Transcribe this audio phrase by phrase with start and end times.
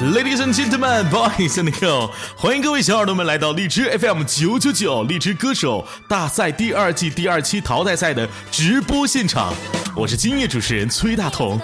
[0.00, 9.52] Ladies and gentlemen, boys and girls，欢迎各位小耳朵们来到荔枝 FM 九九九荔枝歌手大赛第二季第二期淘汰赛的直播现场，
[9.96, 11.58] 我是今夜主持人崔大同。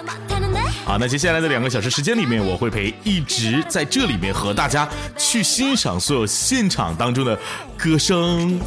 [0.87, 7.37] 好，那接下来的两个小时时间里面，我会陪一直在这里面和大家去欣赏所有现场当中的
[7.77, 8.57] 歌声。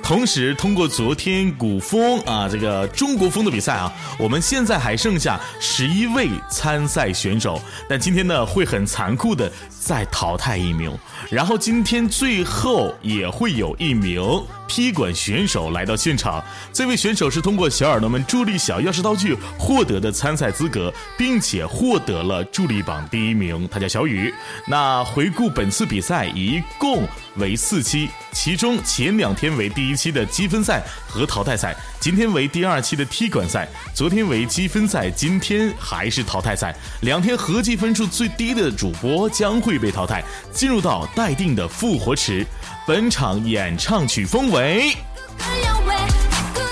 [0.00, 10.96] 同时，通过昨天古风啊这个中国风的比赛啊，我们现在还剩下十一位参赛选手，但今天呢会很残酷的再淘汰一名，
[11.28, 14.22] 然后今天最后也会有一名
[14.66, 16.42] 踢馆选手来到现场。
[16.72, 24.32] 这位选手是通过小耳朵们助力小钥匙道具获得的参赛资格，并且获得了助力榜第一名，他叫小雨。
[24.66, 28.08] 那回顾本次比赛，一共为四期。
[28.32, 36.74] 其中前两天为第一期的积分赛和淘汰赛，今天为第二期的踢馆赛，昨天为积分赛，今天还是淘汰赛。
[37.02, 40.20] 两天合计分数最低的主播将会被淘汰，
[40.52, 42.44] 进入到待定的复活池。
[42.86, 44.92] 本场演唱曲风为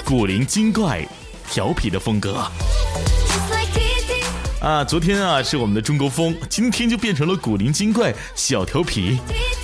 [0.05, 1.03] 古灵精怪、
[1.51, 2.47] 调皮的风格。
[4.63, 9.19] 啊，昨天啊是我们的中国风，今天就变成了古灵精怪、小调皮。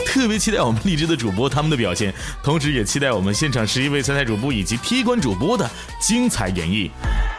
[0.05, 6.91] 特别期待我们荔枝的主播他们的表现，同时也期待我们现场十一位参赛主播以及踢馆主播的精彩演绎。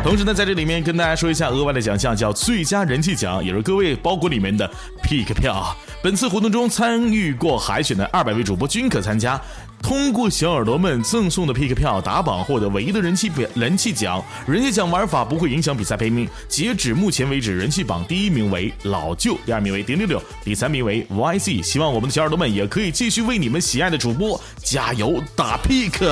[0.01, 4.65] 同时呢，在这里面跟大家说一下额外的奖项，叫最佳人气奖，也是各位包裹里面的
[5.03, 5.75] pick 票。
[6.01, 9.39] 本次活动中参与过海选的二百位主播均可参加。
[9.81, 14.23] 通过小耳朵们赠送的 pick 票打榜，获得唯一的人气表人气奖。
[14.45, 16.27] 人气奖玩法不会影响比赛排名。
[16.47, 21.63] 截止目前为止，人气榜第一名为老舅，第二名为点六六，第三名为 YZ。
[21.63, 26.05] 希望我们的小耳朵们也可以继续为你们喜爱的主播加油打 pick。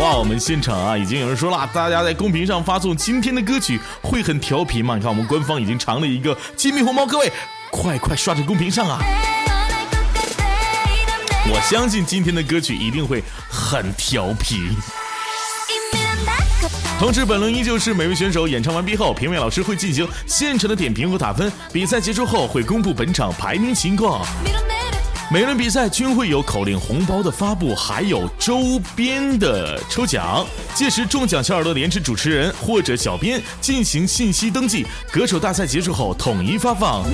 [0.00, 4.96] 哇，我们现场啊，已经有人说了，大家在公屏上发送今天的歌曲会很调皮吗？
[4.96, 7.30] 你看我们官方已经藏了一个金币红包，各位
[7.70, 8.98] 快快刷在公屏上啊！
[11.50, 14.68] 我相信今天的歌曲一定会很调皮。
[16.98, 21.50] 同时，本轮依旧是每位选手演唱完毕后，评委老师会进行现场的点评和打分。
[21.72, 24.24] 比赛结束后会公布本场排名情况。
[25.32, 30.46] 每轮比赛均会有口令红包的发布，还有周边的抽奖。
[30.74, 34.86] 届时中奖小耳朵连持主持人或者小编进行信息登记。
[35.10, 37.04] 歌手大赛结束后统一发放。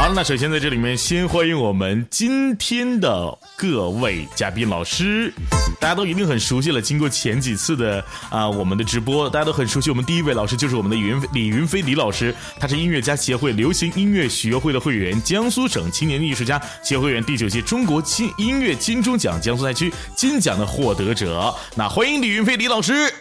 [0.00, 5.30] 好，那首先在这里面先欢迎我们今天的各位嘉宾老师，
[5.78, 6.80] 大家都一定很熟悉了。
[6.80, 9.90] 经过前几次的啊我们的直播，大家都很熟悉。
[9.90, 21.54] 我们第一位老师就是我们的云李云飞李老师，他是音乐家协会流行音乐学会的会员，江苏省青年艺术家协会员，第九届中国金音乐金钟奖江苏赛区金奖的获得者。
[21.76, 23.12] 那欢迎李云飞李老师。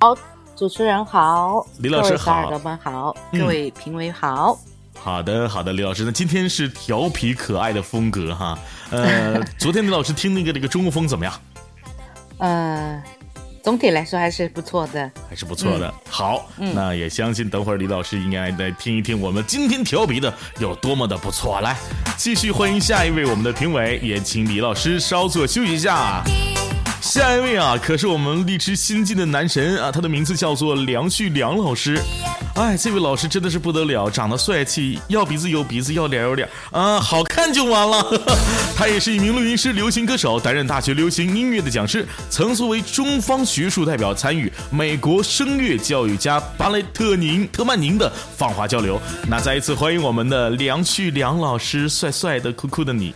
[0.00, 0.16] 好。
[0.56, 4.56] 主持人好，李老师好，耳朵们好，各位评委好。
[4.96, 8.56] 好的，好的，李老师，那今天是调皮可爱的风格哈。
[8.90, 11.34] 呃， 昨天李老师听那个那个中国风怎么样？
[12.38, 13.02] 呃，
[13.64, 15.92] 总体来说还是不错的，还是不错的。
[16.08, 21.60] 好，那也相信等会儿李老师应该来听一听我们今天调皮的有多么的不错。
[21.60, 21.76] 来，
[22.16, 26.22] 继续欢迎下一位我们的评委，也请李老师稍作休息一下。
[27.04, 32.00] 下一位啊，可是我们荔枝新晋的男神啊，他的名字叫做梁旭梁老师。
[32.54, 38.02] 哎，这位老师真的是不得了，长得帅气，要鼻子有鼻子，要脸有脸啊，好看就完了。
[38.74, 48.98] 他也是一名录音师、流行歌手，担任大学流行音乐的讲师，曾作为中方学术代表参与美国声乐教育家巴雷特宁特曼宁的访华交流。
[49.28, 53.14] 那再一次欢迎我们的梁旭梁老师，帅帅的、酷酷的你。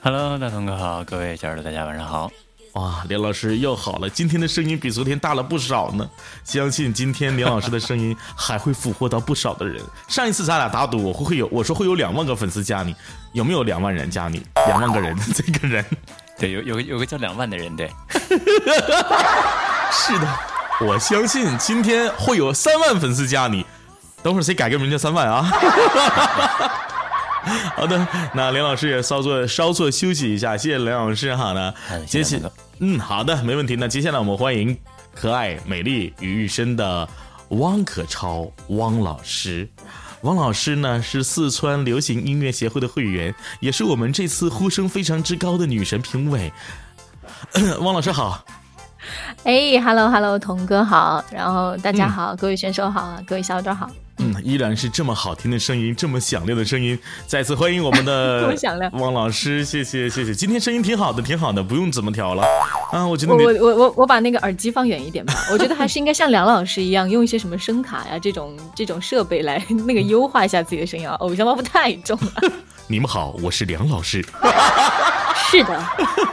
[0.00, 2.30] Hello，大同哥好，各位小耳朵大家晚上好。
[2.74, 6.08] 哇，梁老师又好了，今天的声音比昨天大了不少呢。
[6.42, 9.80] 相信今天梁老师的声音还会俘获到不少的人。
[10.08, 12.94] 上一次咱俩打赌，我会会有我说会有两万个粉丝加你，
[13.32, 14.44] 有没有两万人加你？
[14.66, 15.84] 两万个人， 这个人，
[16.36, 17.88] 对，有有个有个叫两万的人，对，
[19.92, 20.26] 是的，
[20.80, 23.64] 我相信今天会有三万粉丝加你。
[24.20, 25.48] 等会儿谁改个名叫三万啊？
[27.76, 31.34] 好的，那梁老师也稍作稍作休息一下，谢谢梁老师。
[31.34, 31.74] 好的，
[32.06, 32.40] 谢谢。
[32.78, 33.76] 嗯，好的，没问题。
[33.76, 34.76] 那接下来我们欢迎
[35.14, 37.08] 可爱、美丽、于一身的
[37.50, 39.68] 汪可超汪老师。
[40.22, 46.50] 汪老师呢是四川流行音乐协会的会员，也是我们这次呼声非常之高的女神评委。
[47.80, 48.42] 汪老师好。
[49.42, 53.90] 哎，Hello Hello，童哥好，然后大家好，各位选手好，各位小伙伴好。
[54.42, 56.98] 依然是这么好听的声音，这么响亮的声音。
[57.26, 58.54] 再次欢迎我们的
[58.94, 60.34] 汪老师，谢谢谢谢。
[60.34, 62.44] 今天声音挺好的，挺好的，不用怎么调了
[62.92, 63.06] 啊。
[63.06, 65.34] 我觉得我我我我把那个耳机放远一点吧。
[65.52, 71.14] 我觉得还是应该像梁老师一样，用一些什么声卡呀这种这种设备来那个优化一下自己的声音啊。
[71.16, 72.52] 偶像包袱太重了。
[72.86, 74.24] 你们好，我是梁老师。
[75.50, 75.80] 是的，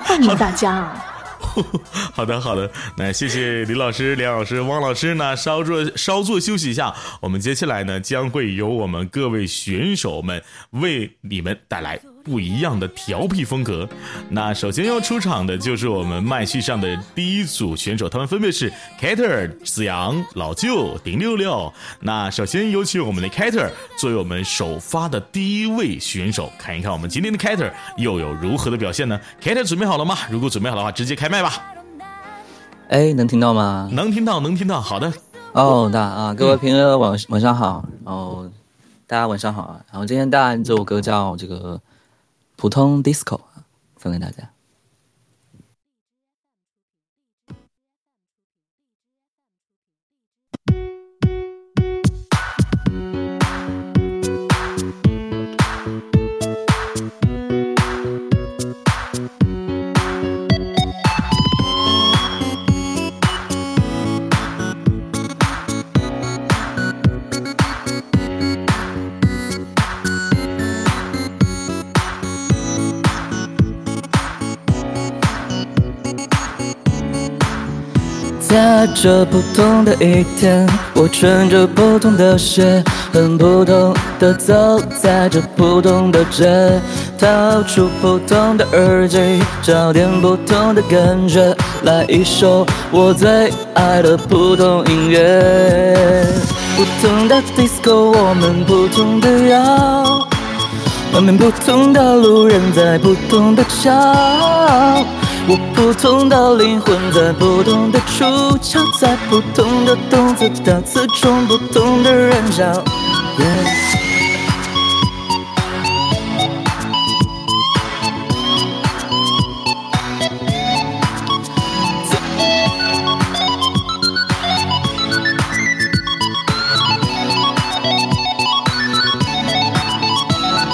[0.03, 1.10] 欢迎大家。
[2.13, 6.93] 好的，好的，那谢谢李老师、梁老师、汪老师呢，稍作稍作休息一下。
[7.19, 10.41] 我们接下来呢，将会由我们各位选手们
[10.71, 13.87] 为你们带来不一样的调皮风格。
[14.29, 21.71] 那首先要出场的就是我们麦序上的第一组选手，他们分别是 Kater、子阳、老舅、丁六六。
[21.99, 30.15] 那首先有请我们的 Kater 作为我们首发的第一位选手，看一看我们今天的 Kater 又有如何的表现呢？Kater 准备好了吗？
[30.29, 31.53] 如果准备好的话，直接开麦吧。
[32.89, 33.89] 哎，能听到吗？
[33.91, 34.81] 能听到，能听到。
[34.81, 35.11] 好的。
[35.53, 37.85] 哦，大啊，各位朋友晚晚上好。
[38.05, 38.45] 然后
[39.07, 39.79] 大家晚上好啊。
[39.91, 41.79] 然后今天大家这首歌叫这个
[42.61, 43.41] 普通 disco
[43.95, 44.47] 分给大家。
[78.51, 82.83] 在这普通的一天，我穿着普通的鞋，
[83.13, 86.81] 很普通的走在这普通的街，
[87.17, 96.27] 掏出普通的耳机，找点普通的感觉，来一首我最爱的普通音乐。
[96.75, 100.27] 普通的 disco，我们普通的摇，
[101.13, 103.91] 外面普通的路人在普通的笑。
[105.51, 108.23] 我普通的灵魂在不同的出
[108.59, 112.81] 窍，在不同的动作打刺中，不同的人角。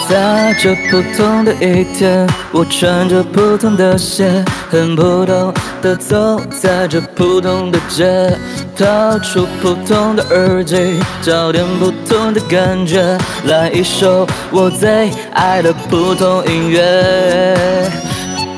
[0.09, 8.33] 在这普通的一天，我穿着普通的鞋，很普通的走在这普通的街，
[8.77, 13.18] 掏出普通的耳机，找点普通的感觉，
[13.48, 18.06] 来一首我最爱的普通音乐。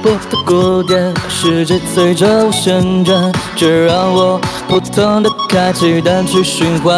[0.01, 6.95] 我的鼓点，世界随着我旋转，这让我普通的开启单曲循环，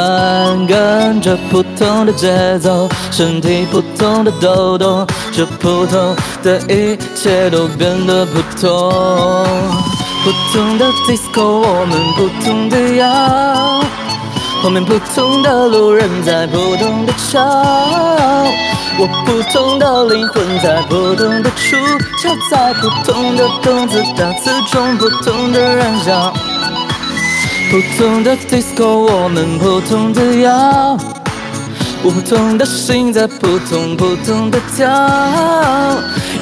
[0.67, 8.91] 跟着普通的节奏，身体普通的抖动，这普通的一切都变得普通。
[10.23, 13.83] 普通的 disco，我们普通的摇，
[14.61, 17.39] 后面普通的路人在普通的吵。
[18.99, 21.75] 我普通的灵魂在不同的出
[22.21, 26.31] 窍，在不同的动作打字中，不同的燃烧。
[27.71, 30.95] 普通的 disco，我们普通的摇，
[32.03, 34.87] 我普通的心在普通普通的跳，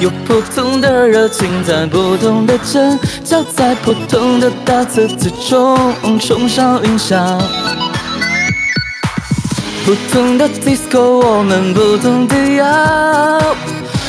[0.00, 7.16] 有普通的热情在不同的尖叫，在普通的大字之中冲上云霄。
[9.84, 12.66] 普通的 disco，我们普通的摇，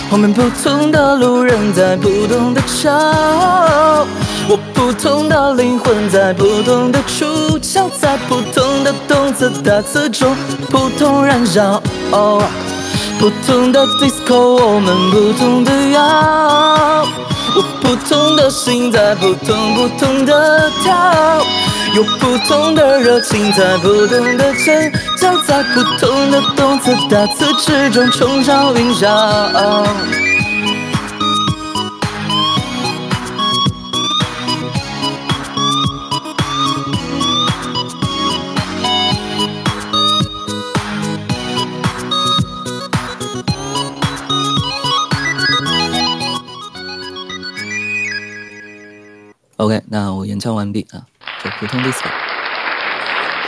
[0.10, 2.92] 我们普通的路人在普通的笑，
[4.48, 10.36] 我普通的灵魂在普通的触角，在普通的动作打字中
[10.70, 11.82] 普通燃烧。
[13.20, 17.08] 普通的 disco，我们普通的摇，
[17.56, 21.44] 我普通的心在扑通扑通的跳。
[21.94, 30.31] 有普通的热情，在不同的尖叫，在不同的动词大词之中冲上云霄。
[49.62, 51.06] OK，那我演唱完毕啊，
[51.44, 52.10] 就普通 disco。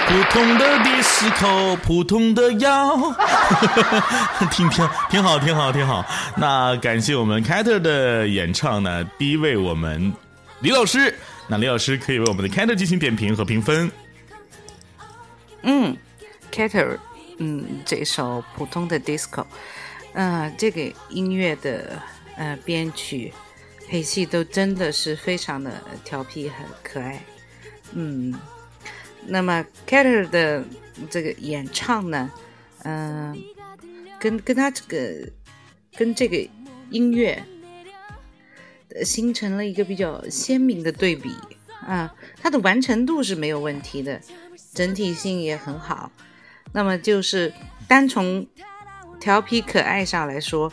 [0.06, 6.06] 普通的 disco，普通的腰，哈哈哈，挺挺挺好挺好挺好。
[6.38, 10.14] 那感谢我们 Kater 的演唱呢，第一位我们
[10.60, 11.18] 李老师，
[11.48, 13.92] 那李老师可以为我们的 Kater 进行点评和评分。
[15.64, 15.98] 嗯
[16.52, 17.00] ，Kater，
[17.40, 19.44] 嗯，这首普通的 disco，
[20.14, 22.00] 嗯，这个音乐的
[22.38, 23.34] 呃编曲。
[23.88, 25.72] 配戏都真的是非常的
[26.04, 27.24] 调皮和可爱，
[27.94, 28.34] 嗯，
[29.28, 30.64] 那么 Kater 的
[31.10, 32.32] 这个演唱呢，
[32.84, 33.38] 嗯，
[34.20, 35.30] 跟跟他这个
[35.96, 36.50] 跟这个
[36.90, 37.44] 音乐
[39.04, 41.36] 形成了一个比较鲜明的对比
[41.86, 44.20] 啊，它的完成度是没有问题的，
[44.74, 46.12] 整体性也很好，
[46.72, 47.54] 那么就是
[47.88, 48.48] 单从。
[49.24, 50.70] 调皮可爱上来说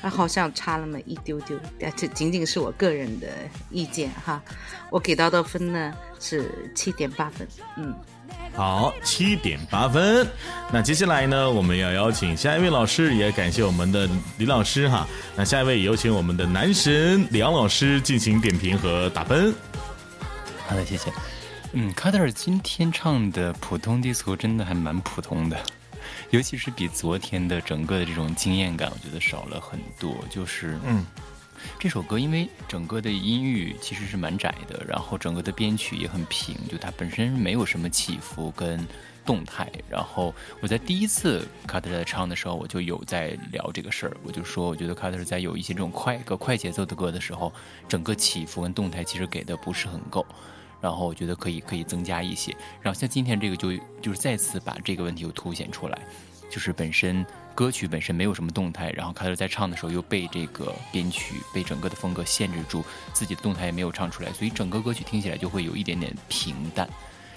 [0.00, 3.28] 他好像差那么一丢丢但这仅仅是我个人的
[3.70, 4.42] 意见哈。
[4.90, 7.94] 我给到的分呢是七点八分嗯。
[8.54, 10.26] 好七点八分。
[10.72, 15.06] 那接下来呢我们要邀请下一位老师也感谢我们的李老师哈。
[15.36, 19.54] 那下一位有请我们的男神李昂老师进行点评和打分。
[20.66, 21.12] 好的谢谢。
[21.72, 25.56] 嗯卡德尔今天唱的普通 disco 真的还蛮普通的。
[26.32, 31.04] 尤其是比昨天的整个的这种惊艳感我觉得少了很多就是嗯。
[31.78, 38.84] 这首歌因为整个的音域其实是蛮窄的然后整个的编曲也很平就它本身没有什么起伏跟
[39.24, 39.70] 动态。
[39.88, 47.52] 然后我在第一次卡特在唱的时候我就有在聊这个事儿我就说我觉得卡特在有一些这种快歌快节奏的歌的时候
[47.86, 50.24] 整个起伏跟动态其实给的不是很够。
[50.82, 52.54] 然后我觉得可以可以增加一些。
[52.80, 53.72] 然后像今天这个就
[54.02, 55.98] 就是再次把这个问题又凸显出来
[56.50, 57.24] 就是本身
[57.54, 62.84] 歌曲本身没有什么动态然后开头在唱的时候又被这个编曲被整个的风格限制住
[63.14, 66.86] 自己的动态也没有唱出来所以整个歌曲听起来就会有一点点平淡。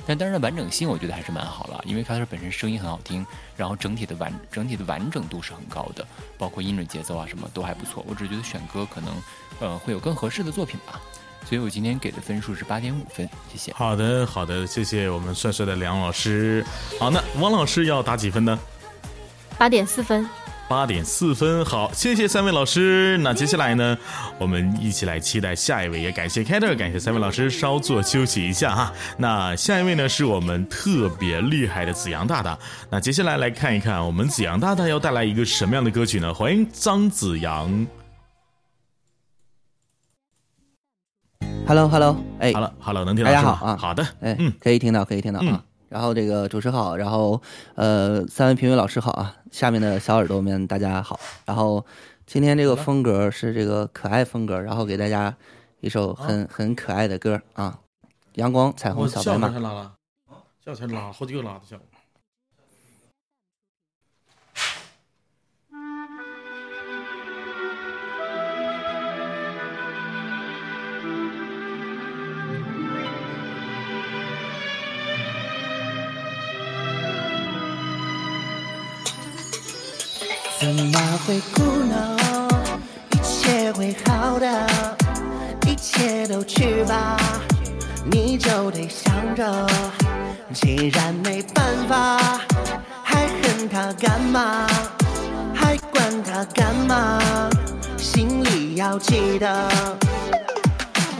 [0.05, 3.25] 但当然完整性我觉得还是蛮好了因为开头本身声音很好听
[3.55, 6.05] 然后整体的完整体的完整度是很高的
[6.37, 9.13] 包括音准节奏啊什么都还不错我只是觉得选歌可能
[9.59, 11.01] 呃会有更合适的作品吧。
[11.47, 13.71] 所以我今天给的分数是八点五分谢谢。
[13.73, 16.65] 好的好的谢谢我们帅帅的梁老师。
[16.99, 18.59] 好那汪老师要打几分呢？
[19.57, 20.27] 八点四分。
[20.67, 23.95] 八点四分好谢谢三位老师那接下来呢
[24.39, 28.91] 我们一起来期待下一位也感谢凯特感谢三位老师稍作休息一下哈。
[29.15, 32.57] 那下一位呢是我们特别厉害的子阳大大。
[32.89, 36.33] 那接下来来看一看我们子阳大大要带来一个什么样的歌曲呢？
[36.33, 37.85] 欢迎张子阳。
[41.67, 43.31] Hello，Hello，哎，Hello，Hello，能听到？
[43.31, 45.63] 大家好啊，好的，哎，嗯，可以听到，可以听到啊。
[45.89, 47.41] 然后这个主持好，然后
[47.75, 51.19] 呃，三位评委老师好啊，下面的小耳朵们大家好。
[51.45, 51.85] 然后
[52.25, 55.35] 今天这个风格是这个可爱风格，然后给大家
[55.79, 57.79] 一首很很可爱的歌啊，
[58.33, 59.47] 《阳光彩虹小白马》。
[59.51, 59.93] 笑才拉了，
[60.65, 61.77] 笑才拉，好几个拉的笑。
[80.57, 82.17] 怎么会苦恼？
[83.11, 84.67] 一切会好的，
[85.67, 87.17] 一切都去吧，
[88.09, 89.67] 你就得想着。
[90.53, 92.39] 既然没办法，
[93.03, 94.65] 还恨他干嘛？
[95.53, 97.19] 还管他干嘛？
[97.97, 99.69] 心里要记得，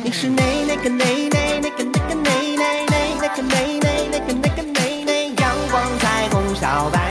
[0.01, 7.04] 你是那那个那那那个那个那那那那个那那那个那个那那阳光彩虹小白。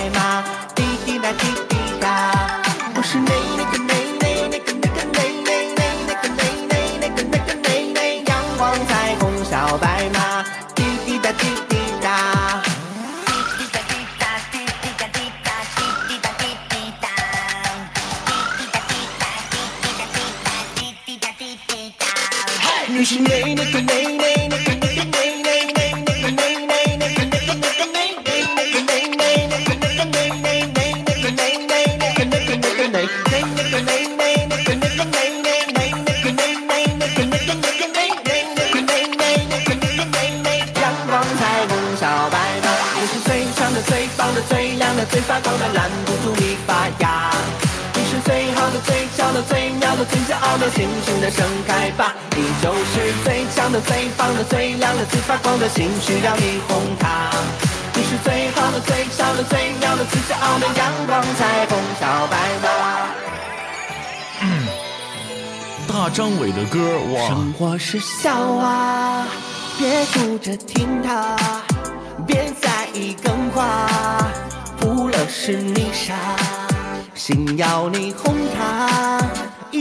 [50.74, 52.14] 尽情的盛开吧！
[52.36, 57.30] 你就是最强的、最棒的、最亮的、最发光的，心需要你哄它。
[57.94, 62.66] 你是最好的、最俏的、最妙的、最骄傲的阳光彩虹小白马。
[65.86, 66.78] 大张伟的歌，
[67.14, 69.24] 哇，生活是笑话，
[69.78, 71.36] 别哭着听它，
[72.26, 73.88] 别在意更化，
[74.80, 76.14] 哭了是你傻，
[77.14, 79.13] 心要你哄它，一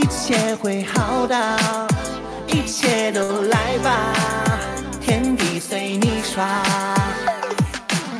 [0.04, 1.58] 一切会好的，
[2.48, 4.12] 一切都来吧，
[5.00, 6.62] 天地随你耍。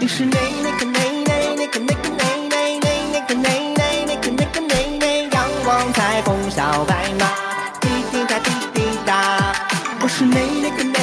[0.00, 0.38] 你是那
[0.78, 7.26] 个那个那个那个那个那个那个那个那个那个那个阳光彩虹小白马，
[7.82, 9.54] 滴滴答滴滴答。
[10.00, 10.93] 我是那个。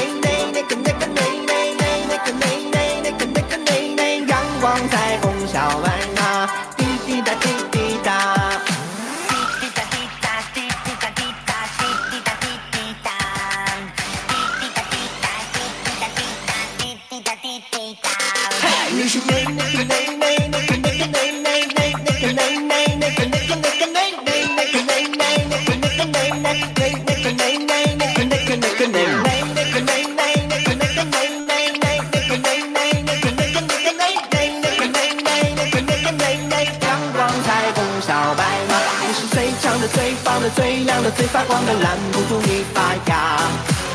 [41.01, 43.41] 亮的、最发光的拦不住你发芽。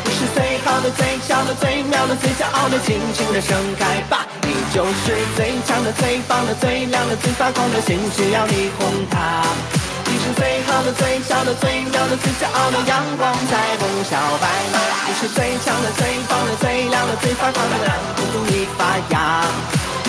[0.05, 4.27] 你是最好的、最小的、最妙的、最骄傲的，尽情的盛开吧！
[4.43, 9.43] 你就是最强的、最棒的、最亮的、最发光的，心需要你哄它。
[10.07, 14.79] 你是最好的、最小的、最妙的、最骄傲的阳光彩虹小白马。
[15.07, 19.47] 你是最强的、最棒的、最亮的、最发光的拦不住你发芽。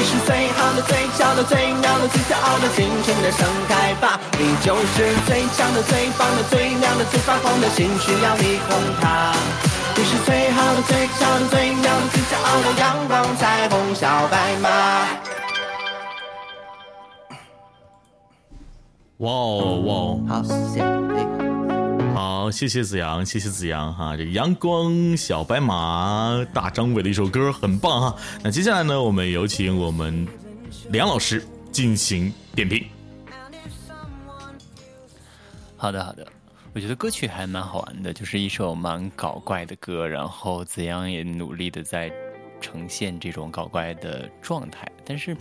[0.07, 4.17] 你是最好的、最小的、最妙的、最骄傲的，尽情的盛开吧！
[4.39, 9.33] 你就是最强的、最棒的、最亮的、最发光的，心需要你哄它。
[9.97, 14.69] 你是最好的、最小的、最妙的、最骄傲的阳光彩虹小白马。
[19.17, 20.19] 哇哦哇哦！
[20.29, 21.46] 好，谢谢。
[22.17, 28.17] 好，谢谢子阳，谢谢子阳哈，这个阳光小白马大张伟的一首歌很棒哈。
[28.43, 30.27] 那接下来呢，我们有请我们
[30.89, 32.87] 梁老师进行点评。
[35.77, 36.27] 好的，好的，
[36.73, 42.11] 我觉得歌曲还蛮好玩的，就是一首蛮搞怪的歌，然后子阳也努力的在
[42.59, 44.91] 呈现这种搞怪的状态。
[45.05, 45.37] 但是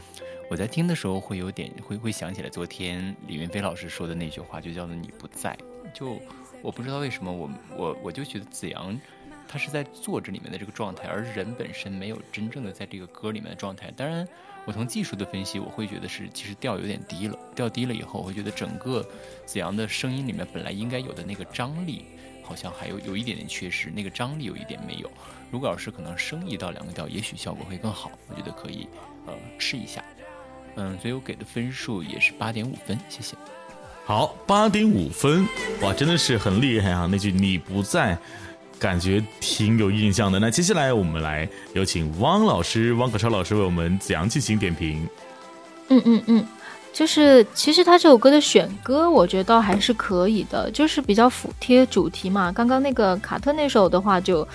[0.51, 5.57] 我在听的时候会有点会会想起来昨天李云飞老师说的那句话，就叫做“你不在”。
[5.95, 6.21] 就
[6.67, 9.01] 我不知道为什么我我我就觉得子阳
[9.47, 13.89] 他是在做这里面的这个状态，而人本身没有真正的在这个歌里面的状态。
[13.97, 14.27] 当然，
[14.65, 19.09] 我从技术的分析，我会觉得是其实调有点低了，调低了以后，我会觉得整个
[19.45, 22.05] 子阳的声音里面本来应该有的那个张力，
[22.43, 25.09] 好像还有有一点点缺失，那个张力有一点没有。
[25.53, 28.89] 如果要是可能升一到两个调，也许效果会更好，我觉得可以
[29.27, 30.05] 呃试一下。
[30.75, 33.37] 嗯，所以我给的分数也是八点五分，谢谢。
[34.09, 35.45] 好，八点五分，
[35.81, 37.09] 哇，真的是很厉害啊！
[37.11, 38.17] 那句“你不在”，
[38.79, 40.39] 感觉挺有印象的。
[40.39, 45.05] 那接下来我们来有请汪老师、汪可超老师为我们子阳进行点评。
[45.89, 46.47] 嗯嗯嗯，
[46.93, 52.53] 就是其实他这首歌的选歌，我觉得倒还是可以的，就是比较服贴主题嘛。
[52.53, 54.47] 刚刚那个卡特那首的话就，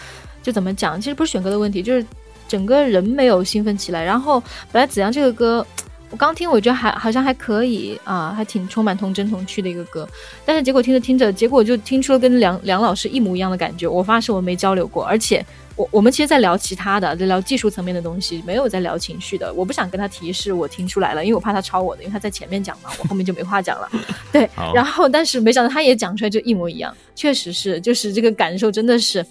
[0.41, 0.95] 就怎么讲？
[0.97, 2.05] 其实不是选歌的问题，就是
[2.47, 4.01] 整个人没有兴奋起来。
[4.01, 5.67] 然后本来子阳这个歌。
[6.11, 10.07] 我刚听，我觉得还好像还可以啊，还挺充满童真童趣的一个歌。
[10.45, 13.87] 但是结果听着听着，结果就听出了跟梁梁老师一模一样的感觉。
[13.87, 15.43] 我发誓我没交流过，而且
[15.77, 19.53] 我我们其实在聊其他的，在聊技术层面的东西，没有在聊情绪的。
[19.53, 23.89] 我不想跟他提示，我听出来了，因为我怕他抄我的，因为他在前面讲嘛，我后面就没话讲了。
[24.33, 29.25] 对，然后但是没想到他也讲出来就一模一样，确实是，就是这个感受真的是，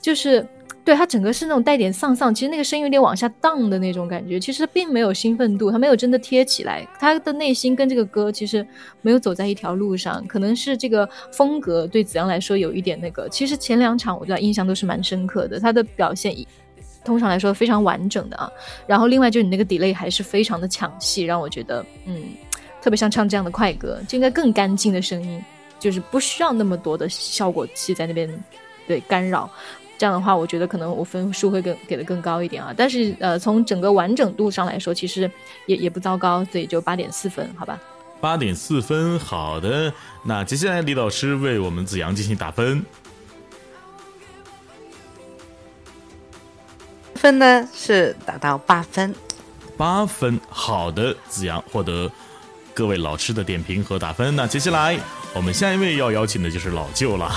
[0.00, 0.44] 就是。
[0.86, 8.64] 对他整个是那种带点丧丧，其实那个声音有点往下荡的那种感觉，其实并没有兴奋度，他没有真的贴起来，他的内心跟这个歌其实
[9.02, 13.28] 没有走在一条路上，可能是这个风格对子阳来说有一点那个。
[13.28, 16.32] 其实前两场我对他印象都是蛮深刻的，他的表现
[17.04, 18.48] 通常来说非常完整的啊。
[18.86, 22.22] 然后另外就是你那个 delay 还是非常的抢戏，让我觉得嗯，
[22.80, 25.44] 特别像唱这样的快歌就应该更干净的声音，
[25.80, 28.32] 就是不需要那么多的效果器在那边
[28.86, 29.50] 对干扰。
[29.98, 32.74] 这样的话，我觉得可能我分数会更给的更高一点啊。
[32.76, 35.30] 但是呃，从整个完整度上来说，其实
[35.66, 37.80] 也也不糟糕，所以就八点四分，好吧？
[38.20, 39.92] 八点四分，好的。
[40.22, 42.84] 那接下来李老师为我们子阳进行打分，
[47.14, 49.14] 分呢是打到八分，
[49.76, 52.10] 八分，好的，子阳获得
[52.74, 54.34] 各位老师的点评和打分。
[54.34, 54.98] 那接下来
[55.34, 57.30] 我们下一位要邀请的就是老舅了，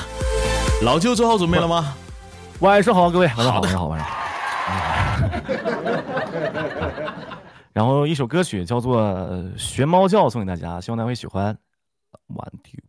[0.82, 1.93] 老舅做好准备了吗？
[2.62, 4.15] 晚上好，各位，晚上好，晚上好，晚上好。
[7.72, 9.02] 然后一首歌曲叫做
[9.58, 11.58] 《学猫叫》，送给大家，希望大家会喜欢。
[12.28, 12.82] One two。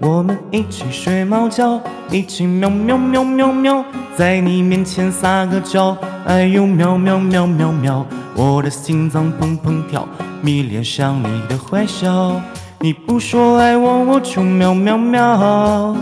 [0.00, 3.84] 我们一起学猫叫，一起喵喵喵喵喵，
[4.16, 8.06] 在你面前撒个娇，哎呦喵喵喵喵喵，
[8.40, 10.06] 我的心脏砰砰跳，
[10.40, 12.40] 迷恋上你的坏笑，
[12.78, 15.96] 你不说爱我，我就喵喵喵。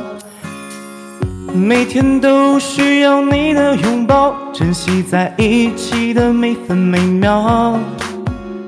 [1.55, 7.79] 每天都需要你的拥抱，珍惜在一起的每分每秒。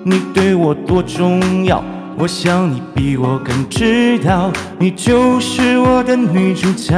[0.02, 1.85] 你对我多重要，
[2.16, 6.94] 我想你比我更知道，你就是我的女主角。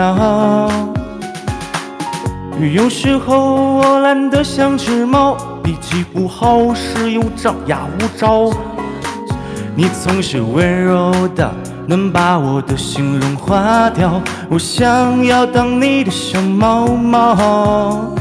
[2.73, 5.37] 有时候我懒得像只猫，
[5.71, 8.53] 脾气不好时又张牙舞爪。
[9.77, 11.49] 你总是温柔的，
[11.87, 14.21] 能把我的心融化掉。
[14.49, 18.13] 我想要当你的小猫猫。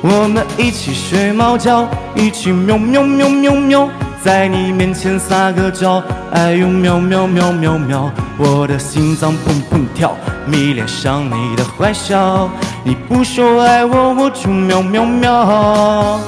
[0.00, 3.88] 我们一起学猫叫，一起喵喵喵喵喵，
[4.22, 6.02] 在你面前撒个娇，
[6.32, 12.48] 哎呦喵喵喵喵喵，我的心脏砰砰跳，迷恋上你的坏笑。
[12.84, 16.20] 你不说爱我，我就喵喵喵。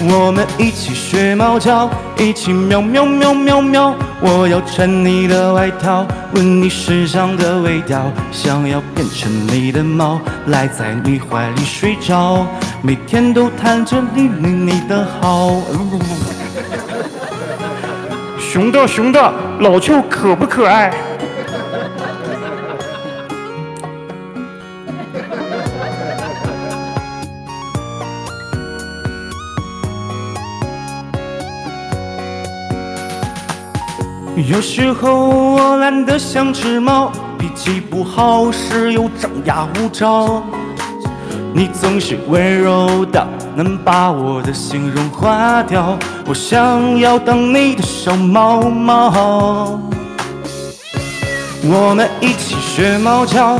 [0.00, 3.94] 我们一起学猫叫，一起喵喵喵喵喵。
[4.20, 12.46] 我要穿你的外套，闻你身上的味道，想要变成你的猫，赖在你怀里睡着，
[12.82, 15.62] 每天都谈着你你你的好。
[18.50, 19.30] 熊的熊的，
[19.60, 20.90] 老舅可不可爱？
[34.48, 40.42] 有时候我懒得像只猫，脾气不好时又张牙舞爪。
[41.52, 43.26] 你总是温柔的，
[43.58, 45.98] 能把我的心融化掉。
[46.28, 49.80] 我想要当你的小猫猫。
[51.64, 53.58] 我们一起学猫叫，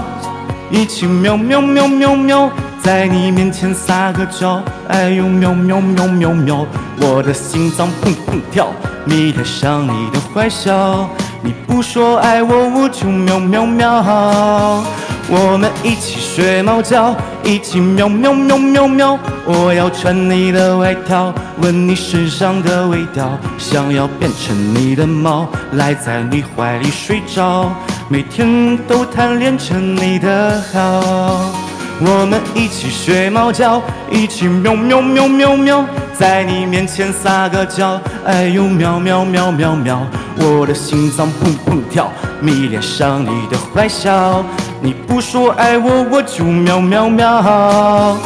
[0.70, 2.48] 一起喵喵喵喵喵，
[2.80, 6.64] 在你面前撒个娇，哎呦喵喵喵喵喵，
[7.00, 8.68] 我的心脏砰砰跳，
[9.04, 11.10] 迷恋上你的坏笑。
[11.42, 14.84] 你不说爱我，我就喵喵喵。
[15.30, 17.14] 我们一起学猫叫，
[17.44, 19.18] 一起喵喵喵喵喵。
[19.44, 27.70] 我要穿你的外套，闻你身上的味道，想要变成你的猫，赖在你怀里睡着，
[28.08, 31.77] 每天都贪恋着你的好。
[32.00, 35.84] 我们一起学猫叫，一起喵喵喵喵喵，
[36.16, 40.06] 在你面前撒个娇，哎呦喵喵喵喵喵，
[40.36, 42.08] 我的心脏砰砰跳，
[42.40, 44.44] 迷恋上你的坏笑。
[44.80, 48.16] 你不说爱我，我就喵喵喵。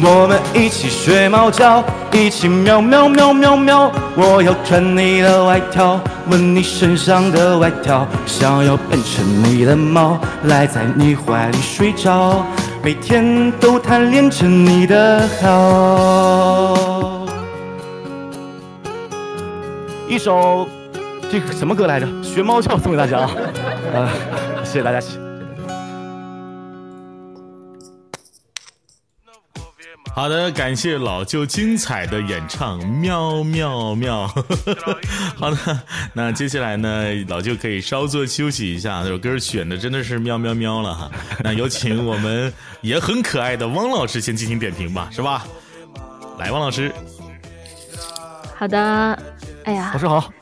[0.00, 3.92] 我们一起学猫叫，一起喵喵喵喵喵。
[4.16, 12.42] 我要穿你的外套，闻你身上的味道，想要变成你的猫，赖在你怀里睡着，
[12.88, 17.26] 每天都贪恋着你的好。
[20.08, 20.66] 一首
[21.30, 22.06] 这个什么歌来着？
[22.22, 24.08] 学猫叫送给大家啊！
[24.64, 25.06] 谢谢大家。
[30.18, 34.26] 好的，感谢老舅精彩的演唱，喵喵喵。
[35.38, 35.80] 好的，
[36.12, 41.08] 那接下来呢，老舅可以稍作休息一下，这首歌选的真的是喵喵喵了哈。
[41.44, 45.46] 那有请我们也很可爱的汪老师先进行点评吧，是吧？
[46.36, 46.92] 来，汪老师。
[48.56, 49.16] 好的，
[49.66, 50.32] 哎呀老师好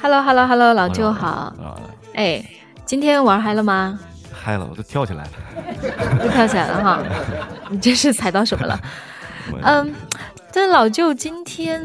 [0.00, 1.28] ，，Hello Hello Hello，老舅好。
[1.28, 1.78] 啊，
[2.14, 2.42] 哎，
[2.86, 4.00] 今天玩嗨了吗？
[4.44, 5.30] 嗨了，我都跳起来了。
[6.22, 7.02] 都跳起来了哈，
[7.70, 8.78] 你这是踩到什么了？
[9.62, 9.94] 嗯，
[10.52, 11.82] 但老舅今天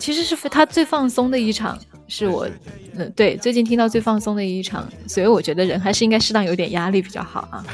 [0.00, 1.78] 其实是他最放松的一场，
[2.08, 2.48] 是我，
[2.96, 7.64] 嗯，对，最近听到最放松的一场，所以我觉得人还是应该适当有点压力比较好啊。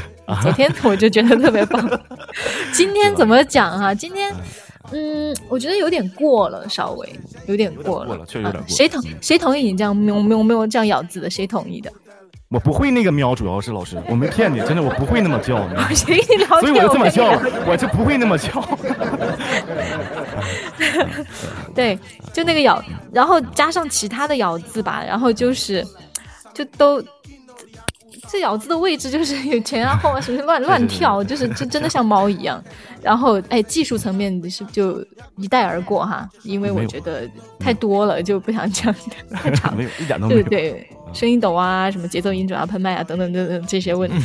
[0.42, 1.88] 昨天我就觉得特别棒，
[2.74, 3.94] 今天怎么讲啊？
[3.94, 4.30] 今天。
[4.92, 7.08] 嗯，我觉得有点过了，稍微
[7.46, 11.30] 有点过了，过了确实有点过啊谁同谁同意你这样喵喵喵这样咬字的？
[11.30, 11.92] 谁同意的？
[12.50, 16.60] 我不会那个喵，主要是老师， 我没骗你，真的我不会那么叫，你知道吗谁给你了解？
[16.60, 18.60] 所以我就这么叫了，我就不会那么叫。
[21.72, 21.96] 对，
[22.32, 22.82] 就那个咬，
[23.12, 25.86] 然后加上其他的咬字吧，然后就是，
[26.52, 27.00] 就都
[28.30, 32.62] 这咬字的位置就是 有前啊后啊什么乱乱跳，就是就真的像猫一样。
[33.02, 35.04] 然后哎，技术层面是就
[35.36, 38.94] 一带而过哈，因为我觉得太多了，就不想讲
[39.32, 39.76] 太长。
[39.76, 40.42] 没有，一点都没有。
[40.42, 44.22] 对对， 声音抖啊，什么节奏音准啊、喷麦啊等等等等这些问题，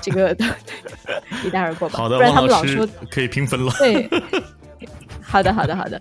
[0.00, 0.36] 这个
[1.44, 1.98] 一带而过吧。
[1.98, 3.72] 好的，不然他汪老师们老说可以评分了。
[3.78, 4.08] 对，
[5.28, 6.00] 好的，好的，好的，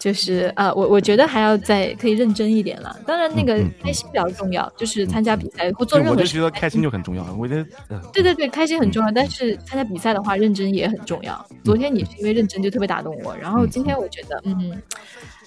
[0.00, 2.98] 就是呃，我我觉得还要再可以认真一点了。
[3.06, 7.24] 当然，那个开心比较重要，就是参加比赛或做就我就任何事觉得开心就很重要。
[7.34, 11.46] 我觉得，呃对对对，开心很重要，但是参加比赛的话，认真也很重要。
[11.64, 14.82] 昨天你是因为认真就特别打动我，然后今天我觉得，嗯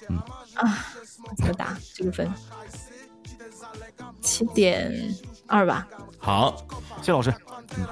[0.08, 0.16] 嗯
[0.54, 0.86] 啊，
[1.36, 2.26] 怎么打这个分？
[4.22, 4.90] 七点
[5.46, 5.86] 二吧，
[6.18, 6.56] 好，
[7.00, 7.32] 谢谢老师。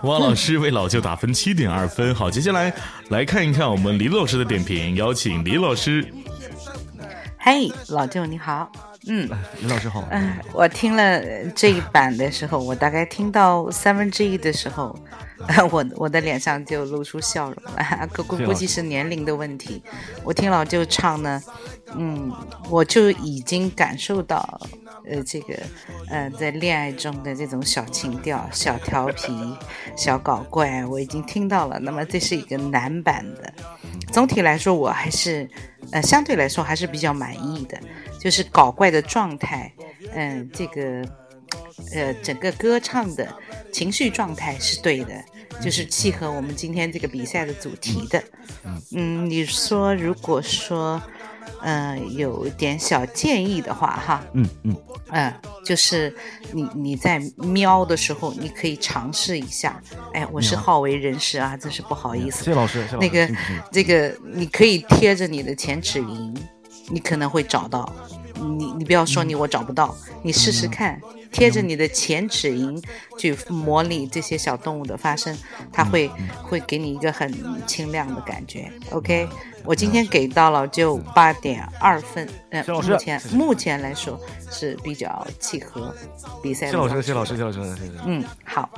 [0.02, 2.14] 汪老师为老舅打分七点二分。
[2.14, 2.72] 好，接下来
[3.08, 6.06] 来看一看我们李老师的点评，邀请李老师。
[7.38, 8.70] 嘿，老舅你好。
[9.08, 9.28] 嗯，
[9.60, 10.04] 李老师好。
[10.10, 14.98] 嗯，我听了这一版的时候，我大概听到三分之一的时候，
[15.70, 18.08] 我我的脸上就露出笑容了。
[18.16, 19.80] 估估估计是年龄的问题。
[20.24, 21.40] 我听老舅唱呢，
[21.94, 22.32] 嗯，
[22.68, 24.60] 我就已经感受到。
[25.08, 25.54] 呃，这个，
[26.08, 29.32] 呃，在恋爱中的这种小情调、小调皮、
[29.96, 31.78] 小搞怪，我已经听到了。
[31.78, 33.54] 那么这是一个男版的，
[34.12, 35.48] 总体来说我还是，
[35.92, 37.78] 呃，相对来说还是比较满意的，
[38.18, 39.72] 就是搞怪的状态，
[40.12, 41.04] 嗯，这个，
[41.94, 43.32] 呃，整个歌唱的
[43.72, 45.14] 情绪状态是对的，
[45.62, 48.20] 就是契合我们今天这个比赛的主题的。
[48.90, 51.00] 嗯，你说如果说。
[51.62, 54.76] 嗯，有点小建议的话，哈，嗯嗯，
[55.10, 56.14] 嗯，就是
[56.52, 59.80] 你你在瞄的时候，你可以尝试一下。
[60.12, 62.44] 哎，我是好为人师啊，真是不好意思。
[62.44, 63.28] 谢老师，那个
[63.72, 66.36] 这个，你可以贴着你的前齿龈，
[66.90, 67.92] 你可能会找到。
[68.58, 71.00] 你你不要说你我找不到，你试试看，
[71.32, 72.82] 贴着你的前齿龈
[73.18, 75.36] 去模拟这些小动物的发声，
[75.72, 76.10] 它会
[76.42, 77.32] 会给你一个很
[77.66, 78.70] 清亮的感觉。
[78.90, 79.28] OK。
[79.64, 85.92] 我今天给到了就八点二分，嗯，目前目前来说是比较契合
[86.40, 86.72] 比赛的。
[86.72, 87.92] 谢老师，谢老师，谢老师，谢谢。
[88.04, 88.70] 嗯，好，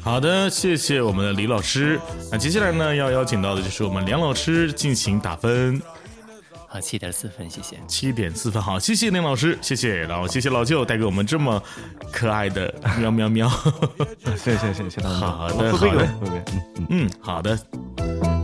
[0.00, 2.00] 好的，谢谢我们的李老师。
[2.32, 5.82] 那接下来呢，要邀请到的就是我们梁老师进行打分。
[6.72, 7.76] 好，七点四分，谢谢。
[7.88, 11.60] 七点四分，好，谢谢林老师，谢谢，然后谢谢老舅带给我们这么
[12.12, 13.50] 可爱的喵喵喵。
[14.38, 15.08] 谢谢谢谢谢谢。
[15.08, 17.58] 好的，好的，嗯嗯，好的。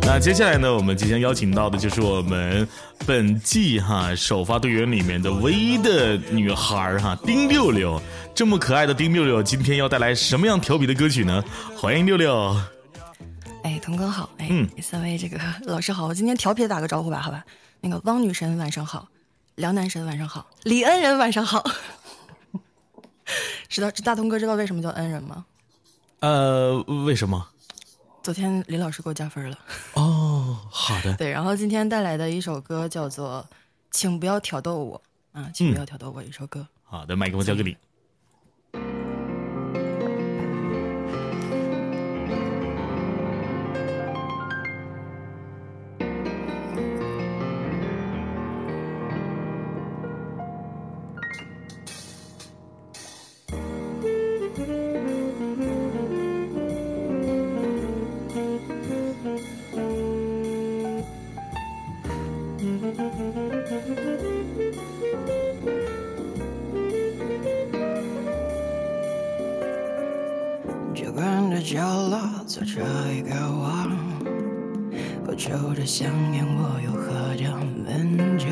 [0.03, 2.67] 那接下来呢，我们即将邀请到的就是我们
[3.07, 8.03] 本季哈首发队员里面的唯一的女孩哈丁六六，
[8.35, 11.45] 这么可爱的丁六六，今天要带来什么样调皮的歌曲呢？
[11.77, 12.61] 欢迎六六。
[13.63, 17.45] 哎，童哥好，哎，嗯，三位这个老师好，我今天调皮的打个招呼吧，好吧？
[17.89, 19.07] 那个汪女神晚上好，
[19.55, 21.65] 梁男神晚上好，李恩人晚上好。
[23.69, 25.47] 知道这大通哥知道为什么叫恩人吗？
[26.19, 27.49] 呃，为什么？
[28.25, 29.57] 昨天李老师给我加分了
[29.95, 31.15] 哦，好的。
[31.15, 33.47] 对，然后今天带来的一首歌叫做
[33.93, 35.01] 《请不要挑逗我》
[35.41, 36.67] 啊，请不要挑逗我一首歌。
[36.83, 37.77] 好的，麦克风交给你。
[72.65, 72.65] 想
[73.13, 73.27] 念
[75.27, 78.47] 我抽着香烟，我又喝着闷酒，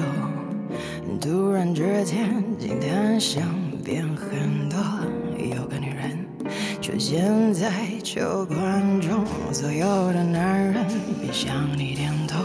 [1.21, 3.43] 突然之间今天想
[3.83, 4.79] 变很多。
[5.39, 6.27] 有个女人
[6.83, 7.71] 出现在
[8.03, 10.87] 酒馆中，所有的男人
[11.21, 12.41] 别向你点头。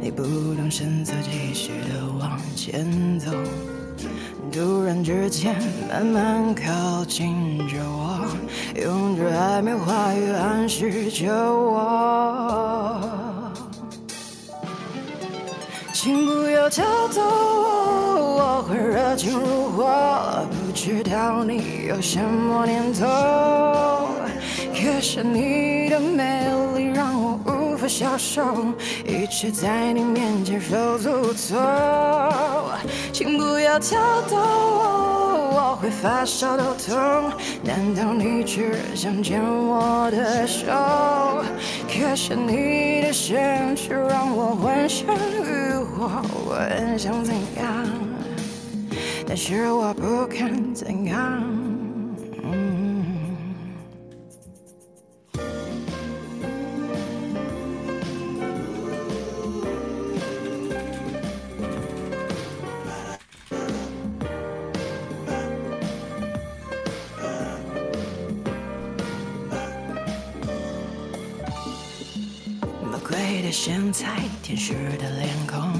[0.00, 0.22] 你不
[0.54, 3.30] 动声色继续的往前走，
[4.50, 5.54] 突然之间
[5.88, 8.07] 慢慢靠近着我，
[8.82, 13.00] 用着暧昧话语暗示着我。
[15.92, 19.84] 请不要挑逗我，我会热情如火。
[20.50, 23.04] 不知道你有什么念头，
[24.72, 28.42] 可是你的美丽让我无法消受，
[29.04, 31.58] 一直在你面前手足无措。
[33.12, 33.98] 请不要挑
[34.30, 35.27] 逗我，
[35.58, 37.32] 我会发烧头痛。
[37.64, 40.64] 难道你只想牵我的手？
[41.88, 45.08] 可是你的身躯让我浑身
[45.42, 47.84] 欲火，我很想怎样，
[49.26, 51.57] 但是我不敢怎样。
[73.50, 74.06] 现在，
[74.42, 75.72] 天使的脸孔，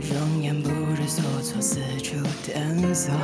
[0.00, 3.14] 双眼不知所措，四处探索，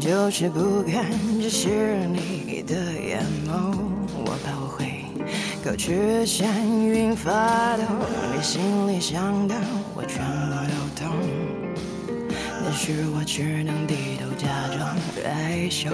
[0.00, 3.76] 就是不敢直视你的眼眸。
[4.26, 5.04] 我怕我会
[5.64, 7.82] 口吃山云发抖，
[8.34, 9.54] 你心里想的
[9.94, 10.18] 我全
[10.50, 11.14] 部都懂。
[12.64, 15.90] 但是我只能低头假装害羞。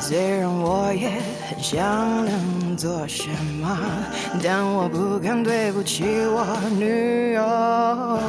[0.00, 1.08] 虽然我也
[1.48, 3.28] 很想能做什
[3.60, 3.78] 么，
[4.42, 8.20] 但我不敢对不起我女友。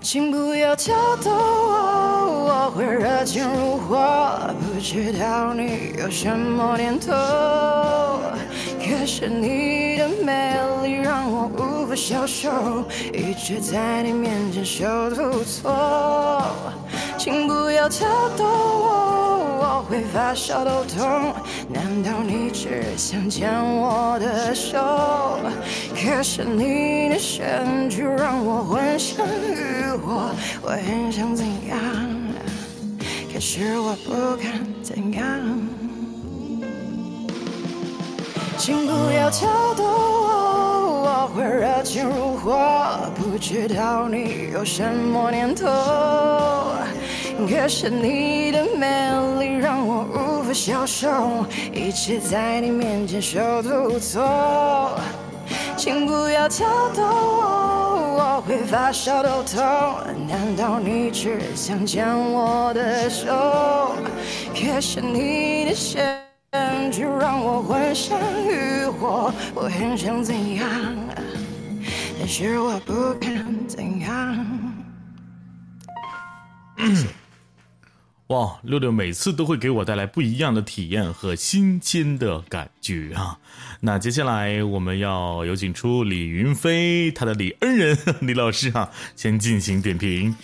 [0.00, 4.38] 请不要挑逗我，我会热情如火。
[4.60, 7.12] 不知道你有什么念头，
[8.78, 16.46] 可是你的美丽让我无法消受，一直在你面前手足错。
[17.18, 21.34] 请不要挑逗我，我会发烧头痛。
[21.68, 24.78] 难道你只想牵我的手？
[25.94, 29.24] 可是你的身躯让我昏眩
[29.54, 30.30] 欲火，
[30.62, 31.78] 我很想怎样，
[33.32, 35.24] 可是我不敢怎样。
[38.58, 40.55] 请不要挑逗我，
[41.18, 42.54] 我会热情如火。
[43.14, 45.66] 不知道你有什么念头，
[47.48, 48.86] 可是你的美
[49.40, 51.08] 丽让我无法消受，
[51.72, 54.90] 一直在你面前手足无措。
[55.74, 59.64] 请不要挑逗我，我会发烧头痛。
[60.28, 63.94] 难道你只想牵我的手？
[64.54, 66.25] 可是你的身
[66.90, 68.14] 就让我昏眩
[68.48, 70.68] 欲火，我很想怎样，
[72.18, 74.46] 但是我不敢怎样。
[78.28, 83.38] 哇，六六每次都会给我带来不一样的体验和新鲜的感觉啊！
[83.78, 90.34] 那接下来我们要有请出李云飞，他的李恩人李老师啊，先进行点评。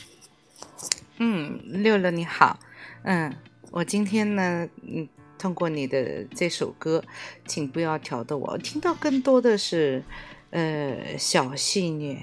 [1.18, 2.56] 嗯，六六你好，
[3.02, 3.34] 嗯，
[3.72, 5.08] 我今天呢，嗯，
[5.42, 7.02] 通过你的这首歌，
[7.46, 10.04] 请不要挑逗我，听到更多的是，
[10.50, 12.16] 呃，小戏谑。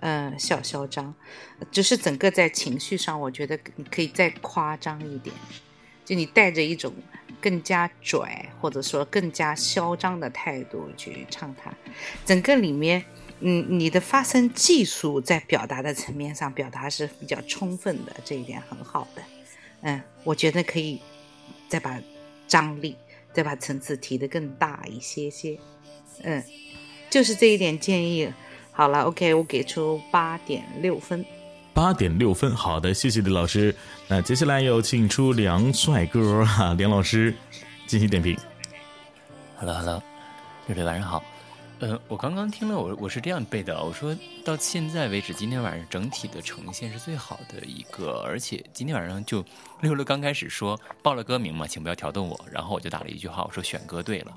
[0.00, 1.12] 呃，小嚣张，
[1.72, 5.34] 只是整个在情绪上，我觉得你可以再夸张一点，
[6.04, 6.94] 就你带着一种
[7.40, 11.74] 更加拽或者说更加嚣张的态度去唱它。
[12.24, 13.04] 整个里面，
[13.40, 19.22] 嗯，你的发声技术在表达的层面上表达是比较充分的，这一点很好的。
[19.80, 21.00] 嗯，我觉得可以
[21.68, 22.00] 再把
[22.48, 22.96] 张力、
[23.32, 25.56] 再把层次提得更大一些些。
[26.24, 26.42] 嗯，
[27.08, 28.28] 就是这一点建议。
[28.72, 31.24] 好了，OK，我给出八点六分。
[31.74, 33.72] 八点六分，好的，谢谢李老师。
[34.08, 37.32] 那接下来有请出梁帅哥哈，梁老师
[37.86, 38.36] 进行点评。
[39.56, 40.02] Hello，Hello，
[40.66, 41.22] 各位晚上好。
[41.80, 49.44] 呃，我刚刚听了，我我是这样背的，我说到现在为止，今天晚上整体的呈现是最好的一个，而且今天晚上就
[49.80, 54.34] 六六刚开始说报了歌名嘛，请不要挑动我，然后我就打了一句话，我说选歌对了。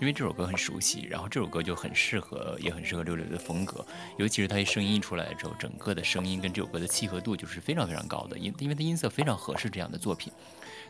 [0.00, 3.84] 因为这首歌很熟悉，然后这首歌就很适合，也很适合六六的风格。
[4.16, 10.32] 尤其是他一声音一出来之后，整个的声音跟这首歌的契合度就是非常非常高的，因因为它音色非常合适这样的作品。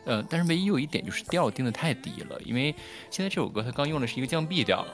[0.05, 2.73] 呃，但是唯一有一点就是调定的太低了，因为
[3.09, 4.85] 现在这首歌它刚用的是一个降 B 调。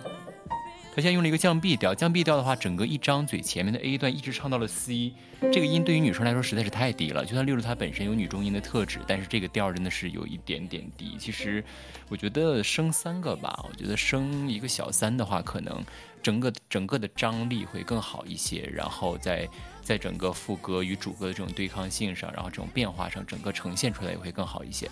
[0.93, 5.13] 他现在用了一个降 B 调，降 B 调的话，整个一张嘴前面的 A 段一直唱到了 C，
[5.51, 7.23] 这个音对于女生来说实在是太低了。
[7.23, 11.15] 就算六六她本身有女中音的特质，但是这个调真的是有一点点低。
[11.17, 11.63] 其实
[12.09, 15.81] 我觉得升三个吧，我觉得升一个小三的话，可能
[16.21, 18.69] 整个整个的张力会更好一些。
[18.73, 19.47] 然后在
[19.81, 24.91] 在整个副歌与主歌的这种对抗性上，然后这种变化上，整个呈现出来也会更好一些。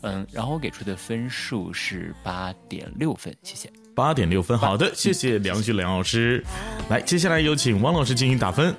[0.00, 3.70] 嗯，然后我给出的分数是八点六分，谢谢。
[3.98, 6.40] 八点六分，好的，谢谢梁旭梁老师。
[6.88, 8.72] 来，接下来有请汪老师进行打分。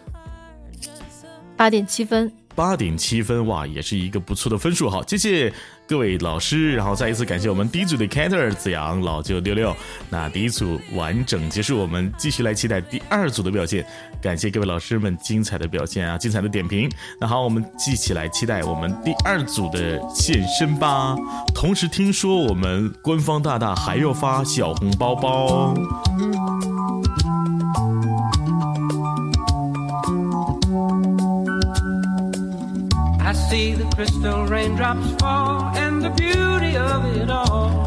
[1.57, 2.31] 八点七分。
[2.55, 4.89] 八点七分，哇，也是一个不错的分数。
[4.89, 5.51] 好，谢谢
[5.87, 9.75] 各位老师，然后再一次感谢我们第一组的 Cater 子阳、老舅六六。
[10.09, 13.85] 那第一组完整结束，我们继续来期待第二组的表现。
[14.21, 16.91] 感谢各位老师们精彩的表现啊，精彩的点评。
[17.19, 21.15] 那好，我们一起来期待我们第二组的现身吧。
[21.55, 25.73] 同时听说我们官方大大还要发小红包包。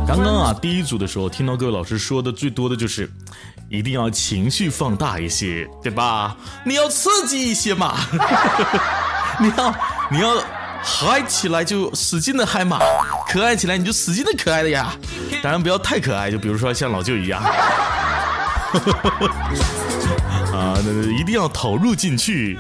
[0.07, 3.11] 刚刚啊，第一组的时候听到各位老师说的最多的就是，
[3.69, 6.37] 一定要情绪放大一些，对吧？
[6.65, 7.97] 你要刺激一些嘛，
[9.43, 9.75] 你要
[10.13, 10.37] 你要
[10.81, 12.79] 嗨起来就使劲的嗨嘛，
[13.29, 14.95] 可爱起来你就使劲的可爱的呀。
[15.43, 17.43] 当然不要太可爱，就比如说像老舅一样，
[20.53, 22.57] 啊，那一定要投入进去。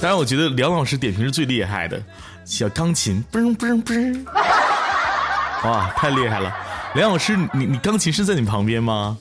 [0.00, 2.00] 当然，我觉得梁老师点评是最厉害的。
[2.44, 4.24] 小钢琴，嘣嘣嘣！
[5.64, 6.56] 哇，太厉害了！
[6.94, 9.18] 梁老师，你你钢琴是在你旁边吗？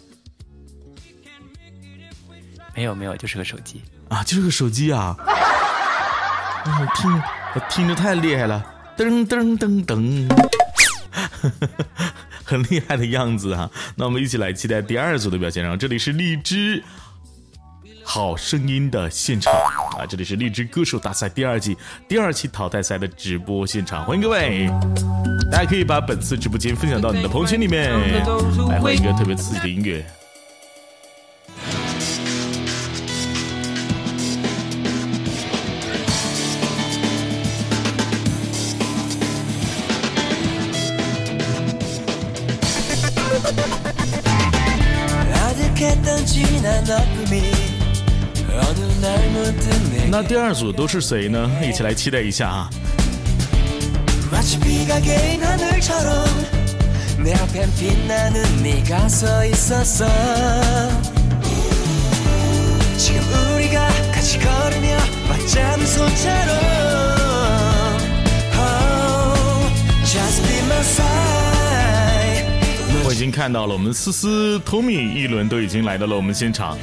[2.75, 5.15] 没有没有，就是个手机啊，就是个手机啊！
[5.19, 7.11] 我，听，
[7.55, 8.63] 我听着太厉害了，
[8.95, 10.29] 噔噔噔噔，
[12.45, 13.69] 很厉害的样子啊！
[13.95, 15.63] 那我们一起来期待第二组的表现。
[15.63, 16.83] 然后这里是荔枝
[18.03, 19.51] 好声音的现场
[19.97, 21.75] 啊，这里是荔枝歌手大赛第二季
[22.07, 24.69] 第二期淘汰赛的直播现场，欢迎各位！
[25.51, 27.91] 大家可以把本次直播间分享到你的朋友圈里面，
[28.69, 30.05] 来换一个特别刺激的音乐。
[50.19, 51.47] 那第二组都是谁呢？
[51.63, 52.67] 一起来期待一下啊！
[73.05, 76.75] 我已经看到了，我们思思、托米一轮都已经来到了我们现场。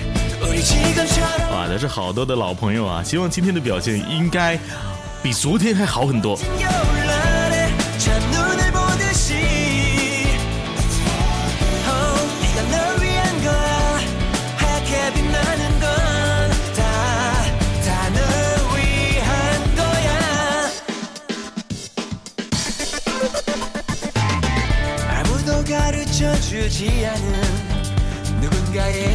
[1.50, 3.02] 哇，这是好多的老朋友啊！
[3.02, 4.58] 希望今天的表现应该
[5.22, 6.38] 比昨天还好很多。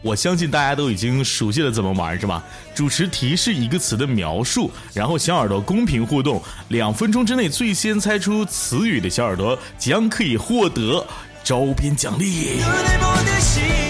[0.00, 2.44] 我相信大家都已经熟悉了怎么玩是吧？
[2.72, 11.04] 主持提示一个词的描述，然后小耳朵公屏互动，两分钟之内最先猜出词语的小耳朵将可以获得
[11.42, 12.60] 周边奖励。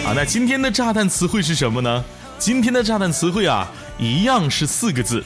[0.07, 2.03] 啊，那今天的炸弹词汇是什么呢？
[2.39, 5.23] 今天的炸弹词汇啊，一样是四个字，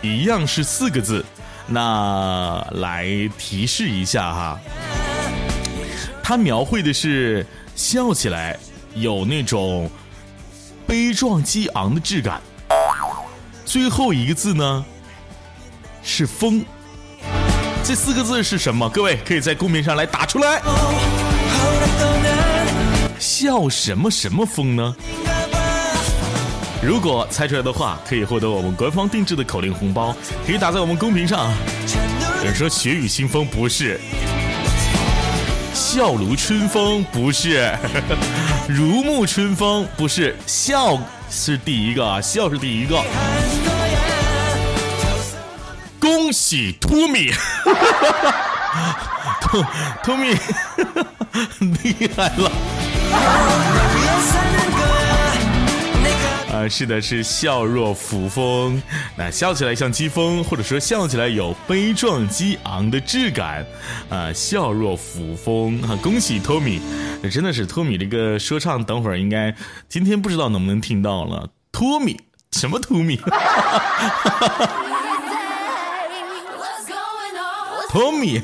[0.00, 1.22] 一样是四个字。
[1.66, 3.06] 那来
[3.36, 4.60] 提示一下哈，
[6.22, 8.58] 它描绘的是笑起来
[8.94, 9.90] 有那种。
[10.92, 12.38] 悲壮激昂的质感，
[13.64, 14.84] 最后一个字呢
[16.02, 16.62] 是风，
[17.82, 18.86] 这四个字是什么？
[18.90, 20.60] 各位可以在公屏上来打出来。
[23.18, 24.94] 笑什么什么风呢？
[26.82, 30.14] 如果猜出来的话，可以获得我们官方定制的口令红包，
[30.46, 31.50] 可以打在我们公屏上。
[32.40, 33.98] 有人说雪雨腥风不是。
[35.72, 37.74] 笑如春风不是，
[38.68, 40.98] 如沐春风不是，笑
[41.30, 43.02] 是第一个啊，笑是第一个。
[46.00, 47.30] 恭喜托米，
[49.40, 49.64] 托
[50.02, 50.34] 托米
[51.82, 52.52] 厉害了。
[56.62, 58.80] 啊，是的，是笑若扶风，
[59.16, 63.66] 那笑起来像疾风，或者说笑起来有悲壮激昂的质感，
[64.08, 65.98] 啊，笑若扶风啊！
[66.00, 66.80] 恭喜托米，
[67.32, 69.52] 真的是托米这个说唱，等会儿应该
[69.88, 71.48] 今天不知道能不能听到了。
[71.72, 72.20] 托米
[72.52, 73.20] 什么托米？
[77.90, 78.40] 托米。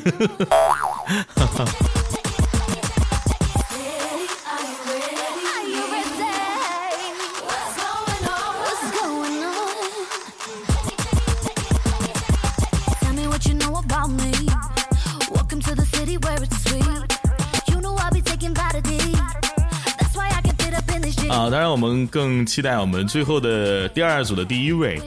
[21.28, 25.00] 啊，当然，我们更期待我们最后的第二组的第一位。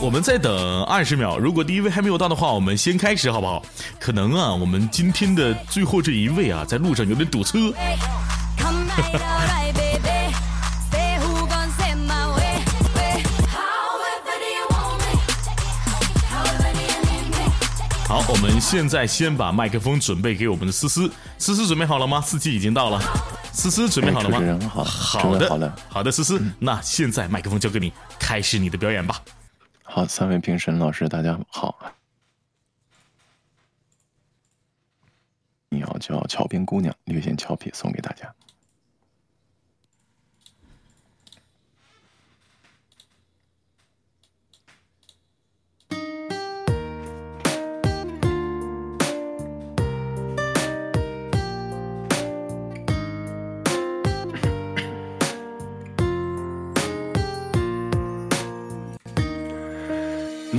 [0.00, 3.62] 我们再等二十秒，如果第一位还没有到的话，我们先开始好不好？
[3.98, 7.72] 可能啊，我们今天的最后这一位啊，在路上有点堵车。
[18.10, 21.08] 好，我们现在先把麦克风准备给我们的思思，
[21.38, 22.20] 思思准备好了吗？
[22.20, 23.00] 司机已经到了，
[23.52, 24.68] 思思准备好了吗？
[24.68, 29.22] 好，好的，好的，好的，思思，那现在麦克风交给你，开始你的表演吧。
[29.84, 31.78] 好，三位评审老师，大家好。
[35.68, 38.34] 你要叫桥边姑娘，略显俏皮，送给大家。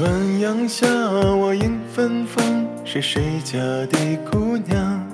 [0.01, 2.43] 暖阳下，我迎芬芳，
[2.83, 5.07] 是谁家的姑娘？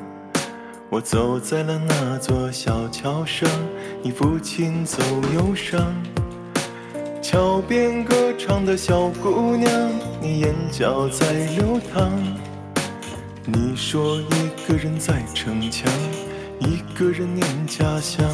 [0.90, 3.50] 我走在了那座小桥上，
[4.02, 5.04] 你父亲走
[5.36, 5.94] 忧伤。
[7.22, 9.70] 桥边歌唱的小姑娘，
[10.22, 12.10] 你眼角在流淌。
[13.44, 15.92] 你说一个人在逞强，
[16.60, 18.26] 一个人念家乡。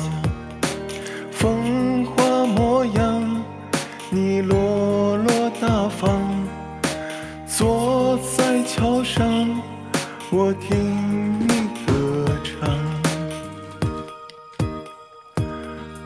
[10.36, 12.68] 我听你歌唱。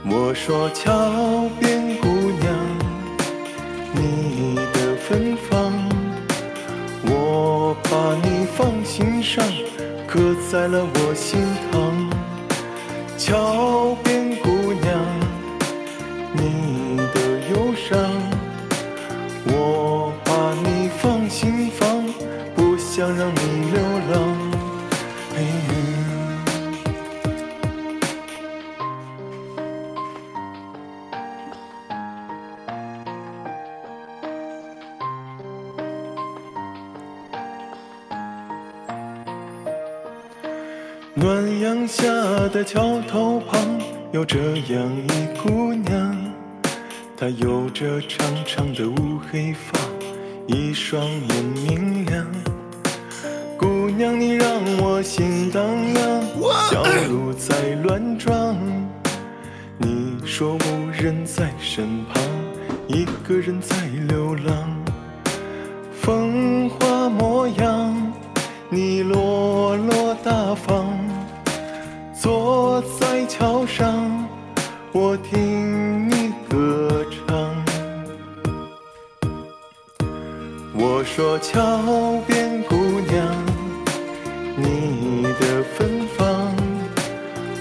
[0.04, 2.10] 我说桥边姑
[2.42, 2.54] 娘，
[3.94, 5.72] 你的芬芳，
[7.06, 9.42] 我把你放心上，
[10.06, 10.20] 刻
[10.52, 11.40] 在了我心
[11.72, 12.12] 膛。
[13.18, 15.00] 桥边姑娘，
[16.34, 17.98] 你的忧伤，
[19.46, 22.04] 我把你放心房，
[22.58, 23.72] 不想让你
[42.50, 43.60] 的桥头旁，
[44.12, 46.16] 有这样一姑娘，
[47.18, 49.78] 她有着长长的乌黑发，
[50.48, 52.26] 一双眼明亮。
[53.58, 55.62] 姑娘，你让我心荡
[55.94, 56.24] 漾，
[56.70, 58.56] 小鹿在乱撞。
[59.78, 62.24] 你说无人在身旁，
[62.88, 63.76] 一个人在
[64.08, 64.84] 流浪。
[65.92, 68.14] 风华模样，
[68.70, 70.07] 你落落。
[72.28, 74.28] 坐在桥上，
[74.92, 77.56] 我听你歌唱。
[80.76, 81.62] 我说桥
[82.28, 82.76] 边姑
[83.10, 83.26] 娘，
[84.58, 86.54] 你的芬芳，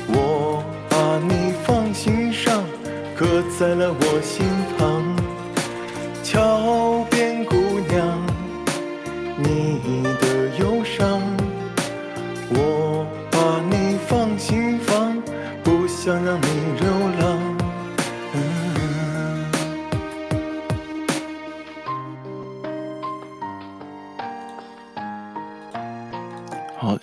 [0.08, 2.64] 我把你放心上，
[3.16, 3.24] 刻
[3.56, 4.44] 在了我心
[4.76, 4.95] 膛。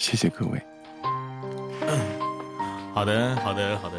[0.03, 0.61] 谢谢各位。
[2.93, 3.95] 好的，好的，好的，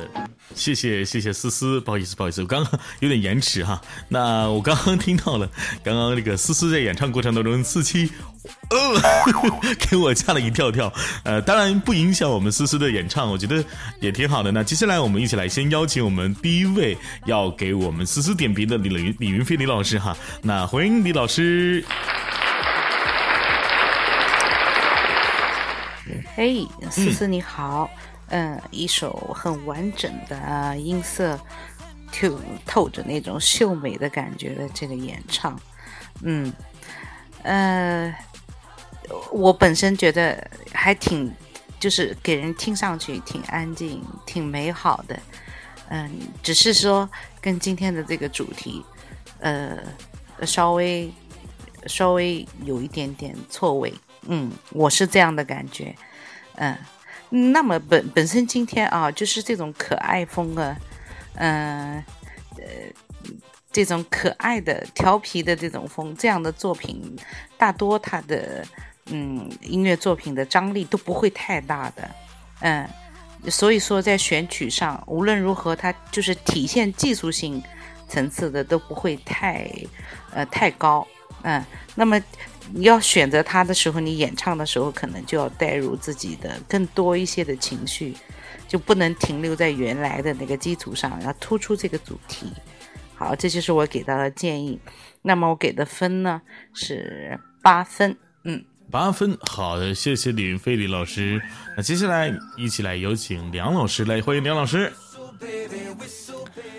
[0.54, 3.80] 谢谢，谢谢思思，不好意思，不好意思，我刚刚有点延迟哈。
[4.08, 5.48] 那我刚刚听到了，
[5.82, 8.10] 刚刚那个思思在演唱过程当中，四七，
[8.70, 9.00] 呃，
[9.80, 10.92] 给我吓了一跳跳。
[11.24, 13.64] 呃，当然不影响我们思思的演唱，我觉得
[13.98, 14.52] 也挺好的。
[14.52, 20.14] 那接下来我们一起来先邀请我们第一位要给我们思思点评的李李李云飞李老师哈。
[20.42, 21.82] 那欢迎李老师。
[26.36, 27.88] 嘿，思思你好，
[28.26, 31.38] 嗯，一首很完整的呃音色，
[32.10, 35.56] 透透着那种秀美的感觉的这个演唱，
[36.22, 36.52] 嗯，
[37.44, 38.12] 呃，
[39.30, 41.32] 我本身觉得还挺，
[41.78, 45.16] 就是给人听上去挺安静、挺美好的，
[45.90, 46.10] 嗯，
[46.42, 47.08] 只是说
[47.40, 48.84] 跟今天的这个主题，
[49.38, 49.78] 呃，
[50.42, 51.08] 稍微
[51.86, 55.94] 稍微有一点点错位，嗯，我是这样的感觉。
[56.56, 56.76] 嗯，
[57.52, 60.76] 那么本本身今天啊，就是这种可爱风啊，
[61.34, 62.04] 嗯
[62.56, 62.64] 呃
[63.72, 67.16] 这种可爱的、调皮的这种风，这样的作品，
[67.58, 68.64] 大多它的
[69.06, 72.10] 嗯音乐作品的张力都不会太大的，
[72.60, 72.88] 嗯，
[73.48, 77.60] 所以说在选曲上，无论如何，它就是体现技术性
[78.08, 79.68] 层次的都不会太
[80.32, 81.06] 呃太高，
[81.42, 81.64] 嗯，
[81.96, 82.22] 那么。
[82.72, 88.14] 你要选择它的时候，你演唱的时候可能就要带入自己的更多一些的情绪，
[88.66, 92.46] 就不能停留在原来的那个基础上，要突出这个主题。
[93.14, 94.78] 好，这就是我给到的建议。
[95.22, 96.42] 那么我给的分呢
[96.72, 99.38] 是八分，嗯，八分。
[99.42, 101.40] 好的，谢谢李云飞李老师。
[101.76, 104.92] 那接下来一起来有请梁老师来欢迎梁老师。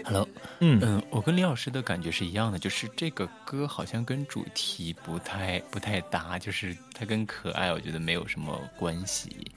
[0.04, 0.28] Hello，
[0.60, 9.52] 嗯嗯，我跟李老师的感觉是一样的，就是这个歌好像跟主题不太不太搭，就是它跟可爱我觉得没有什么关系。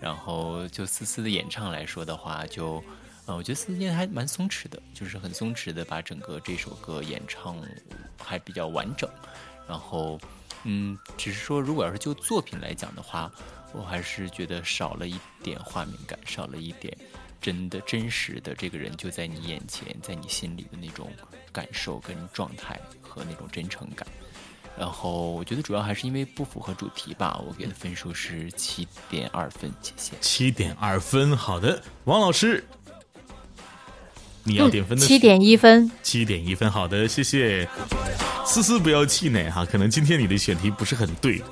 [0.00, 2.82] 然后就思思的演唱来说的话，就
[3.26, 7.56] 呃，我觉得思思今天还蛮松弛的，就是很松弛的把整个这首歌演唱
[8.18, 9.08] 还比较完整。
[9.68, 10.20] 然后
[10.64, 13.30] 嗯，只是说如果要是就作品来讲的话，
[13.72, 16.96] 我还是觉得少了一点画面感，少了一点。
[17.42, 21.10] 真的真实的这个人就在你眼前，在你心里的那种
[21.50, 24.06] 感受跟状态和那种真诚感，
[24.78, 30.12] 然后我觉得主要还是因为不符合主题吧，我给的分数是七点二分，谢谢。
[30.20, 32.64] 七点二分，好的，王老师，
[34.44, 37.68] 你要点分的七点一分，七点一分，好的，谢谢。
[38.44, 41.42] 思思不要气馁哈，可能今天你的选题不是很对，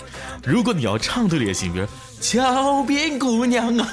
[0.45, 1.87] 如果你要唱对了也行，比如
[2.21, 3.89] 桥边姑娘啊。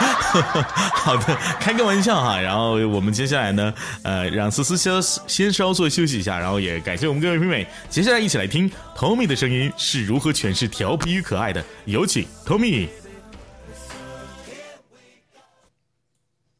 [0.94, 2.40] 好的，开个玩笑哈。
[2.40, 7.66] 然后我们接下来呢，呃，让思思先先稍作休息一下，然后也感谢我们各位评委。
[7.88, 12.88] 接下来一起来听 Tommy 的声音是如何诠释调皮与可爱的，有请 Tommy。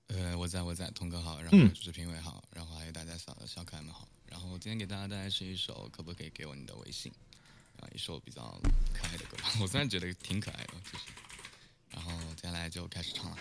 [0.08, 4.06] 呃，我在我在，童哥好，然后主持评委好，然后还有大家小小可爱们好。
[4.28, 7.10] 然后今天给大家带来是一首，可不可以给我你的微信？
[7.80, 8.42] 啊，一首比较
[8.92, 11.04] 可爱的歌，我虽然觉得挺可爱的，其实。
[11.92, 13.36] 然后接下来就开始唱了。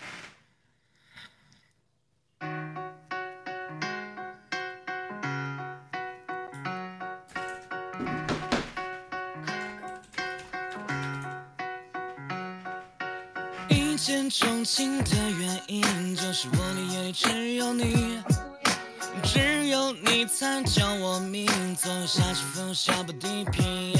[13.68, 18.22] 一见钟情的原因，就是我的眼里只有你，
[19.22, 21.46] 只有你才叫我命，
[21.76, 23.94] 总有下起风下不地平。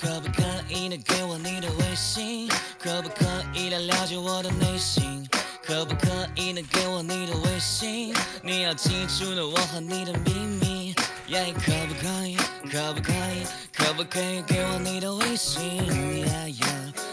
[0.00, 2.48] 可不可以的给我你的微信？
[2.78, 5.28] 可不可以的了解我的内心？
[5.62, 8.14] 可不可以的给我你的微信？
[8.42, 10.94] 你要记住的我和你的秘密。
[11.26, 12.36] 耶可不可以？
[12.70, 13.44] 可不可以？
[13.72, 15.86] 可不可以给我你的微信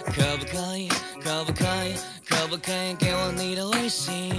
[0.06, 0.88] 可不可以？
[1.22, 1.96] 可不可以？
[2.28, 4.34] 可不可以给我你的微信。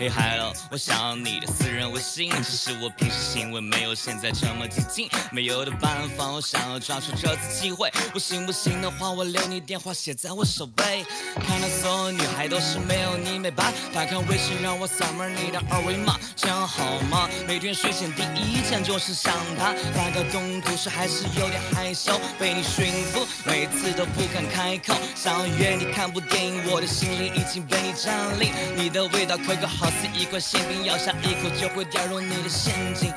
[0.00, 7.90] Hey hello，我想要你的私人微信，只是我平时行为没有现在这么激进，没有的办法，我想要抓住这次机会。
[8.10, 11.04] 不行不行的话，我留你电话写在我手背。
[11.46, 17.28] 看到所有女孩都是没有你美白，打开微信让我扫描你的二维码，这样好吗？
[17.46, 24.94] 每天睡前第一件就是想他，发个动图时还是有点害羞，被你驯服，每次都不敢开口。
[25.14, 29.89] 想要约你看部电影，我的心里已经被你占领，你的味道可可好。
[29.90, 33.12] 似一块馅饼，咬下一口就会掉入你的陷阱。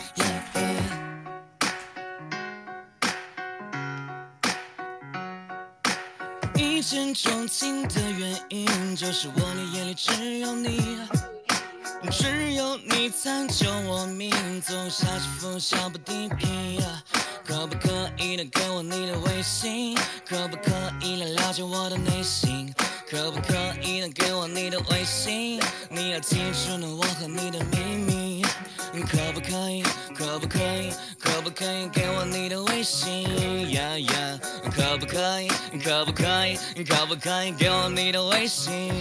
[6.56, 10.98] 一见钟情的原因，就是我的眼里只有你，
[12.12, 14.32] 只有你才救我命。
[14.62, 16.82] 总下起风，下不地平。
[17.46, 19.98] 可不可以的给我你的微信？
[20.26, 20.72] 可不可
[21.02, 22.74] 以来了解我的内心？
[23.14, 23.53] 可不可
[23.84, 25.61] 以能给我你的微信？
[25.88, 28.41] 你要记住呢，我和你的秘密。
[29.03, 29.84] 可不可以？
[30.18, 30.91] 可不可以？
[31.20, 33.24] 可不可以给我你的微信。
[34.76, 35.47] 可不可以？
[35.84, 36.57] 可不可以？
[36.84, 38.91] 可不可以给我你的微信。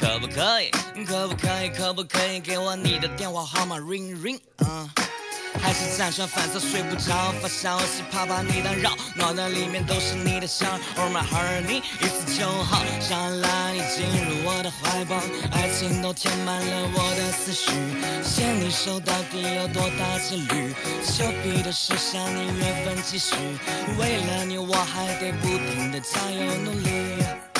[0.00, 0.70] 可不可以？
[1.04, 1.68] 可不可以？
[1.68, 4.40] 可不可以给我你的电话号码？Ring ring。
[5.62, 15.16] 还是辗转反侧睡不着，发消息怕把你打扰，脑袋里面都是你的香，Oh my honey，一次就好，想拉你进入我的怀抱，
[15.52, 17.70] 爱情都填满了我的思绪，
[18.28, 20.74] 牵你手到底有多大几率？
[21.06, 23.34] 丘比特设下你缘分继续，
[23.98, 27.51] 为了你我还得不停的加油努力。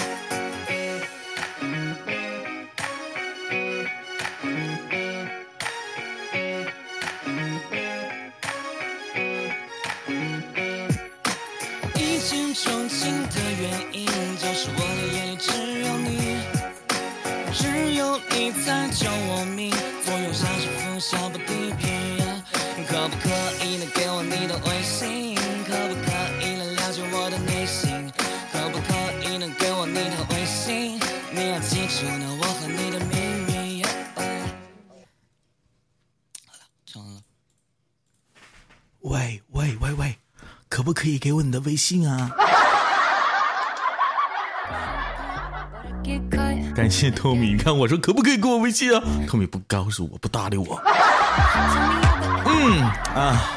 [36.47, 37.23] 好了，唱完了。
[39.01, 40.17] 喂喂喂喂
[40.69, 42.31] 可不可以给我你的微信啊？
[46.75, 49.03] 感谢托米，你看我说可不可以给我微信啊？
[49.29, 50.81] 托米不告诉我，不搭理我。
[52.47, 52.83] 嗯
[53.15, 53.51] 啊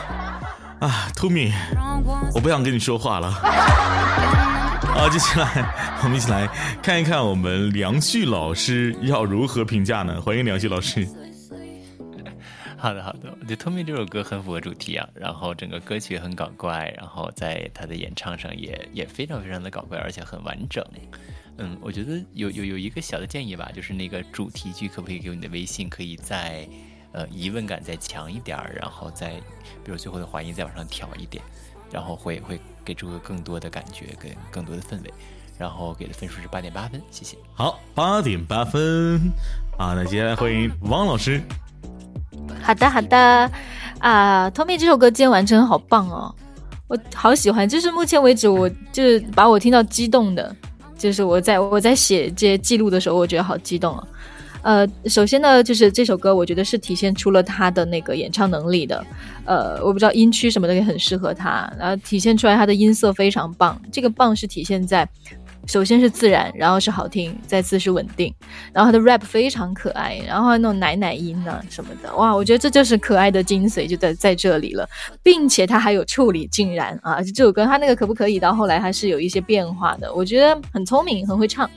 [0.82, 1.54] 啊，托米，
[2.34, 3.32] 我不想跟你说话了。
[3.32, 6.48] 好，接下来我们一起来
[6.84, 10.20] 看一看我们梁旭老师要如何评价呢？
[10.22, 11.08] 欢迎梁旭老师。
[12.78, 20.86] 好的，好的，我觉得《Tommy》这首歌很符合主题啊，然后整个歌曲很搞怪，然后在他的演唱上也也非常非常的搞怪，而且很完整。
[21.58, 26.68] 嗯，我觉得有有有一个小的建议吧，就是那个主题句可不可以给你的微信可以再
[27.12, 29.30] 呃疑问感再强一点儿，然后再
[29.84, 31.44] 比如最后的滑音再往上调一点，
[31.92, 35.14] 然后会会给出个更多的感觉跟更多的氛围。
[35.58, 37.38] 然后给的分数是八点八分，谢谢。
[37.54, 39.32] 好，八点八分
[39.78, 41.42] 啊，那接下来欢迎汪老师。
[42.62, 43.50] 好的，好的，
[44.00, 46.36] 啊，Tommy 这首歌今天完成好棒哦，
[46.88, 50.54] 我好喜欢，就是目前为止我就是把我听到激动的，
[51.06, 54.08] 就是我在我在写这些记录的时候，我觉得好激动啊。
[54.64, 59.06] 呃，首先呢，就是这首歌，我觉得是体现出了他的那个演唱能力的。
[59.46, 63.80] 呃，我不知道音区什么的也很适合他，然后体现出来他的音色非常棒。
[63.92, 65.08] 这个棒是体现在。
[65.68, 68.34] 首先是自然，然后是好听，再次是稳定，
[68.72, 74.88] 然后他的 rap 非常可爱，然后那种奶奶音啊什么的，哇，我觉得这就是可爱的精髓就在在这里了，
[75.22, 81.70] 并且他还有处理，竟然啊，这首歌他那个可不可以到后来还是有一些变化的，我觉得很聪明，很会唱。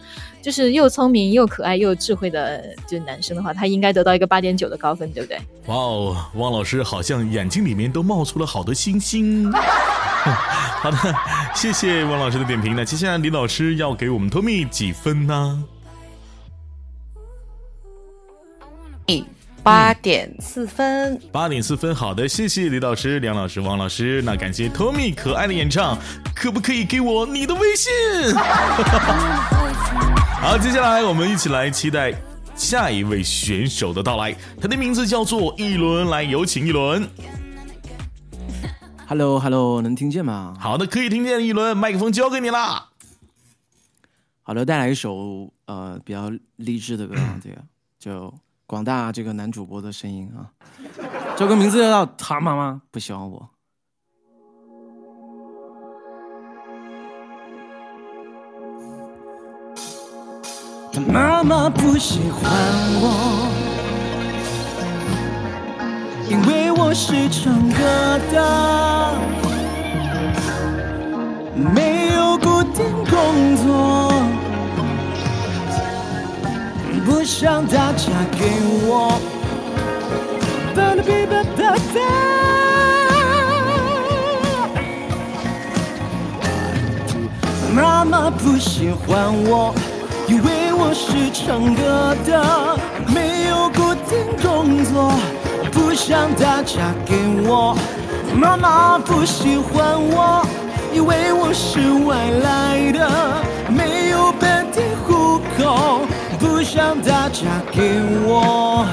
[0.48, 5.36] 就是又聪明又可爱又智慧的，就是男生的话，他应该得到一个八点九的高分，对不对？
[5.66, 9.52] 哇哦，汪老师好像眼睛里面都冒出了好多星星。
[9.52, 10.96] 好的，
[11.54, 12.74] 谢谢汪老师的点评。
[12.74, 15.62] 那接下来李老师要给我们 Tommy 几分呢？
[19.62, 21.94] 八点四分，八点四分。
[21.94, 24.22] 好的，谢谢李老师、梁老师、王老师。
[24.22, 25.98] 那感谢 Tommy 可爱的演唱，
[26.34, 27.92] 可不可以给我你的微信？
[30.40, 32.14] 好，接下来我们一起来期待
[32.54, 34.34] 下一位选手的到来。
[34.60, 37.06] 他的名字叫做一轮，来有请一轮。
[39.08, 40.56] Hello，Hello，能听见吗？
[40.58, 41.44] 好的，可以听见。
[41.44, 42.88] 一轮，麦克风交给你啦。
[44.42, 47.56] 好的，带来一首呃比较励志的歌，这个
[47.98, 48.32] 就。
[48.68, 50.44] 广大这个男主播的声音啊，
[51.38, 53.48] 这个名字叫他妈妈不喜欢我。
[60.90, 62.50] 他妈妈不喜欢
[63.00, 63.48] 我，
[66.28, 69.14] 因为我是唱歌的，
[71.54, 74.12] 没有固定工作。
[77.04, 78.46] 不想她嫁给
[78.86, 79.20] 我。
[87.74, 89.72] 妈妈不喜欢我，
[90.28, 92.78] 因为我是唱歌的，
[93.14, 95.10] 没有固定工作。
[95.72, 97.16] 不想她嫁给
[97.48, 97.74] 我。
[98.34, 100.46] 妈妈不喜欢我，
[100.92, 106.02] 因为我是外来的，没有本地户口。
[106.38, 108.86] 不想她嫁给我。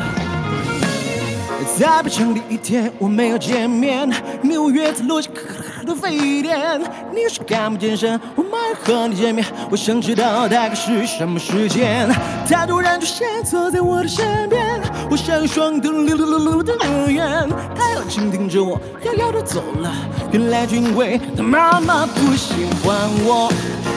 [1.77, 4.09] 在北城第一天，我没有见面，
[4.41, 5.37] 纽约在洛杉矶
[5.85, 6.81] 的非典，
[7.13, 12.09] 你是看不见神，我没和你见面，我想知道大概是什么时间。
[12.49, 19.93] 他突然出现，坐在我的身边，我像双灯溜溜溜溜的乐园，他要紧盯着我，遥遥的走了。
[20.31, 23.51] 原来因为他妈妈不喜欢我。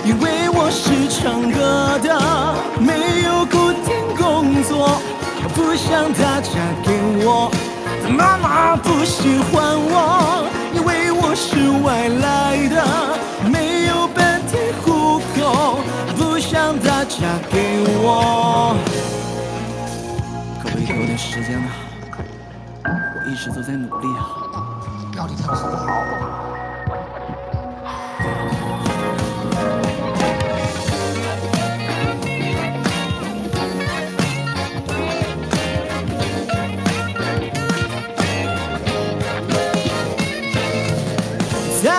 [0.04, 4.98] 因为我是唱歌的，没有固定工作，
[5.54, 6.50] 不想她嫁
[6.82, 6.92] 给
[7.26, 7.50] 我。
[8.06, 10.44] 妈妈不喜欢我，
[10.74, 12.76] 因为我是外来的，
[13.50, 15.78] 没有本地户口，
[16.16, 18.76] 不想她嫁给我。
[20.62, 21.68] 可不可以给我点时间呢？
[22.84, 24.20] 我一直都在努力啊。
[25.16, 26.28] 要离开我好不好？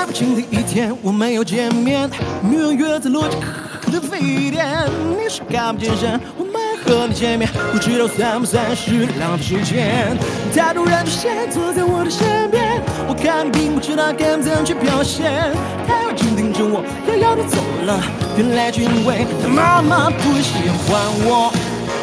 [0.10, 2.10] 在北京的一天，我没有见面，
[2.42, 3.40] 女人约在洛杉
[3.86, 10.18] 矶的非典，你是看不见人，我没和你见面，不知道算不算是浪费时间。
[10.56, 15.54] 他突然出现，坐在我的身边，我看你并不知道该怎样去表现，
[15.88, 18.02] 他又紧盯着我，遥遥地走了。
[18.36, 20.54] 原来就因为他妈妈不喜
[20.88, 21.54] 欢我，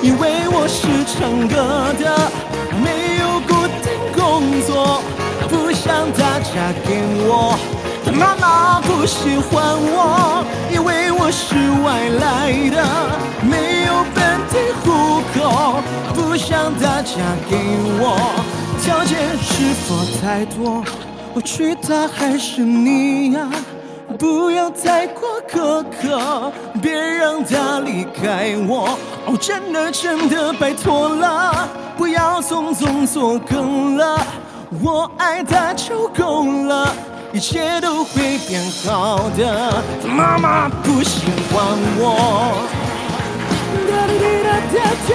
[0.00, 2.30] 因为我是唱歌的，
[2.84, 5.02] 没有固定工作。
[5.48, 7.56] 不想她嫁给我，
[8.12, 12.84] 妈妈不喜欢我，因为我是外来的，
[13.42, 15.82] 没有本地户口。
[16.14, 17.16] 不想她嫁
[17.48, 17.56] 给
[17.98, 18.16] 我，
[18.82, 20.84] 条件是否太多？
[21.34, 23.48] 我娶她还是你呀？
[24.18, 28.96] 不要太过苛刻，别让她离开我。
[29.26, 34.18] 哦，真的真的拜托了，不要匆匆做更了。
[34.82, 36.88] 我爱她就够了，
[37.36, 39.84] 一切都会变好的。
[40.08, 41.66] 妈妈不喜欢
[41.98, 42.64] 我，
[43.86, 44.76] 哒滴哒哒
[45.06, 45.10] 哒。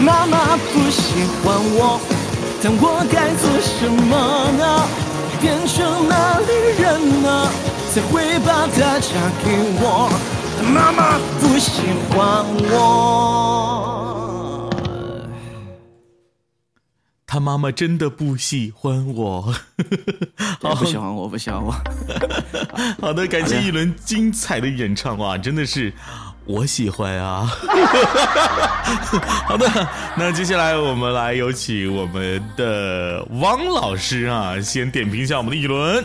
[0.00, 1.98] 妈妈不喜欢我，
[2.62, 4.12] 但我该做什么
[4.56, 4.86] 呢？
[5.40, 6.46] 变成哪里
[6.80, 6.86] 人
[7.24, 7.50] 呢，
[7.92, 9.10] 才会把她嫁
[9.44, 9.50] 给
[9.80, 10.08] 我？
[10.72, 14.21] 妈妈不喜欢我。
[17.32, 19.40] 他妈妈真的不喜欢我。
[20.60, 21.72] 好，不喜欢我，不喜欢我。
[23.00, 25.90] 好的，感谢一轮精彩的演唱哇，真的是
[26.44, 27.46] 我喜欢啊。
[29.48, 29.66] 好的，
[30.14, 36.04] 那接下来我们来有请我们的汪老师啊，先点评一下我们的一轮。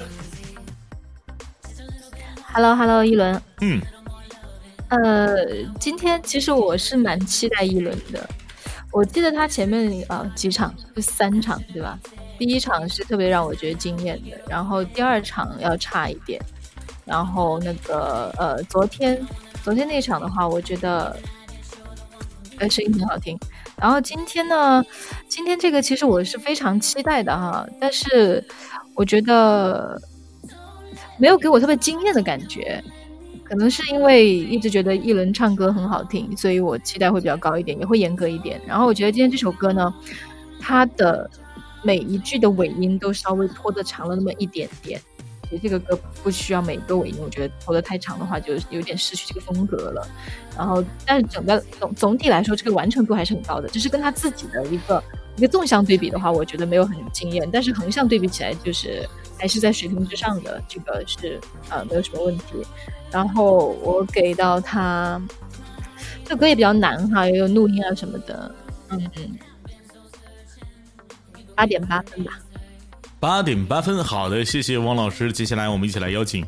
[2.53, 3.41] Hello，Hello，一轮。
[3.59, 3.81] 嗯。
[4.87, 5.35] 呃，
[5.77, 8.29] 今天其实我是蛮期待一轮的。
[8.91, 11.99] 我记得他前面啊几场就三场对吧？
[12.39, 16.41] 第一场是特别让我觉得惊艳的，然后第二场要差一点，
[17.05, 19.19] 然后那个呃昨天
[19.63, 21.15] 昨天那场的话，我觉得
[22.59, 23.37] 呃声音很好听。
[23.75, 24.83] 然后今天呢，
[25.27, 28.43] 今天这个其实我是非常期待的哈，但是
[28.95, 29.99] 我觉得
[31.17, 32.83] 没有给我特别惊艳的感觉。
[33.47, 38.59] 可能是因为一直觉得一轮唱歌很好听，所以我期待会比较高一点，也会严格一点。
[38.67, 39.93] 然后我觉得今天这首歌呢，
[40.59, 41.29] 它的
[41.83, 44.99] 每一句的尾音都稍微拖得长了那么一点点。
[45.49, 50.05] 其实这个歌不需要每个尾音，我觉得拖得太长的话，就有点失去这个风格了。
[50.57, 53.69] 然后，但是整个总总体来说，这个完成度还是很高的。
[53.69, 55.01] 只是跟他自己的一个
[55.37, 57.47] 一个纵向对比的话，我觉得没有很惊艳。
[57.49, 59.07] 但是横向对比起来，就是
[59.37, 62.65] 还是在水平之上的，这个是呃没有什么问题。
[63.11, 65.21] 然后我给到他，
[66.25, 68.55] 这歌也比较难哈，也有怒音啊什么的，
[68.89, 69.09] 嗯，
[71.55, 72.39] 八点八分吧。
[73.19, 75.31] 八点八分，好的，谢谢汪老师。
[75.31, 76.45] 接下来我们一起来邀请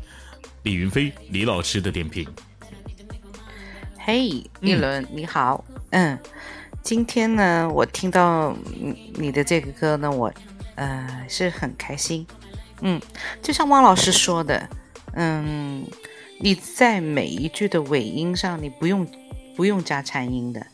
[0.62, 2.28] 李云飞李老师的点评。
[3.98, 6.18] 嘿，一轮你好，嗯，
[6.82, 8.54] 今天呢，我听到
[9.14, 10.32] 你的这个歌呢，我
[10.76, 12.26] 呃是很开心，
[12.80, 13.00] 嗯，
[13.42, 14.68] 就像汪老师说的，
[15.14, 15.86] 嗯。
[16.42, 19.06] 你在每一句的尾音上，你不用
[19.54, 20.66] 不用加颤音的，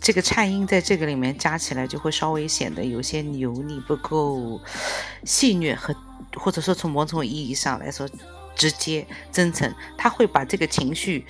[0.00, 4.60] 这个颤音在这个里面加起来就会稍微显得有些油腻，不够
[5.22, 5.94] 戏谑和
[6.34, 8.10] 或者说从某种意义上来说
[8.56, 11.24] 直接真诚，他会把这个情绪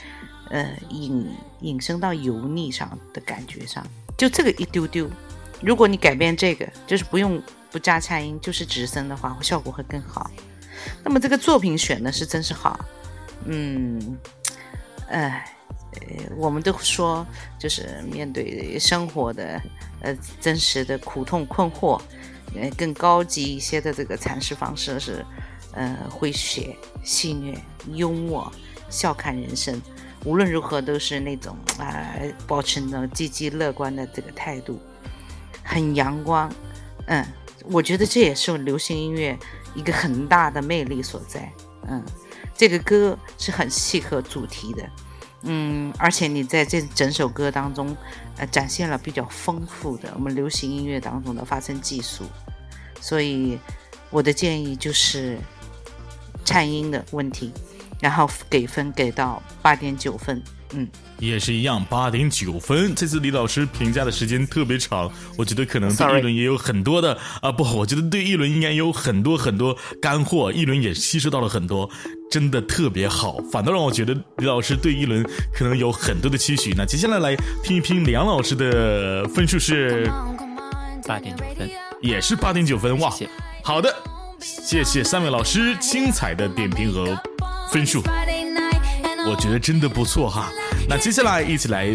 [0.49, 1.29] 呃引
[1.61, 3.87] 引申到油腻上的感觉上，
[4.17, 5.07] 就这个一丢丢，
[5.61, 10.31] 如果你改变这个，就是不用不加颤音，就是直声的话，效果会更好。
[11.03, 12.79] 那么这个作品选的是真是好。
[13.45, 14.19] 嗯，
[15.09, 15.45] 哎，
[16.37, 17.27] 我们都说，
[17.59, 19.61] 就是面对生活的
[20.01, 22.01] 呃真实的苦痛困惑，
[22.55, 25.25] 呃，更高级一些的这个阐释方式是，
[25.73, 27.59] 呃，诙谐、戏谑、
[27.93, 28.51] 幽默、
[28.89, 29.81] 笑看人生，
[30.25, 32.15] 无论如何都是那种啊，
[32.47, 34.81] 保持那种积极乐观的这个态度，
[35.63, 36.53] 很阳光。
[37.07, 37.25] 嗯，
[37.71, 39.39] 我觉得这也是流行音乐
[39.75, 41.53] 一个很大的魅力所在。
[41.89, 42.05] 嗯。
[42.59, 44.91] 这个歌是很契合主题的，
[45.43, 47.95] 嗯，而且你在这整首歌当中，
[48.39, 52.25] 呃，展现了比较丰富的我们流行音乐当中的发声技术，
[52.99, 53.59] 所以
[54.09, 55.37] 我的建议就是
[56.47, 57.53] 颤音的问题，
[58.01, 60.43] 然后给分给到八点九分。
[60.73, 60.89] 嗯，
[61.19, 62.95] 也是一样，八点九分。
[62.95, 71.89] 这次李老师评价的时间特别长，我觉得可能对一轮也有很多的啊，不，我觉得对一轮应该有很多很多干货，一轮也吸收到了很多，
[72.31, 73.39] 真的特别好。
[73.53, 76.75] 反倒让我觉得李老师对一轮可能有很多的期许。
[76.77, 80.11] 那接下来来听一听梁老师的分数是
[81.07, 81.71] 八点九分，
[82.03, 83.13] 也是八点九分哇。
[83.63, 83.95] 好的，
[84.41, 87.17] 谢谢三位老师精彩的点评和
[87.71, 88.03] 分数。
[89.29, 90.53] 我觉得真的不错哈，
[90.89, 91.89] 那接下来一起来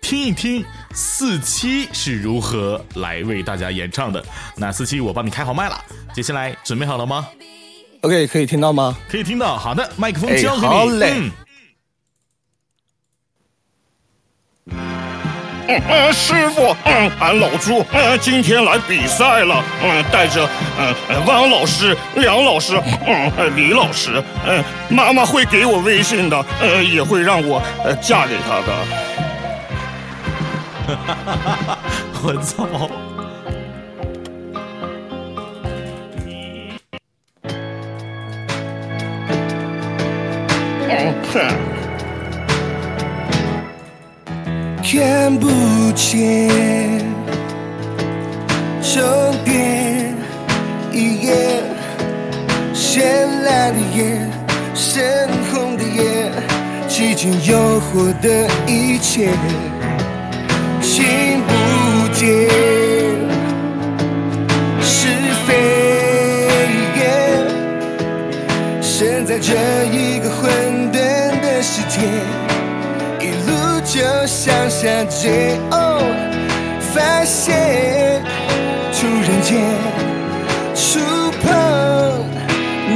[0.00, 0.64] 听一听
[0.94, 4.24] 四七是如何来为大家演唱的。
[4.56, 5.76] 那四七，我帮你开好麦了，
[6.14, 7.26] 接下来准备好了吗
[8.02, 8.96] ？OK，可以听到吗？
[9.10, 9.58] 可以听到。
[9.58, 10.66] 好的，麦克风交给你。
[10.66, 11.14] 好嘞。
[11.16, 11.30] 嗯，
[15.68, 20.48] 嗯师傅，嗯，俺老朱，嗯，今天来比赛了，嗯，带着，
[20.78, 20.94] 嗯，
[21.26, 28.72] 汪老师、梁老师，嗯，李老师，嗯，妈妈会给我微信的，呃，也会让我，呃，嫁给他的。
[32.22, 32.66] 我操！
[40.88, 41.67] 嗯，哼。
[44.90, 45.46] 看不
[45.94, 46.48] 见
[48.80, 49.04] 终
[49.44, 50.14] 点，
[50.90, 51.62] 一夜
[52.72, 53.02] 绚
[53.44, 54.18] 烂的夜，
[54.74, 56.32] 深红的夜，
[56.88, 59.28] 寂静诱惑的一切，
[60.80, 62.48] 听不见
[64.80, 65.08] 是
[65.46, 65.54] 非，
[68.80, 69.52] 身在这
[69.92, 70.50] 一个混
[70.90, 70.96] 沌
[71.42, 72.37] 的世界。
[73.90, 76.04] 就像下坠，哦，
[76.92, 78.22] 发现
[78.92, 79.56] 突然间
[80.74, 81.00] 触
[81.40, 81.48] 碰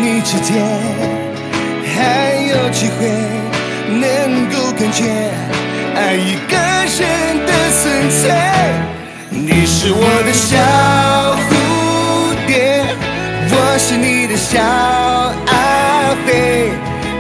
[0.03, 0.63] 你指尖，
[1.97, 3.09] 还有机会
[3.89, 5.01] 能够感觉
[5.97, 7.01] 爱一个人
[7.47, 7.83] 的存
[8.23, 8.25] 在。
[9.31, 10.53] 你是我的小
[11.49, 11.51] 蝴
[12.47, 12.85] 蝶，
[13.49, 14.61] 我是你的小
[15.47, 16.69] 阿飞，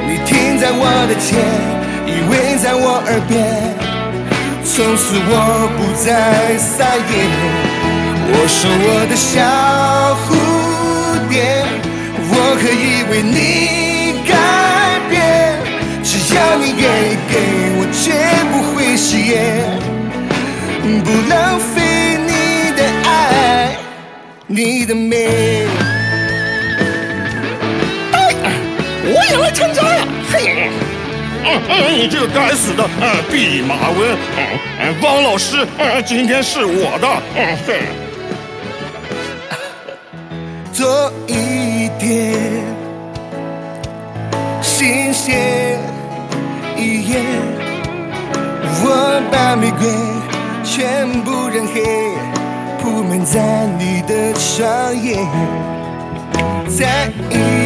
[0.07, 1.41] 你停在我的肩，
[2.33, 3.31] 依偎在我耳边。
[4.65, 7.13] 从此我不再撒野，
[8.33, 9.37] 我说我的小
[10.23, 10.27] 蝴
[11.29, 11.35] 蝶，
[12.31, 13.37] 我可以为你
[14.27, 14.33] 改
[15.11, 15.15] 变，
[16.03, 17.35] 只要你愿意给
[17.77, 18.03] 我，绝
[18.51, 19.33] 不会食言，
[21.05, 23.77] 不浪费你的爱，
[24.47, 25.67] 你的美。
[28.13, 28.17] 哎，
[29.05, 30.07] 我也来参加呀！
[30.33, 30.71] 嘿。
[31.45, 37.81] 嗯嗯，你这个该死的嗯弼马温，嗯嗯，汪老师，嗯，今天是我的，嗯嘿。
[40.75, 42.35] 多一点
[44.61, 45.79] 新鲜
[46.77, 47.21] 一夜，
[48.83, 49.89] 我把玫瑰
[50.65, 51.85] 全部染黑，
[52.81, 54.67] 铺满在你的双
[55.01, 55.25] 眼，
[56.69, 57.62] 再一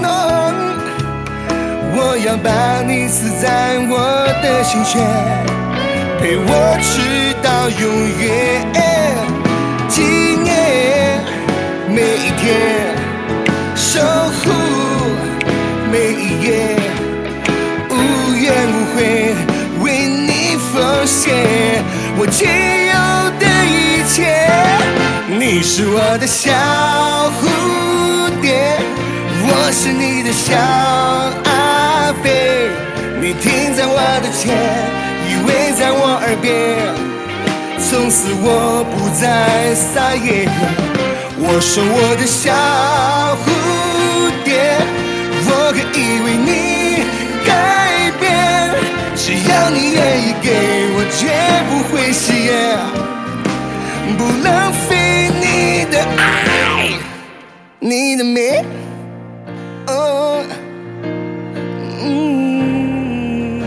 [0.00, 0.08] 浓，
[1.94, 3.94] 我要把你刺在我
[4.42, 5.00] 的心弦，
[6.20, 6.50] 陪我
[6.82, 6.92] 直
[7.42, 7.82] 到永
[8.20, 8.24] 远。
[9.88, 10.02] 纪
[10.42, 11.20] 念
[11.88, 12.44] 每一天，
[13.74, 14.00] 守
[14.40, 14.42] 护
[15.90, 16.76] 每一夜，
[17.88, 17.92] 无
[18.34, 18.96] 怨无悔
[19.80, 21.34] 为你奉献
[22.18, 22.75] 我今。
[25.48, 26.50] 你是我的小
[27.38, 27.46] 蝴
[28.42, 28.80] 蝶。
[29.46, 30.56] 我是你的小
[31.48, 32.68] 阿飞，
[33.20, 34.58] 你停在我的肩，
[35.28, 36.52] 依偎在我耳边。
[37.78, 40.48] 从此我不再撒野，
[41.38, 42.50] 我说我的小
[43.44, 43.46] 蝴
[44.42, 44.50] 蝶，
[45.46, 46.50] 我可以为你
[47.46, 48.26] 改变，
[49.14, 51.30] 只要你愿意给我，绝
[51.70, 52.50] 不会食言，
[54.18, 55.05] 不浪费，
[57.88, 58.64] 你的美。
[59.86, 60.44] 哦，
[62.02, 63.62] 嗯，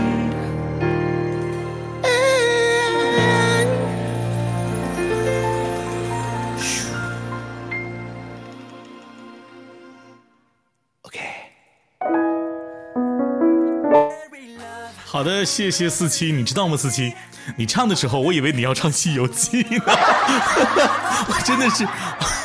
[15.06, 16.76] 好的，谢谢四七，你知道吗？
[16.76, 17.14] 四七，
[17.56, 19.84] 你唱的时候，我以为你要唱《西游记》呢，
[21.26, 21.86] 我真的是，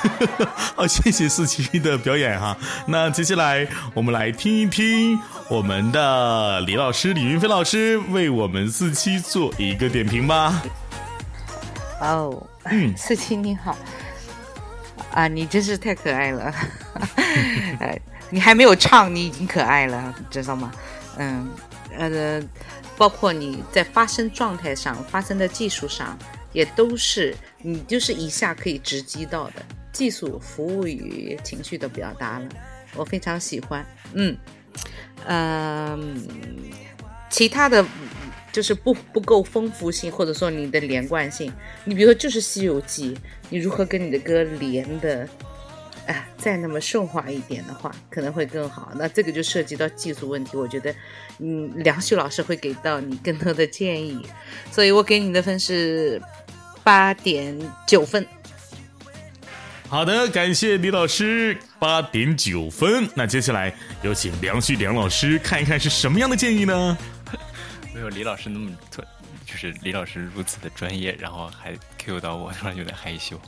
[0.76, 2.56] 好，谢谢四七的表演哈。
[2.88, 10.62] 那接下来我们来听一听我们的李老师李云飞老师为我们四七做一个点评吧。
[12.02, 13.78] 哦，嗯， 四七你好，
[15.12, 16.54] 啊，你真是太可爱了，
[17.80, 18.00] 哎，
[18.30, 20.72] 你还没有唱，你已经可爱了，知道吗？
[21.18, 21.48] 嗯。
[21.98, 22.42] 呃，
[22.98, 26.18] 包括你在发声状态上、发声的技术上，
[26.52, 29.66] 也都是你就是一下可以直击到的
[29.96, 32.50] 技术、服务于情绪的表达了，
[32.96, 33.86] 我非常喜欢。
[34.14, 34.36] 嗯，
[35.26, 36.28] 嗯，
[37.30, 37.84] 其他的
[38.52, 41.50] 就是不不够丰富性，或者说你的连贯性，
[41.86, 43.16] 你比如说就是《西游记》，
[43.50, 45.26] 你如何跟你的歌连的？
[46.08, 48.92] 哎，再那么顺滑一点的话，可能会更好。
[48.96, 50.94] 那这个就涉及到技术问题，我觉得，
[51.40, 54.22] 嗯，梁旭老师会给到你更多的建议。
[54.72, 56.22] 所以我给你的分是
[56.84, 58.28] 八点九分。
[59.88, 63.08] 好的，感谢李老师八点九分。
[63.16, 66.98] 那接下来有请梁旭梁老师看一看是什么样的建议呢？
[67.94, 69.06] 没有李老师那么特，
[69.46, 73.40] 就是李老师如此的专业，然后还 Q 到我，突然有点害羞。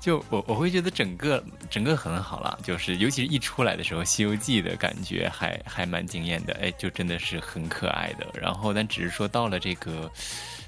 [0.00, 8.26] 就我我会觉得整个整个很好了，就是尤其是一出来的时候，《西游记》的感觉还还蛮惊艳的，哎，就真的是很可爱的。
[8.34, 10.10] 然后，但只是说到了这个，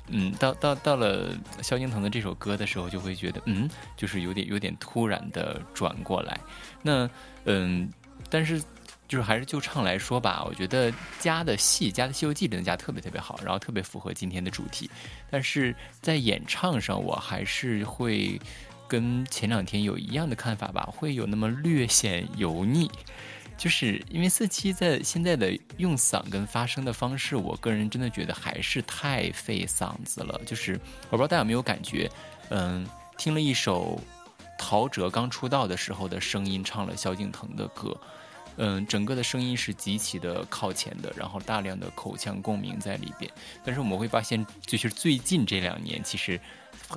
[0.08, 1.30] 嗯，到到到了
[1.62, 6.38] 萧敬腾的这首歌的时候，就会觉得，嗯，就是有点有点突然的转过来。
[6.82, 7.08] 那
[7.44, 7.88] 嗯，
[8.28, 8.60] 但是
[9.08, 14.90] 就是还是就唱来说吧，我觉得加的戏加的《西游记》真的加特别特别好，然后特别符合今天的主题。
[15.30, 18.40] 但是在演唱上，我还是会。
[18.86, 22.88] 跟前两天有一样的看法吧，会有那么略显油腻，
[23.56, 30.40] 就是因为四七在现在的用嗓跟发声的方式，我个人真的觉得还是太费嗓子了。
[30.44, 30.78] 就是
[31.10, 32.10] 我不知道大家有没有感觉，
[32.50, 32.86] 嗯，
[33.16, 34.00] 听了一首
[34.58, 37.96] 陶喆刚出道的时候的声音唱了萧敬腾的歌，
[38.56, 43.30] 嗯，整个的声音是极其的靠前的，然后大量的口腔共鸣在里边。
[43.64, 46.40] 但是我们会发现，就是最近这两年，其实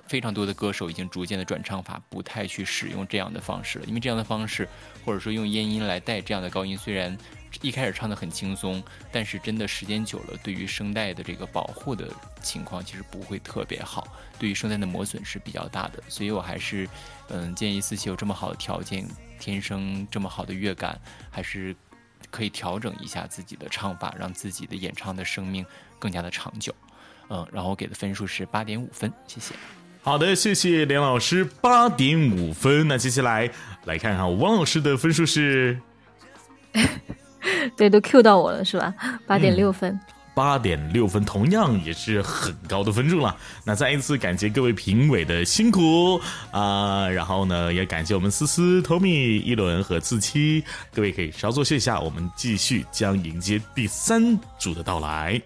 [0.08, 4.68] 非常多的歌手已经逐渐的转唱法，不太去使用这样的方式了，因为这样的方式，
[5.08, 7.18] 或者说用咽音来带这样的高音，虽然。
[7.62, 12.08] 一开始唱的很轻松，但是真的时间久了，对于声带的这个保护的
[12.44, 14.06] 情况其实不会特别好，
[14.38, 16.04] 对于声带的磨损是比较大的。
[16.08, 16.88] 所以我还是，
[17.30, 19.08] 嗯，建议思琪有这么好的条件，
[19.40, 21.00] 天生这么好的乐感，
[21.32, 21.76] 还是
[22.30, 25.66] 可以调整一下自己的唱法，让自己的演唱的生命
[25.98, 26.76] 更加的长久。
[27.30, 29.56] 嗯，然后给的分数是八点五分，谢谢。
[30.08, 32.88] 好的，谢谢梁老师，八点五分。
[32.88, 33.52] 那接下来
[33.84, 35.78] 来看看汪老师的分数是。
[37.76, 38.96] 对，都 Q 到我了是吧？
[39.28, 40.00] 八点六分，
[40.34, 43.36] 八点六分，同样也是很高的分数了。
[43.66, 47.06] 那再一次感谢各位评委的辛苦啊！
[47.10, 55.42] 然后呢，也感谢我们思思、Tommy、一轮和自七，各位可以稍作卸下，我们继续将迎接第三组的到来。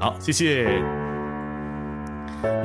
[0.00, 1.03] 好，谢谢。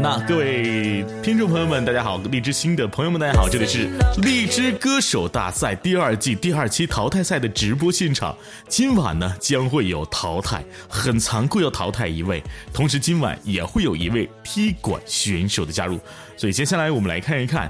[0.01, 2.17] 那各位听众朋友们，大家好！
[2.31, 3.47] 荔枝新的朋友们，大家好！
[3.47, 3.89] 这里是
[4.21, 8.35] 荔枝歌手大赛第二季第二期淘汰赛的直播现场。
[8.67, 12.43] 今晚呢将会有淘汰，很残酷，要淘汰一位。
[12.73, 15.99] 同时今晚也会有一位踢馆选手的加入。
[16.35, 17.69] 所以接下来我们来看一看，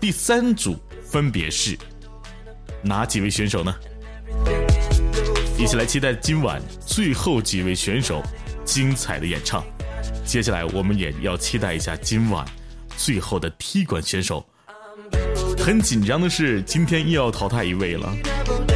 [0.00, 1.76] 第三组分别是
[2.82, 3.74] 哪几位选手呢？
[5.58, 8.22] 一起来期待今晚最后几位选手
[8.64, 9.64] 精彩的演唱。
[10.24, 12.44] 接下来，我们也要期待一下今晚
[12.96, 14.44] 最后的踢馆选手。
[15.58, 18.75] 很紧张的是，今天又要淘汰一位了。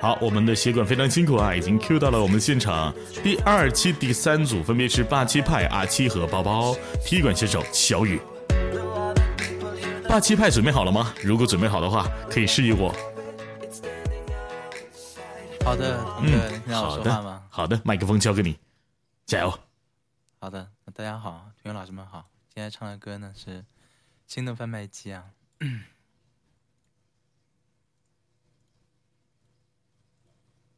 [0.00, 8.20] 好，我们的协管非常辛苦啊，已经 Q 到了我们现场第二期第三组，分别是霸气派阿七和包包踢馆选手小雨。
[10.08, 11.12] 霸气派准备好了吗？
[11.24, 12.94] 如果准备好的话，可以示意我。
[15.64, 18.56] 好的，嗯，好的，好的，麦克风交给你，
[19.26, 19.58] 加油。
[20.40, 22.24] 好的，大家好，同学老师们好，
[22.54, 23.50] 今天唱的歌呢是
[24.28, 25.24] 《心动贩卖机》啊。
[25.60, 25.84] 当我想你时，
[30.48, 30.76] 写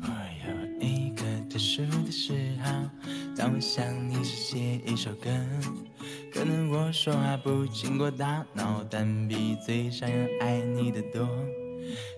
[0.00, 0.08] 我
[0.46, 0.46] 有
[0.80, 2.70] 一个特殊的嗜好，
[3.36, 5.30] 当我想你时，写一首歌。
[6.32, 11.28] 可能我说话不经过大脑，但比嘴上要爱你的多。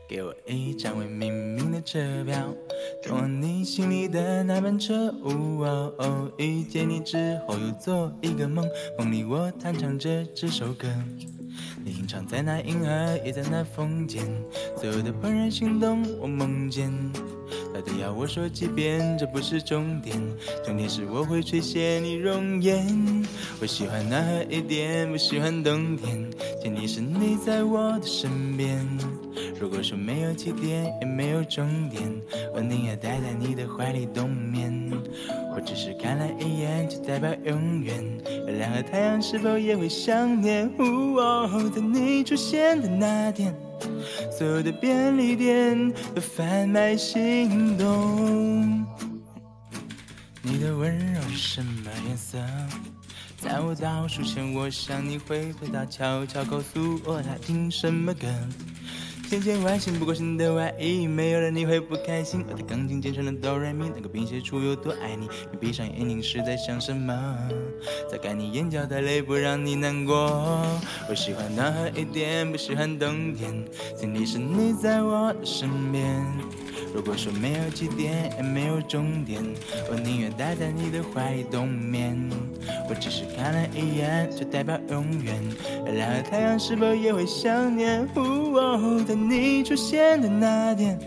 [0.09, 2.54] 给我一张未命名的车票，
[3.02, 5.12] 通往你心里的那班车。
[5.24, 8.64] 哦，遇见你之后又做一个梦，
[8.96, 10.88] 梦里我弹唱着这首歌。
[11.84, 14.24] 你隐藏在那银河，也在那风间，
[14.76, 16.92] 所有的怦然心动，我梦见。
[17.74, 19.18] 到底要我说几遍？
[19.18, 20.16] 这不是重点，
[20.64, 23.26] 重点是我会垂涎你容颜。
[23.61, 26.30] 我喜欢暖和一点，不喜欢冬天，
[26.62, 28.86] 前提是你在我的身边。
[29.61, 32.03] 如果说没有起点，也没有终点，
[32.54, 34.91] 我宁愿待在你的怀里冬眠。
[35.54, 38.04] 我只是看了一眼，就代表永远。
[38.46, 40.71] 月亮和太阳是否也会想念？
[41.75, 43.54] 在你出现的那天。
[44.30, 48.87] 所有的便利店都贩卖心动，
[50.42, 52.38] 你的温柔是什么颜色？
[53.38, 58.26] 在我倒数前，我想你会回答，悄悄告诉我他听什么歌。
[59.28, 62.44] 千千万心不过你的外衣，没有了你会不开心。
[62.48, 65.28] 我的钢琴键成了哆来咪，能够拼写出有多爱你。
[65.50, 67.36] 你闭上眼睛是在想什么？
[68.08, 70.64] 擦干你眼角的泪，不让你难过。
[71.08, 73.64] 我喜欢暖和一点，不喜欢冬天，
[73.98, 76.24] 前提是你在我的身边。
[76.94, 79.42] 如果说没有起点，也没有终点，
[79.90, 82.16] 我宁愿待在你的怀里冬眠。
[82.88, 85.42] 我只是看了一眼，就代表永远。
[85.84, 88.07] 月亮和太阳是否也会想念？
[89.07, 90.99] 在你出现的那天，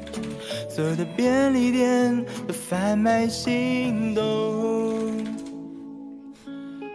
[0.69, 4.23] 所有的便利店都贩卖心动。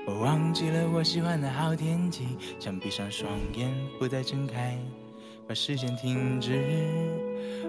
[0.07, 2.27] 我忘记了我喜欢的好天气，
[2.59, 4.77] 想闭上双眼，不再睁开，
[5.49, 6.61] 把时间停止。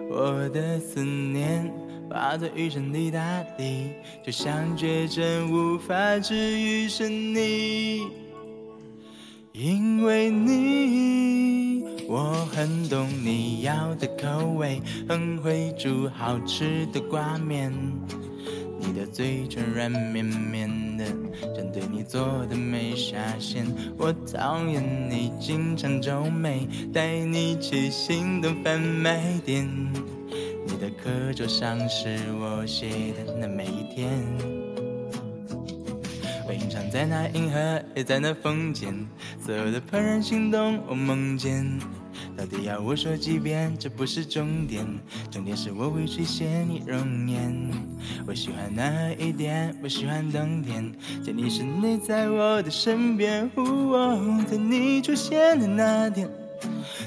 [0.09, 1.73] 我的思念
[2.09, 3.89] 化作雨声滴答滴，
[4.23, 8.07] 就像绝症无法治愈是你。
[9.51, 11.54] 因为你，
[12.07, 17.73] 我很懂你要的口味，很会煮好吃的挂面。
[18.79, 21.05] 你的嘴唇软绵绵的，
[21.55, 23.65] 针对你做的没下限。
[23.97, 29.67] 我讨厌你经常皱眉，带你去心动贩卖店。
[30.67, 34.64] 你的课桌上是我写的那每一天。
[36.47, 38.93] 我隐藏在那银河，也在那风间，
[39.43, 41.65] 所有的怦然心动，我梦见。
[42.37, 43.75] 到底要我说几遍？
[43.79, 44.85] 这不是重点，
[45.31, 47.71] 重点是我会去写你容颜。
[48.27, 50.93] 我喜欢那一点，我喜欢冬天，
[51.23, 53.49] 见你时你在我的身边。
[53.55, 56.29] 哦，在你出现的那天，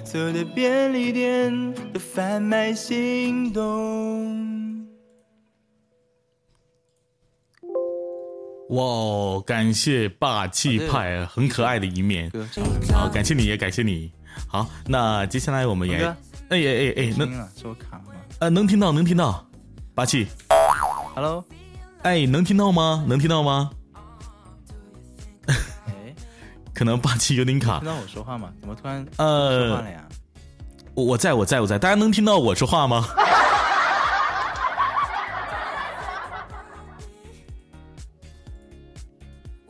[0.05, 4.58] 所有的便利店都贩卖心动。
[8.69, 12.31] 哇，感谢霸气派很可爱的一面，
[12.93, 14.13] 好，感谢你也感谢你。
[14.47, 16.15] 好，那接下来我们也，哎
[16.51, 18.13] 哎哎哎，能是我卡吗？
[18.41, 19.45] 呃，能听到，能听到，
[19.95, 20.27] 霸气
[21.15, 21.43] ，Hello，
[22.03, 23.05] 哎，能听到吗？
[23.09, 23.71] 能听到吗？
[26.75, 27.79] 可能霸气有点卡。
[27.81, 28.53] 听到我说话吗？
[28.61, 30.05] 怎么突然呃说话了呀？
[30.95, 33.09] 我我在我在我在，大家能听到我说话吗？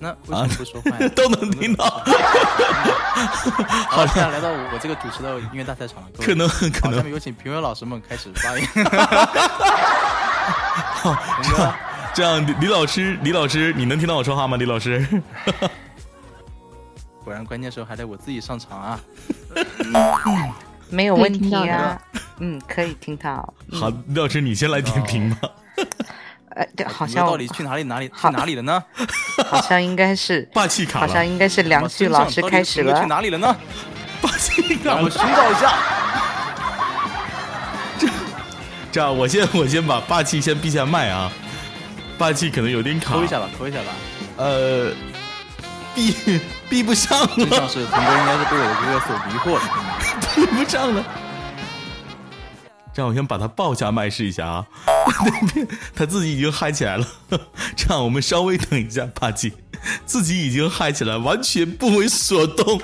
[0.00, 1.08] 那为什么不说话呀？
[1.16, 1.84] 都能听到。
[3.88, 6.08] 好，现在来到我这个主持的音乐大赛场了。
[6.20, 8.66] 可能可能下面有请评委老师们开始发言。
[11.00, 11.74] 好，这样
[12.14, 14.56] 这样，李李老师，李老师，你能听到我说话吗？
[14.56, 15.06] 李老师，
[17.24, 19.00] 果然关键时候还得我自己上场啊！
[20.90, 22.00] 没有问题啊。
[22.38, 23.52] 嗯，可以听到。
[23.72, 25.48] 嗯好，李老师，你先来点评吧。
[26.58, 28.82] 呃，对，好像到底去哪里哪里去哪里了呢？
[29.46, 33.06] 好像应该是 霸气卡了好像应该是梁旭老师开始了去。
[33.06, 33.56] 哪里了呢？
[34.20, 35.72] 霸气卡我寻找一下。
[37.96, 38.08] 这
[38.90, 41.30] 这样，我先我先把霸气先闭下麦啊，
[42.18, 43.14] 霸气可能有点卡。
[43.14, 43.84] 扣一下吧，扣一下吧。
[44.38, 44.90] 呃，
[45.94, 46.12] 闭
[46.68, 47.28] 闭不上了。
[47.36, 49.62] 真相是腾哥应该是被我的哥哥所迷惑了。
[50.34, 51.04] 闭不上了。
[52.98, 54.66] 这样，我先把他抱下麦试一下啊。
[55.94, 57.06] 他自己已经嗨起来了。
[57.76, 59.52] 这样，我们稍微等一下，八戒
[60.04, 62.76] 自己已经嗨起来，完全不为所动。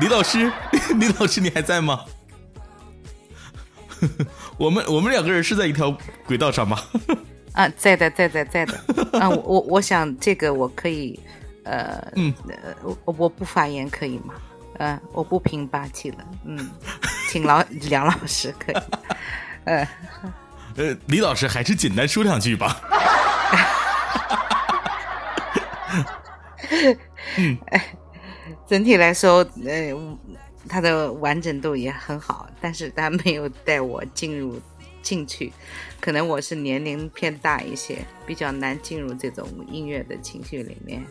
[0.00, 0.50] 李老师，
[0.98, 2.00] 李老师，你还在吗？
[4.56, 5.94] 我们我们两个人是在一条
[6.26, 6.78] 轨道上吗？
[7.52, 8.72] 啊，在的，在的，在的。
[9.20, 11.20] 啊，我我我想这个我可以，
[11.64, 14.32] 呃，嗯，呃，我我不发言可以吗？
[14.78, 16.70] 呃，我不评霸气了，嗯，
[17.28, 18.76] 请老梁老师可以，
[19.64, 19.88] 呃，
[20.76, 22.80] 呃，李老师还是简单说两句吧。
[27.36, 27.58] 嗯，
[28.66, 30.18] 整体来说，呃，
[30.68, 34.60] 它的完整度也很好，但是它没有带我进入
[35.02, 35.52] 进去，
[36.00, 41.02] 可能我是年龄偏大一些，比较难进入这种音乐的情绪里面，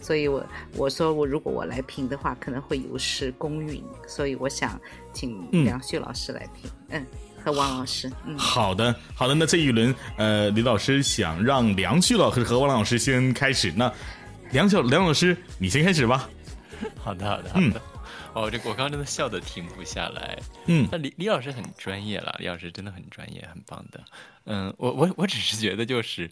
[0.00, 0.46] 所以我
[0.76, 4.80] 我说我如果我来评的话，可能会有失公允，所以我想
[5.12, 7.06] 请嗯梁旭老师来评，嗯，
[7.42, 9.34] 和王老师，嗯，好的，好的。
[9.34, 13.72] 那这一轮，呃，李老师想让梁旭老师和王老师先开始。
[13.76, 13.92] 那
[14.52, 16.28] 梁小梁老师，你先开始吧。
[16.98, 17.82] 好的，好的，好的。
[18.34, 20.38] 哦，这我刚刚真的笑的停不下来。
[20.66, 23.98] 嗯那李李老师很专业了，李老师真的很专业，很棒的。
[24.44, 26.30] 嗯，我我我只是觉得就是，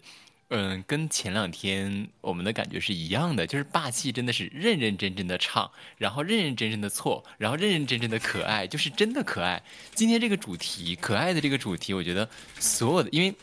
[0.49, 9.61] 嗯，跟前两天我们的感觉是一样的，就是霸气真的是认认真真的唱，然后认认真真的错，然后认认真真的可爱，就是真的可爱。
[9.95, 13.33] 今天这个主题，可爱的这个主题，我觉得所有的，因为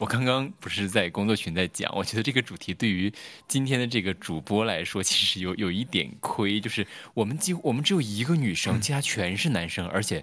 [0.00, 3.12] 我刚刚不是在工作群在讲，我觉得这个主题对于
[3.46, 10.20] 今天的这个主播来说，其实有有一点亏，就是我们几乎我们只有一个女生，其他全是男生，而且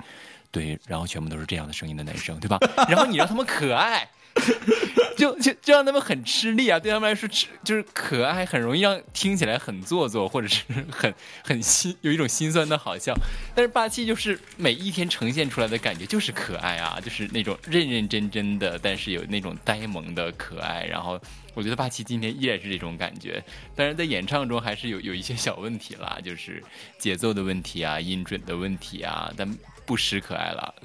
[0.52, 2.58] 对，然后全部都是这样的声音的男生，对吧？
[2.90, 4.10] 然后你让他们可爱。
[5.18, 11.12] 就就就让他们很吃力啊，对他们来说吃就是可爱，很容易让听起来很做作，或者是很
[11.44, 13.16] 很心有一种心酸的好笑。
[13.56, 20.86] 但是霸气就是每一天呈现出来的感觉就是可爱啊，就是那种认认真真的，但是有那种呆萌的可爱。
[20.86, 21.20] 然后
[21.56, 23.44] 我觉得霸气今天依然是这种感觉，
[23.76, 26.64] 当然在演唱中还是有有一些小问题啦，就是
[27.00, 29.52] 节奏的问题啊、音准的问题啊，但
[29.84, 30.76] 不失可爱了。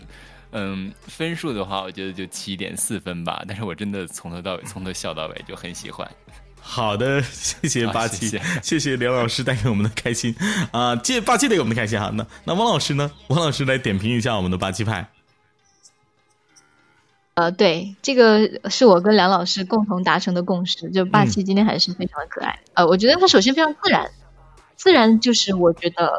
[0.53, 3.43] 嗯，分数的话，我觉得就七点四分吧。
[3.49, 6.09] 但是我真的从头到尾，从头笑到尾，就很喜欢。
[6.61, 10.33] 好的，谢谢好霸气，谢谢谢谢梁老师带给我们的开心
[10.71, 10.95] 啊！
[10.95, 12.11] 借霸气带给我们的开心哈。
[12.15, 13.11] 那那汪老师呢？
[13.29, 15.09] 汪老师来点评一下我们的霸气派。
[17.35, 22.61] 呃，对，这个是我跟梁老师共同达成的共识，就霸气今天还是非常的可爱。
[22.75, 24.11] 呃，我觉得他首先非常自然，
[24.77, 26.13] 自然就是我觉得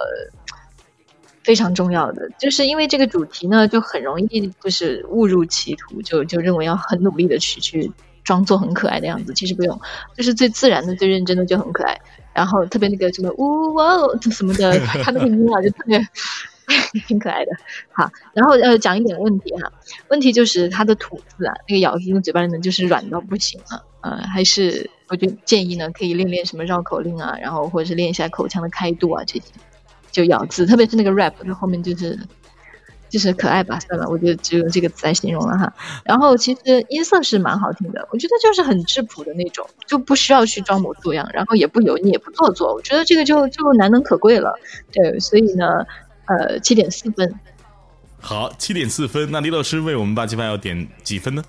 [1.44, 7.92] 非常重要的，就是因为这个主题呢，就很容易就是误入歧途，就就认为要很努力的去去
[8.24, 9.80] 装作很可爱的样子，其实不用，
[10.16, 12.00] 就是最自然的、最认真的就很可爱。
[12.34, 16.02] 然后特别那个什么呜哇哦什么的，他那个音啊就特别
[17.06, 17.52] 挺可爱的。
[17.92, 19.72] 好，然后呃讲一点问题哈，
[20.10, 29.46] 问题就是他的吐字啊，那个咬字嘴巴里面就是软到不行了，呃，还是我就建议呢，可以练练什么绕口令啊，然后或者是练一下口腔的开度啊这些。
[30.14, 32.18] 就咬字，特别是那个 rap，就后面就是
[33.10, 35.74] 就是可爱吧，算了，我就只有这个词来形容了哈。
[36.06, 44.58] 然后其实音色是蛮好听的，我觉得就是很质朴的那种，就不需要去装模作样，然后也不油腻也不做作，我觉得这个就就难能可贵了。
[44.92, 45.66] 对，所以呢，
[46.26, 47.34] 呃，七点四分。
[48.20, 49.30] 好，七点四分。
[49.32, 51.44] 那李老师为我们八七八要点几分呢？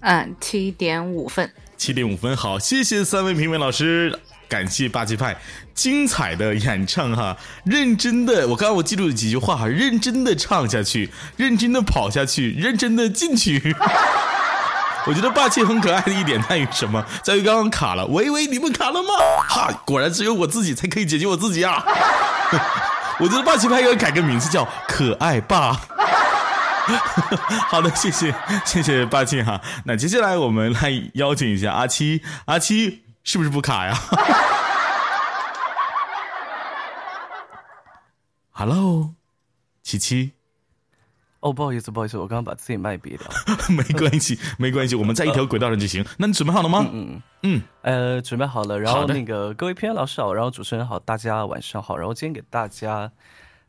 [0.00, 1.50] 嗯，七点五分。
[1.76, 4.18] 七点五分，好，谢谢三位评委老师。
[4.52, 5.34] 感谢霸气派
[5.72, 7.34] 精彩的演唱哈，
[7.64, 13.74] 认真的，我刚刚我记住了几句话哈，认真的唱下去，认真的跑下去，认真的进去。
[15.08, 17.02] 我觉得霸气很可爱的一点在于什么？
[17.24, 19.08] 在于刚刚卡了，喂喂，你们卡了吗？
[19.48, 21.82] 哈，果然只有我自己才可以解决我自己啊！
[23.18, 25.72] 我觉得霸气派应该改个名字叫可爱霸。
[27.70, 28.34] 好的，谢谢
[28.66, 29.58] 谢谢霸气哈。
[29.86, 33.04] 那接下来我们来邀请一下阿七，阿七。
[33.24, 33.94] 是不是不卡呀？
[38.50, 39.14] Hello，
[39.82, 40.32] 七七。
[41.40, 43.26] 哦，不好意思，不好意思，我刚刚把自己麦闭掉。
[43.74, 46.04] 没关系， 没关系，我们在一条轨道上就行。
[46.16, 46.86] 那你准备好了吗？
[46.92, 47.62] 嗯嗯嗯。
[47.82, 48.78] 呃，准备好了。
[48.78, 51.96] 然后那个各位偏老师好，然后主持人好，大家晚上好。
[51.96, 53.10] 然后今天给大家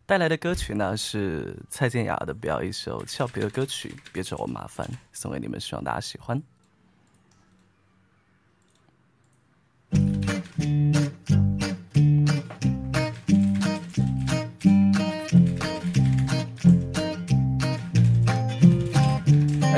[0.06, 6.40] 带来的歌曲呢是蔡健雅的，表一首俏皮的歌曲，别找我麻烦，送给你们，希望大家喜欢。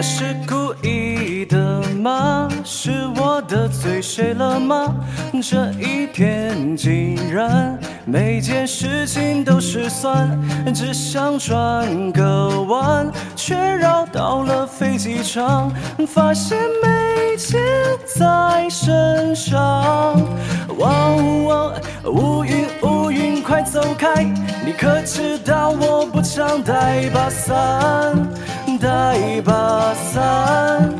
[0.02, 2.48] 是故意的吗？
[2.64, 4.96] 是我得罪谁了吗？
[5.42, 10.40] 这一天竟然每件事情都失算，
[10.74, 15.72] 只想转个弯，却绕到了飞机场，
[16.08, 17.05] 发现没
[17.36, 17.60] 钱
[18.06, 20.16] 在身上。
[22.06, 24.24] 乌云乌云快走开，
[24.66, 27.56] 你可知道我不常带把伞？
[28.80, 30.94] 带把伞，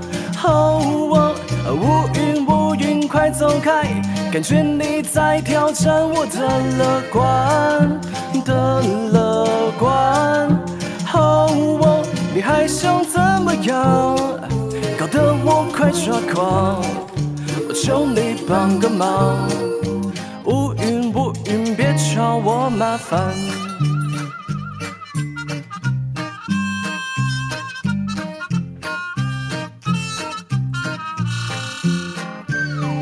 [0.44, 1.36] 哦，
[1.70, 3.84] 乌云乌云快走开，
[4.32, 6.48] 感觉你在挑战我的
[6.78, 8.00] 乐观
[8.44, 8.82] 的
[9.12, 9.48] 乐
[9.78, 10.48] 观，
[11.14, 12.02] 哦，
[12.34, 14.16] 你还想怎么样？
[15.20, 16.82] 我快抓狂，
[17.68, 19.48] 我求你帮个忙，
[20.46, 23.34] 乌云乌云别找我麻烦。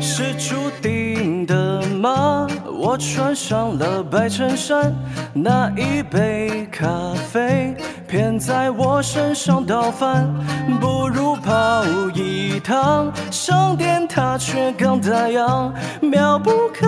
[0.00, 2.46] 是注定的吗？
[2.72, 4.94] 我穿上了白衬衫，
[5.32, 6.86] 那一杯咖
[7.32, 7.74] 啡
[8.14, 10.32] 偏在我身上倒翻，
[10.80, 11.84] 不如跑
[12.14, 16.86] 一趟上电塔，却刚打烊，妙不可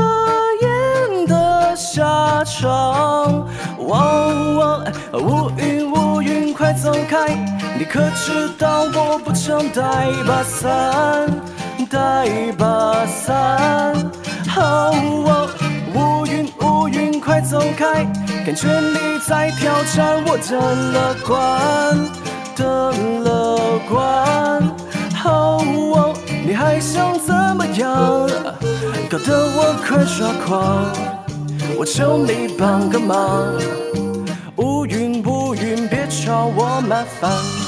[0.62, 3.44] 言的下场。
[3.76, 7.34] 乌云乌云快走开，
[7.76, 9.82] 你可知道我不常带
[10.24, 11.28] 把伞，
[11.90, 13.96] 带把伞。
[15.92, 18.06] 乌云乌云快走开！
[18.46, 21.98] 感觉你在挑战我的乐观
[22.54, 22.92] 的
[23.24, 24.62] 乐观。
[26.46, 27.90] 你还想怎么样？
[29.10, 30.86] 搞得我快抓狂！
[31.76, 33.52] 我求你帮个忙，
[34.58, 37.65] 乌云乌云别找我麻烦。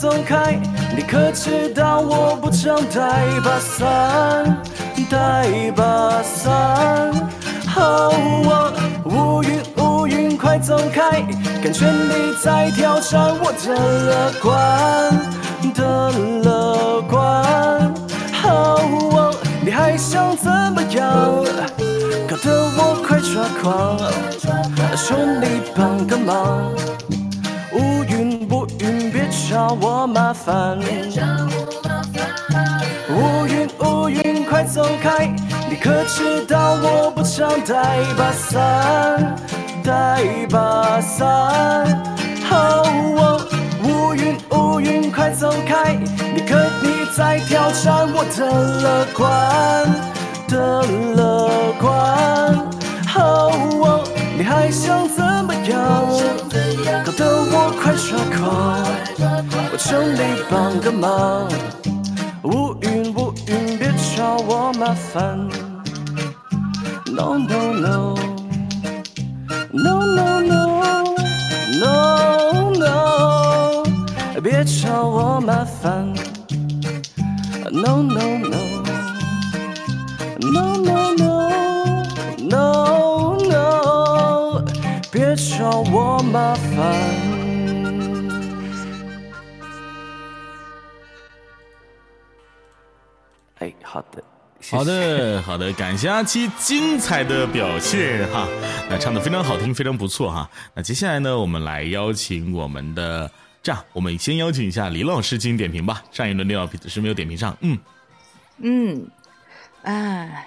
[0.00, 0.58] 走开！
[0.96, 4.62] 你可知道我不常带把伞，
[5.10, 7.12] 带把伞。
[7.76, 8.72] 哦，
[9.04, 11.20] 乌云乌云快走开！
[11.62, 13.74] 感觉你在挑战我的
[14.06, 14.50] 乐观
[15.74, 16.10] 的
[16.44, 17.92] 乐观。
[18.44, 19.30] 哦，
[19.62, 21.44] 你还想怎么样？
[22.26, 23.98] 搞得我快抓狂！
[24.96, 26.72] 求你帮个忙，
[29.50, 30.78] 找我麻烦。
[33.08, 34.62] 乌云乌云快。
[34.62, 35.26] 走开！
[35.68, 39.34] 你可知道我不常带把伞，
[39.82, 41.26] 带把伞。
[42.52, 43.40] 哦，
[43.82, 45.94] 乌云乌云快走开！
[46.32, 48.46] 你可你在挑战我的
[48.82, 49.26] 乐观
[50.46, 50.84] 的
[51.16, 51.50] 乐
[51.80, 51.90] 观。
[53.16, 54.04] 哦，
[54.38, 56.06] 你还想怎么样？
[57.04, 58.84] 搞得我快抓狂，
[59.90, 60.18] 我求你
[60.48, 61.48] 帮个忙。
[62.44, 65.36] 乌云乌云，别找我麻烦。
[67.06, 68.14] No no no
[69.72, 71.02] no no no
[71.80, 71.90] no
[72.78, 76.14] no，别找我麻烦。
[77.72, 78.56] No no no
[80.38, 81.34] no no no
[82.38, 84.64] no no，
[85.10, 87.19] 别找我麻烦。
[94.70, 98.46] 好的，好的，感谢阿七精彩的表现哈，
[98.88, 100.48] 那唱的非常好听，非常不错哈。
[100.74, 103.28] 那接下来呢，我们来邀请我们的，
[103.64, 106.04] 这样，我们先邀请一下李老师进行点评吧。
[106.12, 107.76] 上一轮李老师没有点评上，嗯
[108.58, 109.10] 嗯，
[109.82, 110.46] 啊，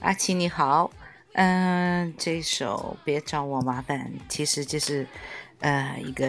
[0.00, 0.90] 阿七你好，
[1.34, 5.06] 嗯、这首别找我麻烦，其实就是
[5.60, 6.26] 呃一个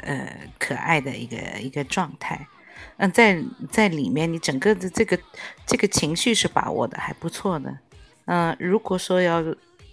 [0.00, 2.48] 呃可爱的一个一个状态。
[2.96, 3.38] 嗯、在
[3.70, 5.18] 在里面，你整个的这个
[5.68, 7.78] 这个情绪是把握的还不错的。
[8.24, 9.44] 嗯、如果说要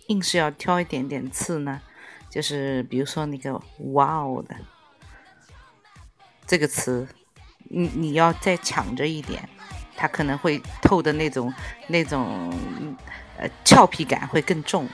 [0.08, 1.82] 硬是要挑一点点刺呢，
[2.30, 3.62] 就是比如说那个
[3.94, 4.56] “哇哦”的
[6.48, 7.06] 这个词，
[7.66, 9.48] 你你要再抢着一点，
[9.98, 11.54] 它可能会透的那种
[11.88, 12.54] 那种
[13.38, 14.88] 呃俏皮感会更重。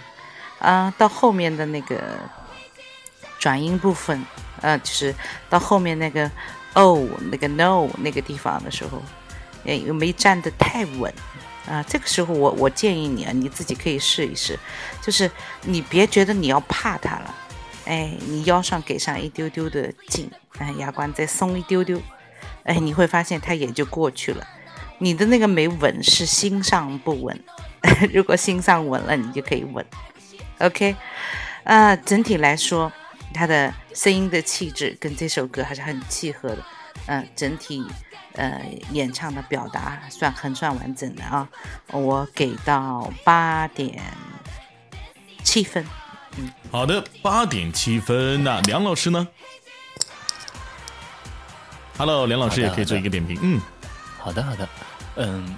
[0.58, 2.20] 啊、到后面的那个
[3.40, 4.24] 转音部分，
[4.62, 5.14] 呃，就是
[5.50, 6.30] 到后面那个
[6.74, 9.02] 哦那个 no 那个地方的时候，
[9.66, 11.14] 哎，又没站得太稳。
[11.68, 14.58] 啊，这个时候我我建议你啊，你自己可以试一试，
[15.00, 15.30] 就是
[15.62, 17.36] 你别觉得你要怕它了，
[17.86, 22.02] 哎，你腰上给上一丢丢的劲，哎，牙关再松一丢丢，
[22.64, 24.46] 哎，你会发现它也就过去了。
[24.98, 27.40] 你的那个没稳是心上不稳，
[28.12, 29.86] 如果心上稳了，你就可以稳。
[30.58, 30.96] OK，
[31.64, 32.92] 啊、整体来说，
[33.36, 36.66] 他的声音的气质跟这首歌还是很契合的。
[37.12, 37.86] 嗯、整体
[38.36, 41.46] 呃演唱的表达算很算完整的啊，
[41.88, 44.02] 我给到八点
[45.44, 45.86] 七分。
[46.38, 48.42] 嗯，好的，八点七分。
[48.46, 49.28] 那梁老师呢
[51.98, 53.38] ？Hello，梁老师也可以做一个点评。
[53.42, 53.60] 嗯，
[54.18, 54.70] 好的，好的，
[55.18, 55.58] 嗯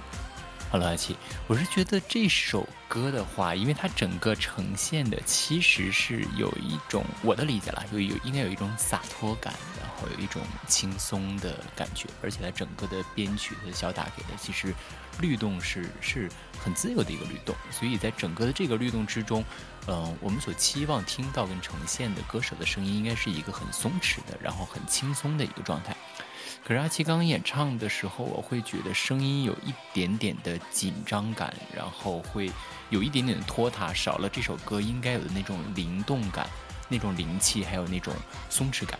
[0.74, 14.74] ，Hello，阿七，我是觉得这首歌的话，因为它整个呈现的其实是有一种我的理解啦，有有应该有一种洒脱感，然后有一种轻松的感觉，而且它整个的编曲和小打给的其实
[15.20, 16.28] 律动是是
[16.58, 19.44] 很自由的一个律动，所以在整个的这个律动之中，
[19.86, 25.96] 嗯、我们所期望听到跟呈现的歌手的声音，应该是一个很松弛的，然后很轻松的一个状态。
[26.66, 32.50] 可是阿七刚刚演唱的时候，我会觉得声音有一点点的紧张感，然后会
[32.88, 36.48] 有一点点的拖沓，少了这首歌应该有的那种灵动感、
[36.88, 38.14] 那种灵气，还有那种
[38.48, 38.98] 松弛感。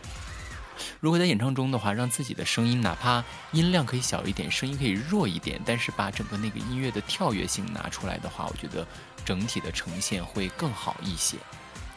[1.01, 8.87] 如果在演唱中的话，让自己的声音哪怕音量可以小一点，声音可以弱一点，但是把整个那个音乐的跳跃性拿出来的话，我觉得
[9.25, 11.39] 整体的呈现会更好一些。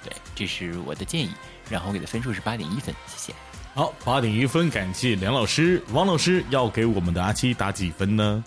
[0.01, 1.31] 对，这是我的建议。
[1.69, 3.46] 然后给的分数是八点一分，谢谢。
[3.77, 5.79] 好，八点一分，感谢梁老师。
[5.93, 8.43] 王老师要给我们的阿七打几分呢？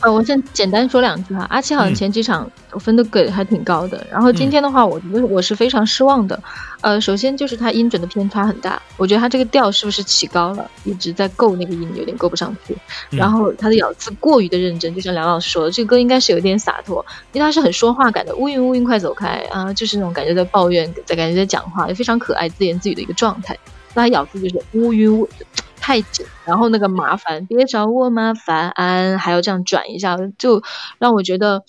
[0.00, 1.46] 呃，我先简单说两句哈。
[1.48, 2.46] 阿七好像前几场
[2.78, 6.38] 分都给的还挺高的，然后今天的话，我觉得我是非常失望的。
[6.82, 12.76] 呃，首先就是他音准的偏差很大，我觉得他这个调是不是起高了，一直在够那个音，有点够不上去。
[13.08, 23.58] 然后他的咬字过于的认真，就像梁老师说的，这个歌应该是有点洒脱，因为他是很说话感的，乌云乌云快走开啊，就是那种感觉在抱怨，在感觉在讲话，也非常可爱自言自语的一个状态。
[23.94, 25.28] 那咬字就是乌云乌
[25.76, 30.62] 太紧，然后那个麻烦，别找我麻烦，安还要这样转一下，就
[30.98, 31.64] 让我觉得，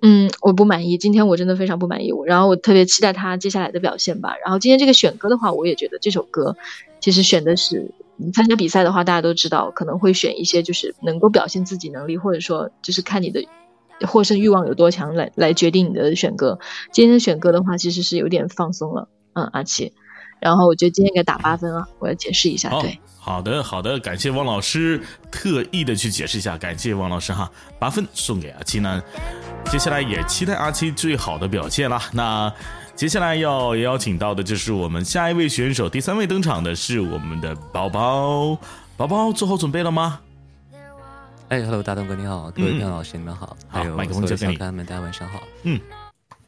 [0.00, 0.96] 嗯，我不满意。
[0.96, 4.34] 今天我真的非常不满意，我然后我特别期待他接下来的表现吧。
[4.44, 6.56] 然后今天这个选歌的话，我也觉得这首歌
[7.00, 7.90] 其实选的是
[8.32, 13.44] 参加比赛的话，大家都知道可能会选一些就是能够表现自己能力，或者说就是看你的
[14.06, 16.60] 获胜欲望有多强来来决定你的选歌。
[16.92, 19.92] 今天选歌的话，其实是有点放松了，嗯，阿奇。
[20.40, 22.98] 然后我觉得今天给他打八分啊，我要解释一下，对。
[23.18, 25.00] 好的，好的，感谢汪老师
[25.30, 29.02] 特意的去解释一下，感谢汪老师哈，八分送给阿七呢。
[29.70, 32.02] 接下来也期待阿七最好的表现啦。
[32.12, 32.50] 那
[32.94, 38.56] 接下来要邀请到的就是我们下一位选手，第三位登场的是我们的宝宝，
[38.96, 40.20] 宝宝做好准备了吗？
[41.48, 45.42] 哎，Hello，大东哥你好，各位票老师你们好，还有麦克风所有小可爱们，大家晚上好。
[45.64, 45.80] 嗯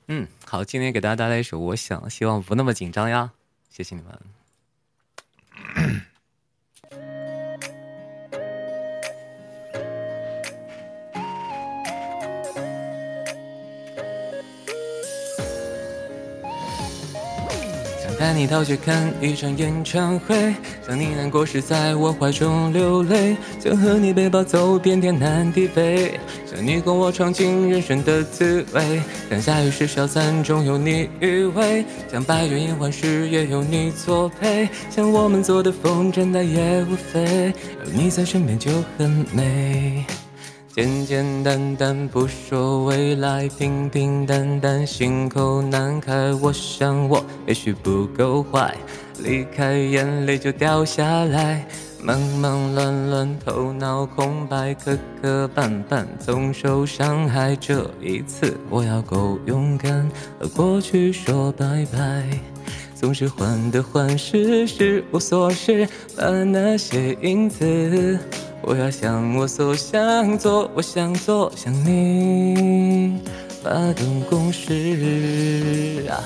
[0.08, 3.30] 嗯，好，今天给大家带来一首《我想》，希望不那么紧张呀，
[3.70, 4.20] 谢谢你们。
[18.20, 20.54] 带你逃学看一场演唱会，
[20.86, 31.26] 想你难过时在我怀中流泪，想和你背包走遍天南地北，想你跟我尝尽人生的滋味，想下雨时小伞中有你依
[31.56, 31.82] 偎，
[32.12, 37.54] 想百卷烟花时也有你作陪，想我们做的风筝它也无非，
[37.86, 40.04] 有你在身边就很美。
[40.72, 46.32] 简简单单不说未来，平平淡淡心口难开。
[46.34, 48.76] 我想我也许不够坏，
[49.18, 51.66] 离开眼泪就掉下来。
[52.00, 57.56] 忙忙乱乱，头脑空白，磕磕绊绊，总受伤害。
[57.56, 62.24] 这一次我要够勇敢，和过去说拜拜。
[62.94, 68.18] 总是患得患失，失无所失，把那些影子，
[68.62, 73.18] 我要向我所想做，我想做想你，
[73.62, 76.20] 发动攻势啊！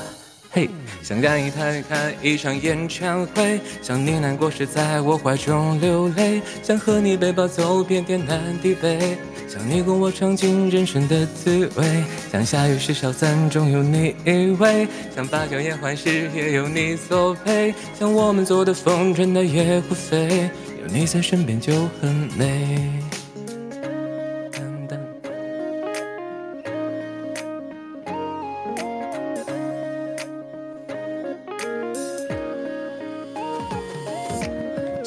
[0.51, 0.69] 嘿，
[1.03, 9.17] 想带你看看一场演唱会，想你难过时在我怀中流泪，想和你背包走遍天南地北，
[9.49, 20.51] 想你共我尝尽人生的滋味，想下雨时小伞中有你依偎，想把酒言欢时也有你作陪，想我们做的风筝那也不飞，
[20.85, 23.24] 有你在身边就很美。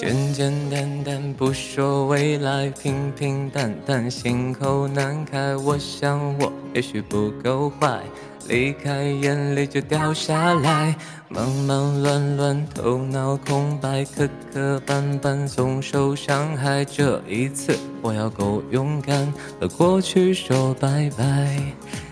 [0.07, 5.53] 简简单单不说未来，平平淡淡心口难开。
[5.57, 7.99] 我想我也许不够坏，
[8.47, 10.95] 离开眼泪就掉下来。
[11.27, 16.85] 忙忙乱乱，头脑空白，磕磕绊绊，总受伤害。
[16.85, 21.59] 这一次我要够勇敢，和过去说拜拜。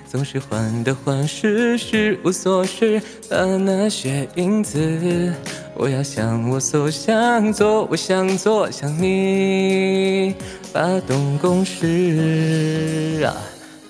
[0.05, 5.33] 总是患得患失，失无所失，把那些影子，
[5.77, 10.33] 我要向我所想做，我想做向你，
[10.71, 13.35] 发动攻势啊！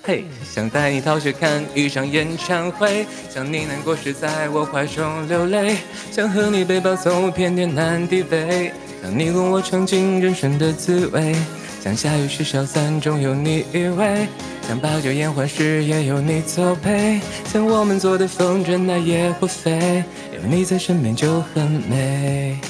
[0.02, 5.76] 嘿，想带你逃学看一场演唱会，想你难过时在我怀中流泪，
[6.10, 11.36] 想和你背包走遍天南地北，想你跟我尝尽人生的滋味，
[11.84, 14.26] 想下雨时小伞中有你依偎。
[14.66, 20.02] 想把酒言欢时也有你作陪，想我们做的风筝那也会飞，
[20.36, 22.60] 有你在身边就很美。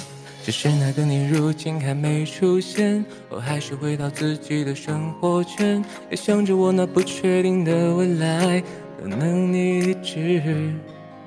[0.44, 8.62] 只是那个你如今还没出现，我还是回到自己的生活圈，也想着我那不确定的未来，
[9.02, 10.72] 可能你一直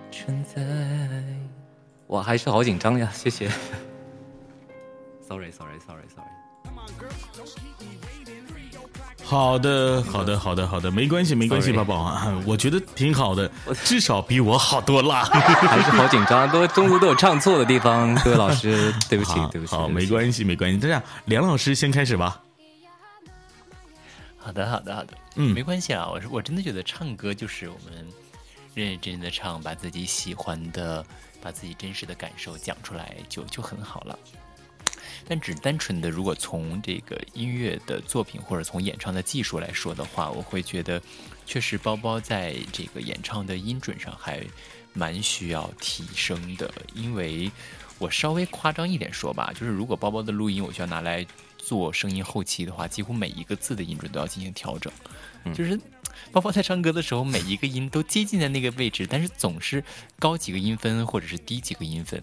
[0.10, 0.62] 存在。
[2.08, 3.50] 我还是好紧张呀，谢谢。
[5.28, 7.69] Sorry Sorry Sorry Sorry。
[9.30, 13.48] 好的，好的，好的，好的，没关系，没关系，宝宝啊，我觉得挺好的，
[13.84, 15.24] 至少比我好多啦。
[15.30, 19.76] 还是好紧张，都中途都有唱错的地方，各位老师，对不起，对不起。
[19.76, 20.80] 好，没关系，没关系。
[20.80, 22.42] 这样，梁老师先开始吧。
[24.36, 26.10] 好的，好的，好的，嗯没关系啊。
[26.12, 27.94] 我是我真的觉得唱歌就是我们
[28.74, 31.06] 认认真真的唱，把自己喜欢的，
[31.40, 34.18] 把自己真实的感受讲出来，就就很好了。
[35.30, 41.00] 但只单纯的，如果从这个音乐的作品或者从演唱的技术来说的话，我会觉得，
[41.46, 44.44] 确实包包在这个演唱的音准上还
[44.92, 46.74] 蛮需要提升的。
[46.96, 47.52] 因为
[48.00, 51.24] 我稍微夸张一点说吧，就是如果包包的录音我需要拿来
[51.60, 54.92] 做声音后期的话，几乎每一个字的音准都要进行调整。
[55.54, 55.80] 就是
[56.32, 59.84] 包包在唱歌的时候，每一个音都接近在那个位置，但是总是
[60.18, 62.20] 高几个音分或者是低几个音分。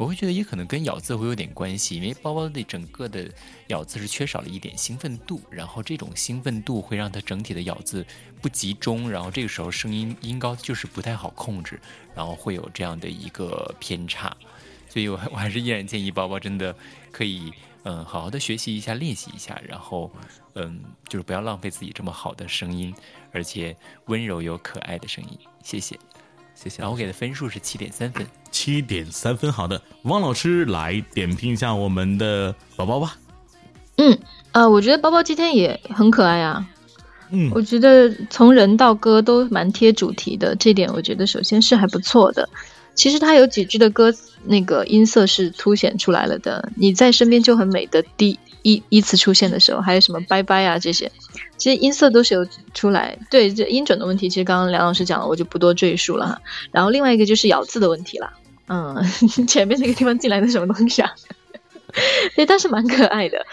[0.00, 3.30] 我会觉得也可能跟咬字会有点关系，因为包包的整个的
[3.66, 8.02] 咬字是缺少了一点兴奋度，然后这种兴奋度会让它整体的咬字
[8.40, 11.78] 不集中，然后这个时候声音音高就是不太好控制，
[12.14, 14.34] 然后会有这样的一个偏差，
[14.88, 16.74] 所以我我还是依然建议包包真的
[17.12, 17.52] 可以
[17.82, 20.10] 嗯好好的学习一下，练习一下，然后
[20.54, 22.94] 嗯就是不要浪费自己这么好的声音，
[23.32, 25.98] 而且温柔又可爱的声音，谢谢。
[26.62, 26.82] 谢谢。
[26.82, 28.26] 然后我给的分数是七点三分。
[28.50, 33.16] 七点三分，好的，汪老师来点评一下我们的宝宝吧。
[33.96, 34.18] 嗯，
[34.52, 36.68] 呃，我觉得包包今天也很可爱啊。
[37.30, 42.48] 嗯，我觉得从人到歌都蛮贴主题的，这点我觉得首先是还不错的。
[42.94, 44.12] 其实他有几句的歌，
[44.44, 46.70] 那个音色是凸显出来了的。
[46.74, 51.10] 你在身边就很美的滴依依次出现的时候，还有什么拜拜啊这些，
[51.56, 53.18] 其实音色都是有出来。
[53.30, 56.40] 对，这音准的问题，其实刚刚梁老师讲了，我就不多赘述了哈。
[56.72, 58.32] 然后另外一个就是咬字的问题了，
[58.68, 58.96] 嗯，
[59.48, 61.10] 前面那个地方进来的什么东西啊？
[62.36, 63.44] 对，但是蛮可爱的。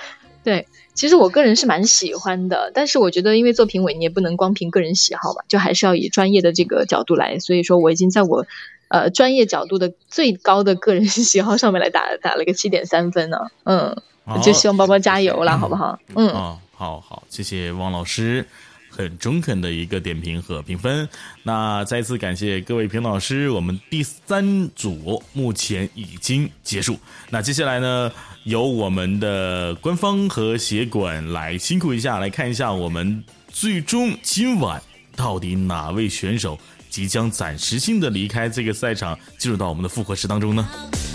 [0.43, 7.39] 对，其实我个人是蛮喜欢的，但是我觉得因为做评委，你也不能光凭个人喜好吧，就还是要以专业的这个角度来。
[7.39, 8.45] 所以说，我已经在我。
[8.89, 14.01] 呃，专业角度的最高的个人 喜好上面来打打了个七点三分呢，嗯，
[14.43, 15.97] 就希望包包加油了，好不好？
[16.15, 16.33] 嗯，
[16.75, 18.45] 好好，谢谢汪老师，
[18.89, 21.07] 很中肯的一个点评和评分。
[21.43, 26.99] 那再次感谢各位评老师，我们第三组目前已经结束。
[27.29, 28.11] 那接下来呢，
[28.43, 34.81] 由我们的官方和协管来辛苦一下，来看一下我们最终今晚
[35.15, 36.59] 到底哪位选手。
[36.89, 40.67] 即将暂时性的离开这个赛场，进入到我们的复活室当中呢？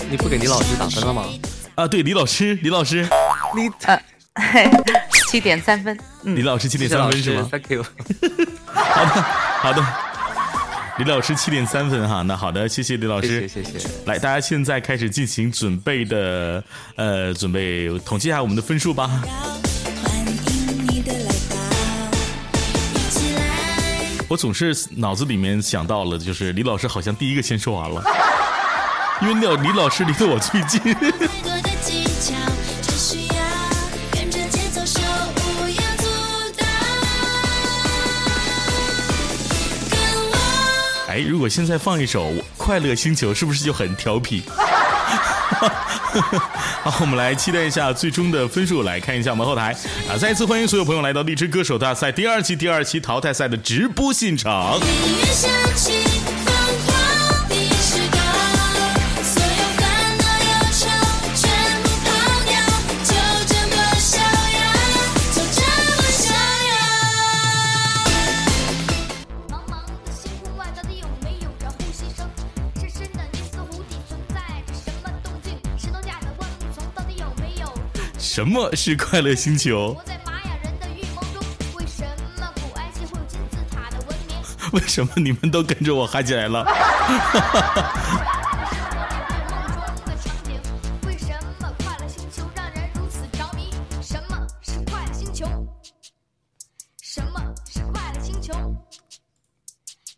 [0.09, 1.25] 你不给李老师打分了吗？
[1.75, 3.09] 啊，对，李老师，李老师，
[3.57, 3.99] 李呃，
[5.27, 5.99] 七点三分。
[6.23, 7.83] 李老师七点三分是吗？Thank you。
[8.67, 9.23] 好的，
[9.63, 9.83] 好的。
[10.99, 13.89] 李老师七点三分哈，那好的，谢谢李老师，谢谢。
[14.05, 16.63] 来，大家现在开始进行准备的，
[16.97, 19.11] 呃，准备统计一下我们的分数吧。
[24.29, 28.05] 我总是脑子里面想到了，就是李老师好像第一个先说完了，
[29.23, 30.81] 因为那李老师离得我最近。
[41.43, 44.45] 我现在放一首《快乐星球》，是不是就很调皮？
[46.85, 49.75] 好，我们来期待一下最终的分数，来看一下我们后台
[50.09, 50.15] 啊！
[50.17, 54.79] 再一次欢迎所有朋友来到荔枝歌手大赛第二季第二期淘汰赛的直播现场。
[78.43, 79.97] 什么是快乐星球？
[84.73, 86.67] 为什么你们都跟着我嗨起来了？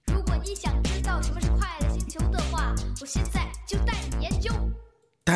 [0.07, 3.93] 如果你想知道什么是快乐星球的话，我现在就带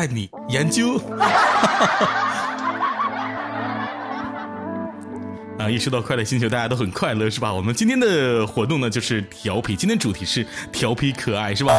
[0.07, 0.99] 你研究。
[5.59, 7.53] 啊，一说到快乐星球，大家都很快乐，是吧？
[7.53, 11.73] 我们今天的活动呢，就是调皮，今天主题是调皮可爱，是吧？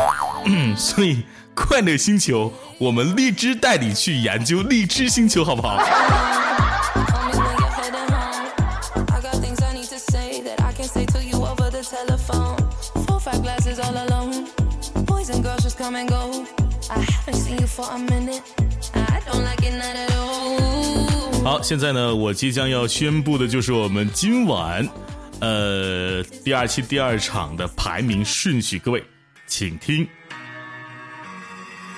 [0.76, 1.22] 所以
[1.54, 5.82] 快乐星球，我们荔枝带你去研究荔枝星球，好不好？
[21.42, 24.86] 好，现在呢，我即将要宣布的就是我们今晚，
[25.40, 28.78] 呃，第二期第二场的排名顺序。
[28.78, 29.02] 各位，
[29.46, 30.06] 请听，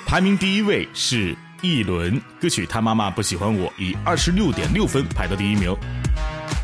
[0.07, 5.77] 排名第一位是一轮歌曲《他妈妈不喜欢我》，以二十六点六分排到第一名。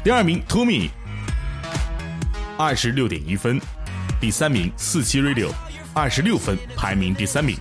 [0.04, 0.88] 第二名 Tommy，
[2.56, 3.60] 二十六点一分。
[4.20, 5.50] 第三名四七 Radio，
[5.92, 7.56] 二十六分，排名第三名。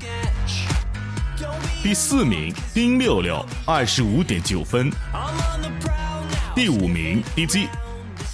[1.84, 4.92] 第四名丁六六二十五点九分，
[6.54, 7.70] 第五名 DJ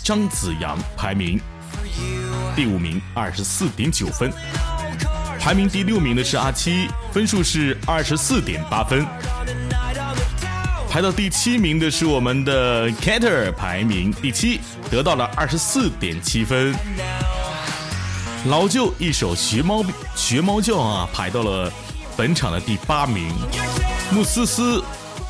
[0.03, 1.40] 张子阳排名。
[2.56, 4.32] 第五名二十四点九分，
[5.40, 9.06] 排名第六名的是阿七，分数是二十四点八分，
[10.90, 16.74] 排到第七名的是我们的 Cater 排名第七，得到了二十四点七分，
[18.48, 19.84] 老舅一首学猫
[20.15, 21.72] 学猫叫啊，排到了。
[22.15, 23.27] 本场的第八名，
[24.11, 24.84] 穆思思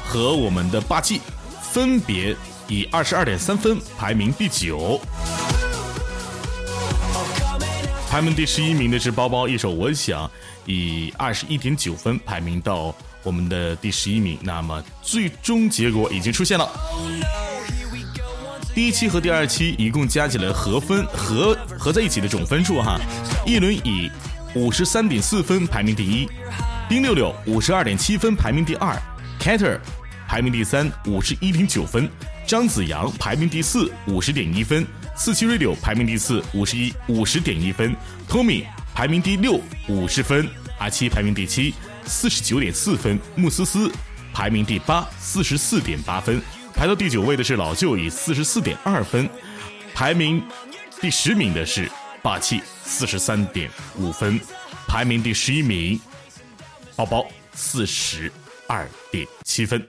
[0.05, 1.21] 和我们的霸气
[1.61, 2.35] 分别
[2.67, 4.99] 以二十二点三分排名第九，
[8.09, 10.29] 排名第十一名的是包包一首我想
[10.65, 12.93] 以二十一点九分排名到
[13.23, 14.37] 我们的第十一名。
[14.41, 16.69] 那么最终结果已经出现了，
[18.75, 22.99] 第一期和第二期一共加起来合分合合在一起的总分数哈，
[23.45, 24.11] 一轮以
[24.53, 26.27] 五十三点四分排名第一。
[26.93, 28.95] 丁六六五十二点七分排名第二
[29.39, 29.79] ，Cater
[30.27, 32.07] 排名第三五十一点九分，
[32.45, 37.95] 张子阳排名第四五十点一分，四七 Radio 排名第四五十一五十点一分
[38.29, 40.47] ，Tommy 排名第六五十分，
[40.77, 41.73] 阿七排名第七
[42.05, 43.91] 四十九点四分，穆思思
[44.31, 46.39] 排名第八四十四点八分，
[46.75, 49.27] 排到第九位的是老舅，以四十四点二分。
[49.95, 50.39] 排名
[51.01, 51.89] 第十名的是
[52.21, 53.67] 霸气，四十三点
[53.97, 54.39] 五分。
[54.87, 55.99] 排名第十一名，
[56.95, 58.31] 包包四十
[58.67, 59.81] 二点七分。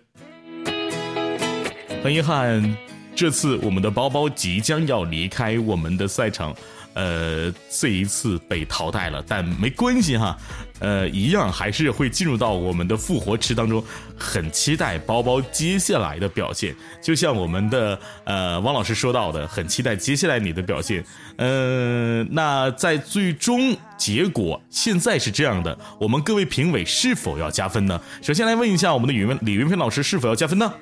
[2.03, 2.77] 很遗憾，
[3.15, 6.55] 这次我们的包包即将要离开我们的赛场。
[6.95, 10.37] 呃，这一次被淘汰了，但没关系哈，
[10.79, 13.83] 呃，一样还是会进入到我们的复活池当中，
[14.17, 16.75] 很期待包包接下来的表现。
[17.03, 21.05] 就像我们的呃汪老师说到的，很期待接下来你的表现。
[21.37, 28.01] 呃，那在最终结果现在是这样的，我们各位评委是否要加分呢？
[28.23, 30.73] 首先来问一下我们的语文李云飞老师是否要加分呢？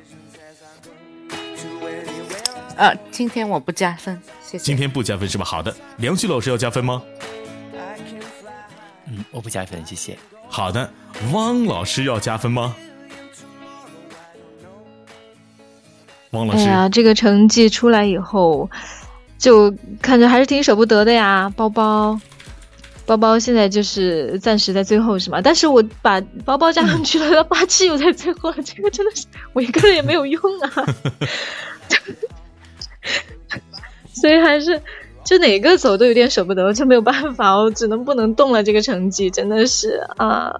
[2.82, 4.64] 呃，今天我不加分，谢谢。
[4.64, 5.44] 今天不加分是吧？
[5.44, 7.00] 好的，梁旭老师要加分吗？
[9.06, 10.18] 嗯，我不加分，谢谢。
[10.48, 10.92] 好的，
[11.32, 12.74] 汪老师要加分吗？
[16.32, 18.68] 汪老师，哎呀，这个成绩出来以后，
[19.38, 21.48] 就看着还是挺舍不得的呀。
[21.56, 22.20] 包包，
[23.06, 25.40] 包包现在就是暂时在最后是吗？
[25.40, 30.72] 但是我把包包加上去了， 霸气又在最后了，这个真的是我一个人也没有用啊。
[34.12, 34.80] 所以还是
[35.24, 38.62] 就哪个走都有点舍不得，就没有办法，我只能不能动了。
[38.62, 40.52] 这个成绩真的是啊，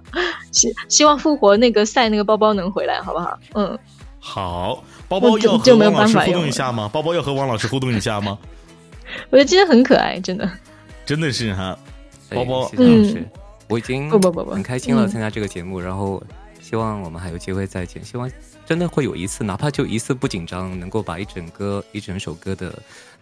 [0.51, 3.37] 希希望复活那个赛那个包包能回来，好不好？
[3.55, 3.77] 嗯，
[4.19, 6.89] 好，包包要和王老师互动一下吗？
[6.91, 8.37] 包包要和王老师互动一下吗？
[9.29, 10.49] 我觉得今天很可爱，真的，
[11.05, 11.77] 真的是哈，
[12.29, 13.25] 包包，嗯，
[13.67, 16.23] 我已经不不不不很开心了，参加这个节目，然后
[16.61, 18.29] 希望我们还有机会再见，希望。
[18.65, 22.73] 真的会有一次，哪怕就一次不紧张，能够把一整个、一整首歌的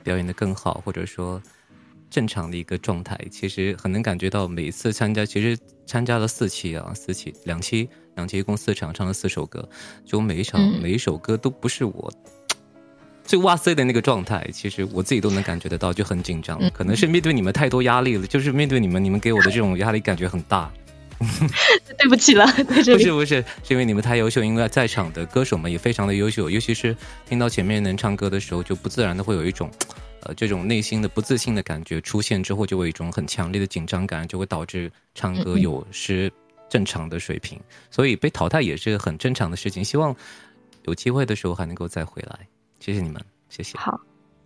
[0.03, 1.41] 表演的更好，或者说
[2.09, 4.47] 正常的一个状态，其实很能感觉到。
[4.47, 9.67] 每一次参加，其实参加了四期啊，四期两期，两期一共四场，唱了四首歌，
[10.05, 12.13] 就每一场每一首歌都不是我
[13.23, 16.61] 最哇塞的那个状态，其实我自己都能感觉得到，就很紧张。
[16.71, 20.71] 可能是面对你们太多压力了，就是面对你们，你们给我的这种压力感觉很大。
[21.97, 26.95] 对不起了，不是不是，是因为你们太优秀，因为在场的歌手们也非常的优秀，尤其是
[27.27, 29.69] 听到前面能唱歌的时候，就不自然的会有一种，
[30.23, 36.31] 呃，这种内心的不自信的感觉出现之后，就会有一种很强烈的紧张感，就会导致唱歌有失
[36.69, 37.59] 正常的水平，
[37.91, 39.83] 所以被淘汰也是很正常的事情。
[39.83, 40.15] 希望
[40.83, 42.39] 有机会的时候还能够再回来，
[42.79, 43.77] 谢谢你们，谢谢。
[43.77, 43.99] 好，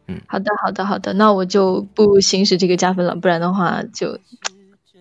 [0.07, 4.19] 嗯，好的好的好的，那我就不行使这个加分了，不然的话就。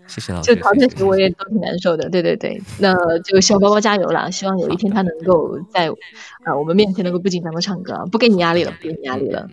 [0.07, 0.55] 谢谢老师。
[0.55, 5.89] 就淘汰时我也都挺难受的，对对对，那就希望包包加油了，希望有一天他能够在
[6.45, 9.49] 啊我们面前能够不紧张的唱歌，不给你压力了，不给你压力了。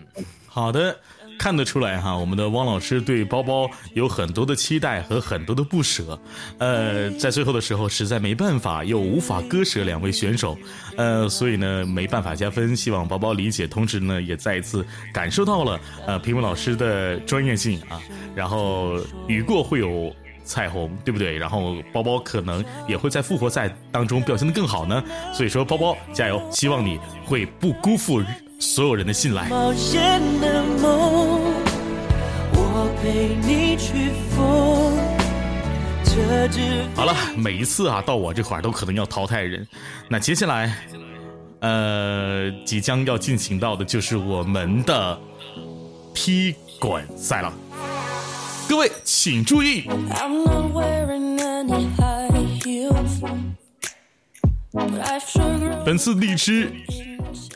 [0.45, 0.95] 好的，
[1.39, 6.19] 看得出来哈，我们的汪老师对包包有很多的期待和很多的不舍，
[6.57, 10.57] 呃，在最后的时候实在没办法又无法割舍两位选手，
[10.97, 18.01] 呃，所以呢没办法加分，希望包包理解，同时呢也再一次感受到了呃评委老师的专业性啊，
[18.35, 20.13] 然后雨过会有。
[20.43, 21.37] 彩虹对不对？
[21.37, 25.03] 然后包包可能也会在复活赛当中表现的更好呢。
[25.33, 28.21] 所以说，包包加油，希望你会不辜负
[28.59, 29.49] 所有人的信赖。
[36.95, 39.65] 好了，每一次啊，到我这块儿都可能要淘汰人。
[40.09, 40.75] 那接下来，
[41.61, 45.19] 呃，即将要进行到的就是我们的
[46.13, 47.53] 踢馆赛了。
[48.71, 49.83] 各位请注意，
[55.85, 56.71] 本次荔枝。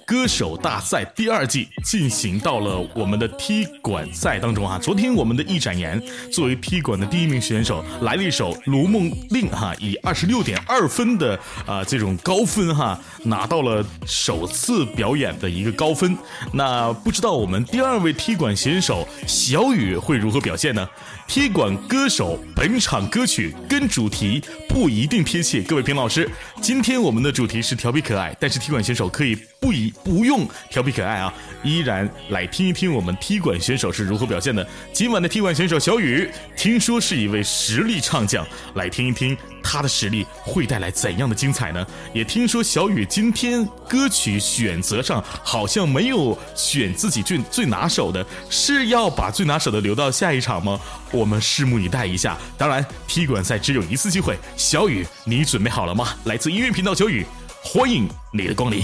[0.05, 4.77] 歌手大赛第二季进行到了我们的踢馆赛当中哈。
[4.77, 5.99] 昨天我们的易展言
[6.31, 16.15] 作为踢馆的第一名选手，来了一首《如梦令》哈，以二十六点二分的啊这种高分哈，拿到了首次表演的一个高分。
[16.53, 20.87] 那不知道我们第二位踢馆选手小雨会如何表现呢？
[21.27, 26.29] 踢馆歌手本场歌曲跟主题不一定贴切，各位评委老师，
[26.61, 31.33] 今天我们的主题是调皮可爱，但是踢馆选手可以不以不用调皮可爱啊，
[31.63, 34.65] 依然来听一听我们踢馆选手是如何表现的。
[34.93, 38.45] 今晚的踢馆选手小雨，听说是一位实力唱将，
[38.75, 39.35] 来听一听。
[39.65, 41.85] 他的实力会带来怎样的精彩呢？
[42.13, 50.79] 也听说小雨今天歌曲选择上好像没有选自己最最拿手的，是要把最拿手的留到下一场吗？
[51.11, 52.37] 我们拭目以待一下。
[52.57, 56.09] 当然，踢馆赛只有一次机会，小雨，你准备好了吗？
[56.25, 57.25] 来自音乐频道小雨，
[57.63, 58.83] 欢迎你的光临。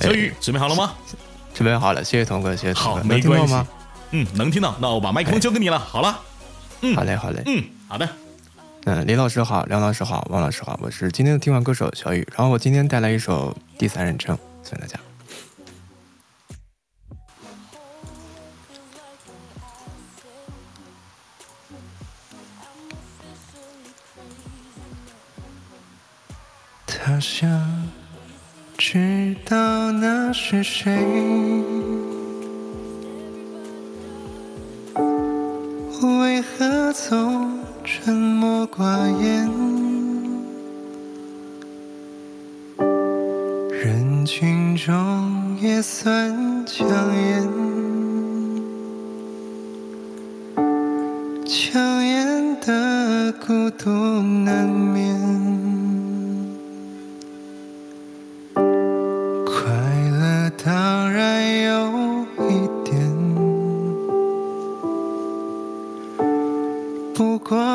[0.00, 0.92] 小雨，准备好了吗？
[1.52, 2.98] 准备好了，谢谢童哥，谢谢童哥。
[3.00, 3.54] 好，没关系。
[4.12, 4.76] 嗯，能听到。
[4.80, 5.78] 那我把麦克风交给你了。
[5.78, 6.18] 好了。
[6.94, 7.42] 好嘞好嘞。
[7.46, 8.08] 嗯好的。
[8.84, 14.98] 嗯李老师好梁老师好王老师好我是今天的听完歌手小雨然后我今天带来一首第三人称送给大家。
[26.86, 27.48] 他想
[28.76, 30.90] 知道那是谁
[36.04, 39.48] 为何总沉默寡言？
[43.70, 47.48] 人群中也算强颜。
[51.46, 55.61] 强颜的孤独难免。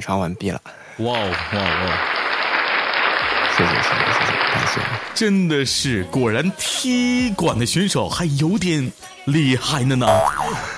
[0.00, 0.60] 唱完毕了！
[0.98, 1.90] 哇哦哇哦！
[3.56, 4.30] 谢谢谢谢谢谢！
[4.52, 4.80] 感谢！
[5.14, 8.90] 真的是果然踢馆的选手还有点
[9.26, 10.06] 厉害的呢，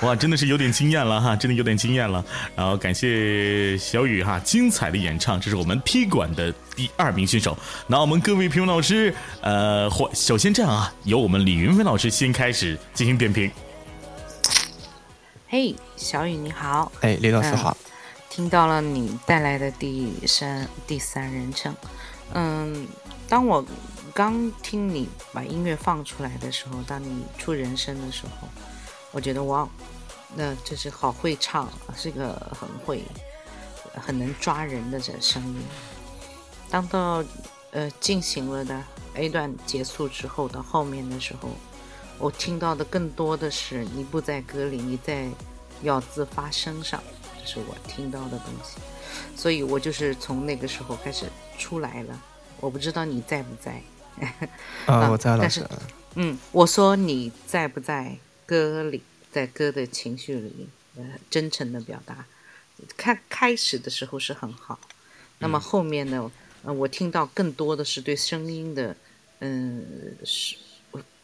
[0.01, 2.23] 哇真的是有点惊艳了哈，真的有点惊艳了。
[2.55, 7.57] 然后感谢小雨哈精彩的演唱，这是我们踢馆的第二名选手。
[7.87, 13.49] 那我们各位评委老师，呃，或首先这样啊，由我们李云飞老师先开始进行点评。
[15.47, 16.91] 嘿，小雨你好！
[17.01, 17.77] 哎，李老师好。
[18.35, 21.71] 听到了你带来的第三第三人称，
[22.33, 22.87] 嗯，
[23.29, 23.63] 当我
[24.11, 28.47] 刚听你把音乐放出来的时候，当你出人声的时候，
[29.11, 29.69] 我觉得哇，
[30.35, 33.03] 那就是好会唱，是个很会、
[33.93, 35.61] 很能抓人的这声音。
[36.71, 37.23] 当到
[37.69, 38.83] 呃进行了的
[39.13, 41.49] A 段结束之后，到后面的时候，
[42.17, 45.29] 我听到的更多的是你不在歌里，你在
[45.83, 46.99] 咬字发声上。
[47.45, 48.77] 是我听到的东西，
[49.35, 51.25] 所以我就是从那个时候开始
[51.57, 52.23] 出来了。
[52.59, 53.81] 我不知道你在不在？
[54.85, 55.67] 啊，我在，了但是，
[56.15, 58.15] 嗯，我说你在不在
[58.45, 59.01] 歌里，
[59.31, 62.25] 在歌的情绪里，呃，真诚的表达。
[62.95, 64.79] 开开始的时候是很好，
[65.39, 66.31] 那么后面呢？
[66.63, 68.95] 呃，我听到更多的是对声音的，
[69.39, 70.55] 嗯，是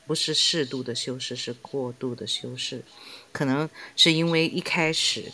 [0.05, 2.83] 不是适度的修饰，是过度的修饰？
[3.31, 5.31] 可能是因为一开始。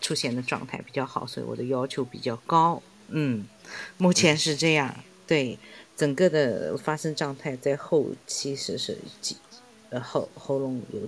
[0.00, 2.82] 出现的状态比较好，所以我的要求比较高。
[3.08, 3.44] 嗯，
[3.96, 4.94] 目前是这样。
[5.26, 5.58] 对，
[5.96, 9.36] 整个的发声状态在后期是是紧，
[9.90, 11.00] 呃喉喉咙有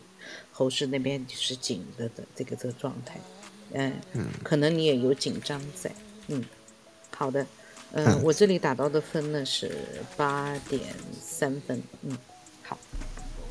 [0.53, 3.19] 喉室那边是紧的的这个这个状态。
[3.73, 3.95] 嗯，
[4.43, 5.91] 可能你也有紧张在。
[6.29, 6.45] 嗯，
[7.17, 7.47] 好的。
[7.93, 9.73] 嗯，我这里打到的分呢是
[10.17, 11.83] 八点三分。
[12.03, 12.17] 嗯，
[12.62, 12.79] 好。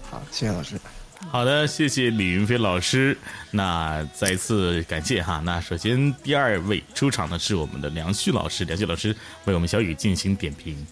[0.04, 0.80] 好，谢谢老师。
[1.28, 3.16] 好的，谢谢李云飞老师。
[3.52, 5.42] 那再次感谢哈。
[5.46, 9.16] 那首先第二位出场的是我们的梁旭老师，梁旭老师
[9.46, 10.88] 为我们小雨进行点评。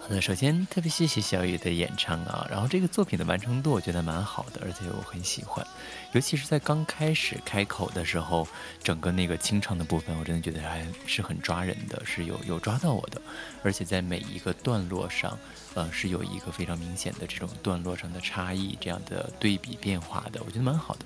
[0.00, 5.64] 好的，首先特别谢谢小雨的演唱啊，然后这个作品的完成度我觉得蛮好的，而且我很喜欢，
[6.12, 8.48] 尤其是在刚开始开口的时候，
[8.82, 13.20] 整个那个清唱的部分，我真的觉得还是很抓人的，是有有抓到我的，
[13.62, 15.38] 而且在每一个段落上。
[15.76, 21.04] 呃，是有一个非常明显的这种段落上的差异，这样的对比变化的，我觉得蛮好的。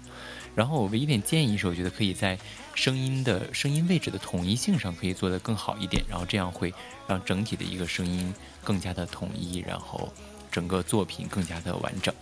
[0.55, 2.39] 然后我唯一点建议是，我觉得可以在
[2.73, 6.73] 声音的声音位置的统一性上可以做得更好一点，然后这样会
[7.09, 8.33] 让整体的一个声音
[8.63, 10.09] 更加的统一，然后
[10.53, 12.15] 整个作品更加的完整。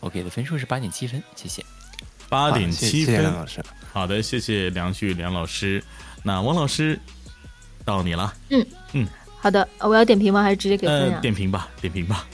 [0.00, 1.64] 我给的分数是八点七分，谢谢。
[2.28, 3.64] 八点七分，梁老师。
[3.94, 5.82] 好的，谢谢梁旭梁老师。
[6.22, 7.00] 那王老师
[7.82, 8.34] 到你了。
[8.50, 9.08] 嗯嗯。
[9.44, 10.42] 好的，我要点评吗？
[10.42, 11.18] 还是直接给分呀？
[11.20, 12.26] 点评吧，点评吧。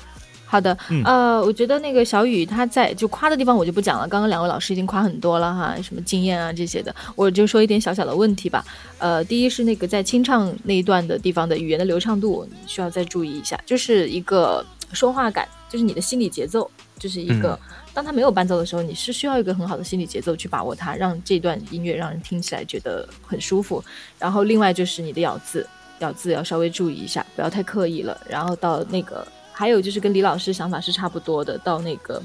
[0.46, 8.64] 好的，呃，我觉得那个小雨他在就夸的地方我就不讲了，刚刚两位老师已经夸很多了哈，什么经验啊这些的，我就说一点小小的问题吧。
[8.98, 17.58] 呃，第一是那个在清唱那一段的地方的语言的流畅度需要再注意一下，就是一个说话感，就是你的心理节奏，就是一个
[17.92, 23.82] 当他没有伴奏的时候，你是需要一个很好的心理节奏去把握它，让这段音乐让人听起来觉得很舒服。
[24.16, 25.66] 然后另外就是你的咬字。
[26.00, 28.20] 咬字要稍微注意一下，不要太刻意了。
[28.28, 31.56] 然后到那个，还有就是跟李老师想法是差不多的。
[31.58, 32.22] 到那个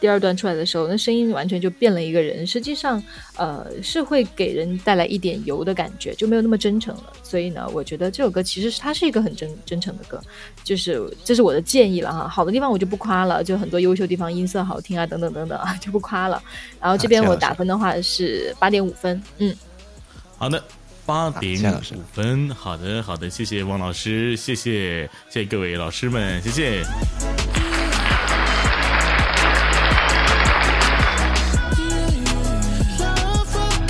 [0.00, 2.44] 第二段出来的时候，那声音完全就变了一个人。
[2.44, 3.00] 实际上，
[3.36, 7.12] 呃，是会给人带来一点油的感觉，就没有那么真诚了。
[7.22, 10.20] 所以呢，我觉得这首歌其实是它是一个很真真诚的歌，
[10.64, 12.26] 就是这是我的建议了哈。
[12.26, 16.42] 好的地方我就不夸了，就很多优秀地方，音色好听啊，等等等等啊，就不夸了。
[16.80, 19.54] 然后这边我打分的话是八点五分，嗯，
[20.36, 20.60] 好的。
[21.04, 21.60] 八点
[21.94, 26.84] 五分，好的，好的，谢谢王老师，谢谢，谢谢各位老师们，谢谢。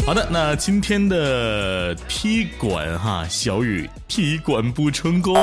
[0.05, 5.35] 好的，那今天的踢馆哈，小雨踢馆不成功，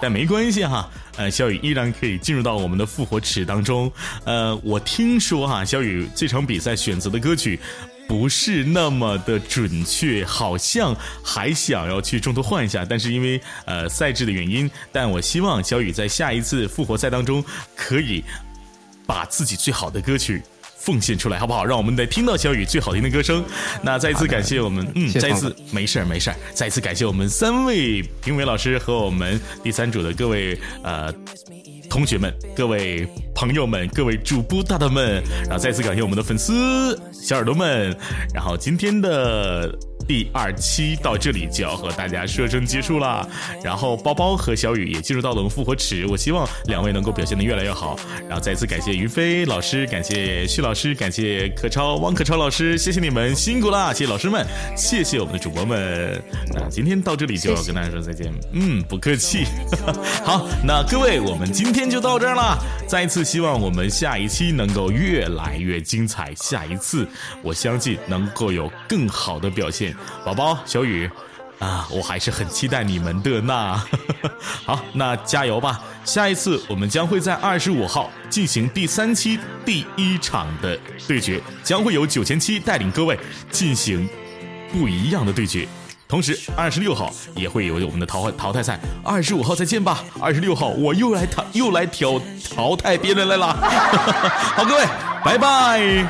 [0.00, 3.90] 但没关系哈，呃，小雨依然可以进入到我们的复活池当中。
[4.24, 7.58] 呃，我听说哈，小雨这场比赛选择的歌曲。
[8.12, 10.94] 不是那么的准确，好像
[11.24, 17.42] 还想要去中途换一下，但是因为呃赛制的原因，但我希望小雨在下一次复活赛当中
[17.74, 18.22] 可以
[19.06, 20.42] 把自己最好的歌曲
[20.76, 21.64] 奉献出来，好不好？
[21.64, 23.42] 让我们再听到小雨最好听的歌声。
[23.82, 31.10] 那再一次感谢我们，嗯，再一次没事儿没事儿，再一次感谢我们三位评委老师和我们第三组的各位呃。
[31.92, 37.94] 同学们、各位朋友们、各位主播大大们，然后再次感谢我们的粉丝小耳朵们。
[38.32, 39.78] 然后今天的。
[40.12, 43.26] 第二期到这里就要和大家说声结束啦。
[43.64, 47.98] 然后包包和小雨也进入到了复活池，我希望两位能够表现的越来越好。
[48.28, 53.90] 然后再次感谢云飞老师，感谢旭老师，感谢可超汪可超老师，谢谢你们辛苦啦！
[53.90, 56.22] 谢谢老师们，谢谢我们的主播们。
[56.52, 59.46] 那今天到这里就要跟大家说再见，嗯，不客气。
[60.26, 62.58] 好，那各位，我们今天就到这儿了。
[62.86, 67.08] 再一次希望我们下一期能够越来越精彩，下一次
[67.40, 69.96] 我相信能够有更好的表现。
[70.24, 71.10] 宝宝，小雨。
[71.58, 73.80] 啊，我还是很期待你们的呢。
[74.66, 75.80] 好，那加油吧！
[76.04, 80.76] 下一次我们将会在二十五号进行第三期第一场的
[81.06, 83.16] 对决，将会有九千七带领各位
[83.48, 84.08] 进行
[84.72, 85.68] 不一样的对决。
[86.12, 88.78] 同时，二十六号也会有我们的淘汰淘汰赛。
[89.02, 92.20] 二十五号再见吧，二十六号我又来淘，又来挑
[92.54, 93.46] 淘汰别人来了。
[94.54, 94.84] 好，各位，
[95.24, 96.06] 拜拜，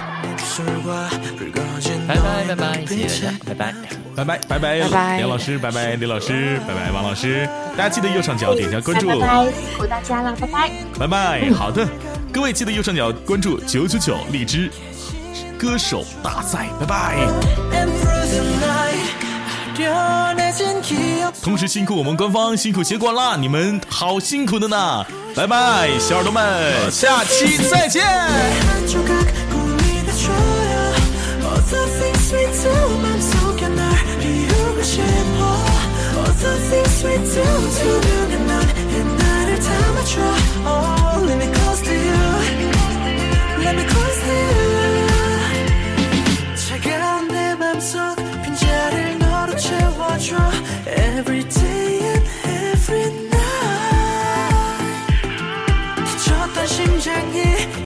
[2.08, 3.72] 拜拜拜拜，谢谢大家，
[4.16, 9.06] 拜拜拜拜拜拜，杨老师拜拜，李老师拜拜，王老师，大家记得右上角点下关注。
[9.06, 11.86] 拜拜，辛苦大家了，拜拜，拜拜，好的，
[12.32, 14.68] 各位记得右上角关注九九九荔枝
[15.56, 17.28] 歌手大赛，拜拜。
[21.42, 25.04] 同时辛苦我们官方，辛苦协管啦，你们好辛苦的呢，
[25.34, 28.02] 拜拜，小耳朵们，下期再见。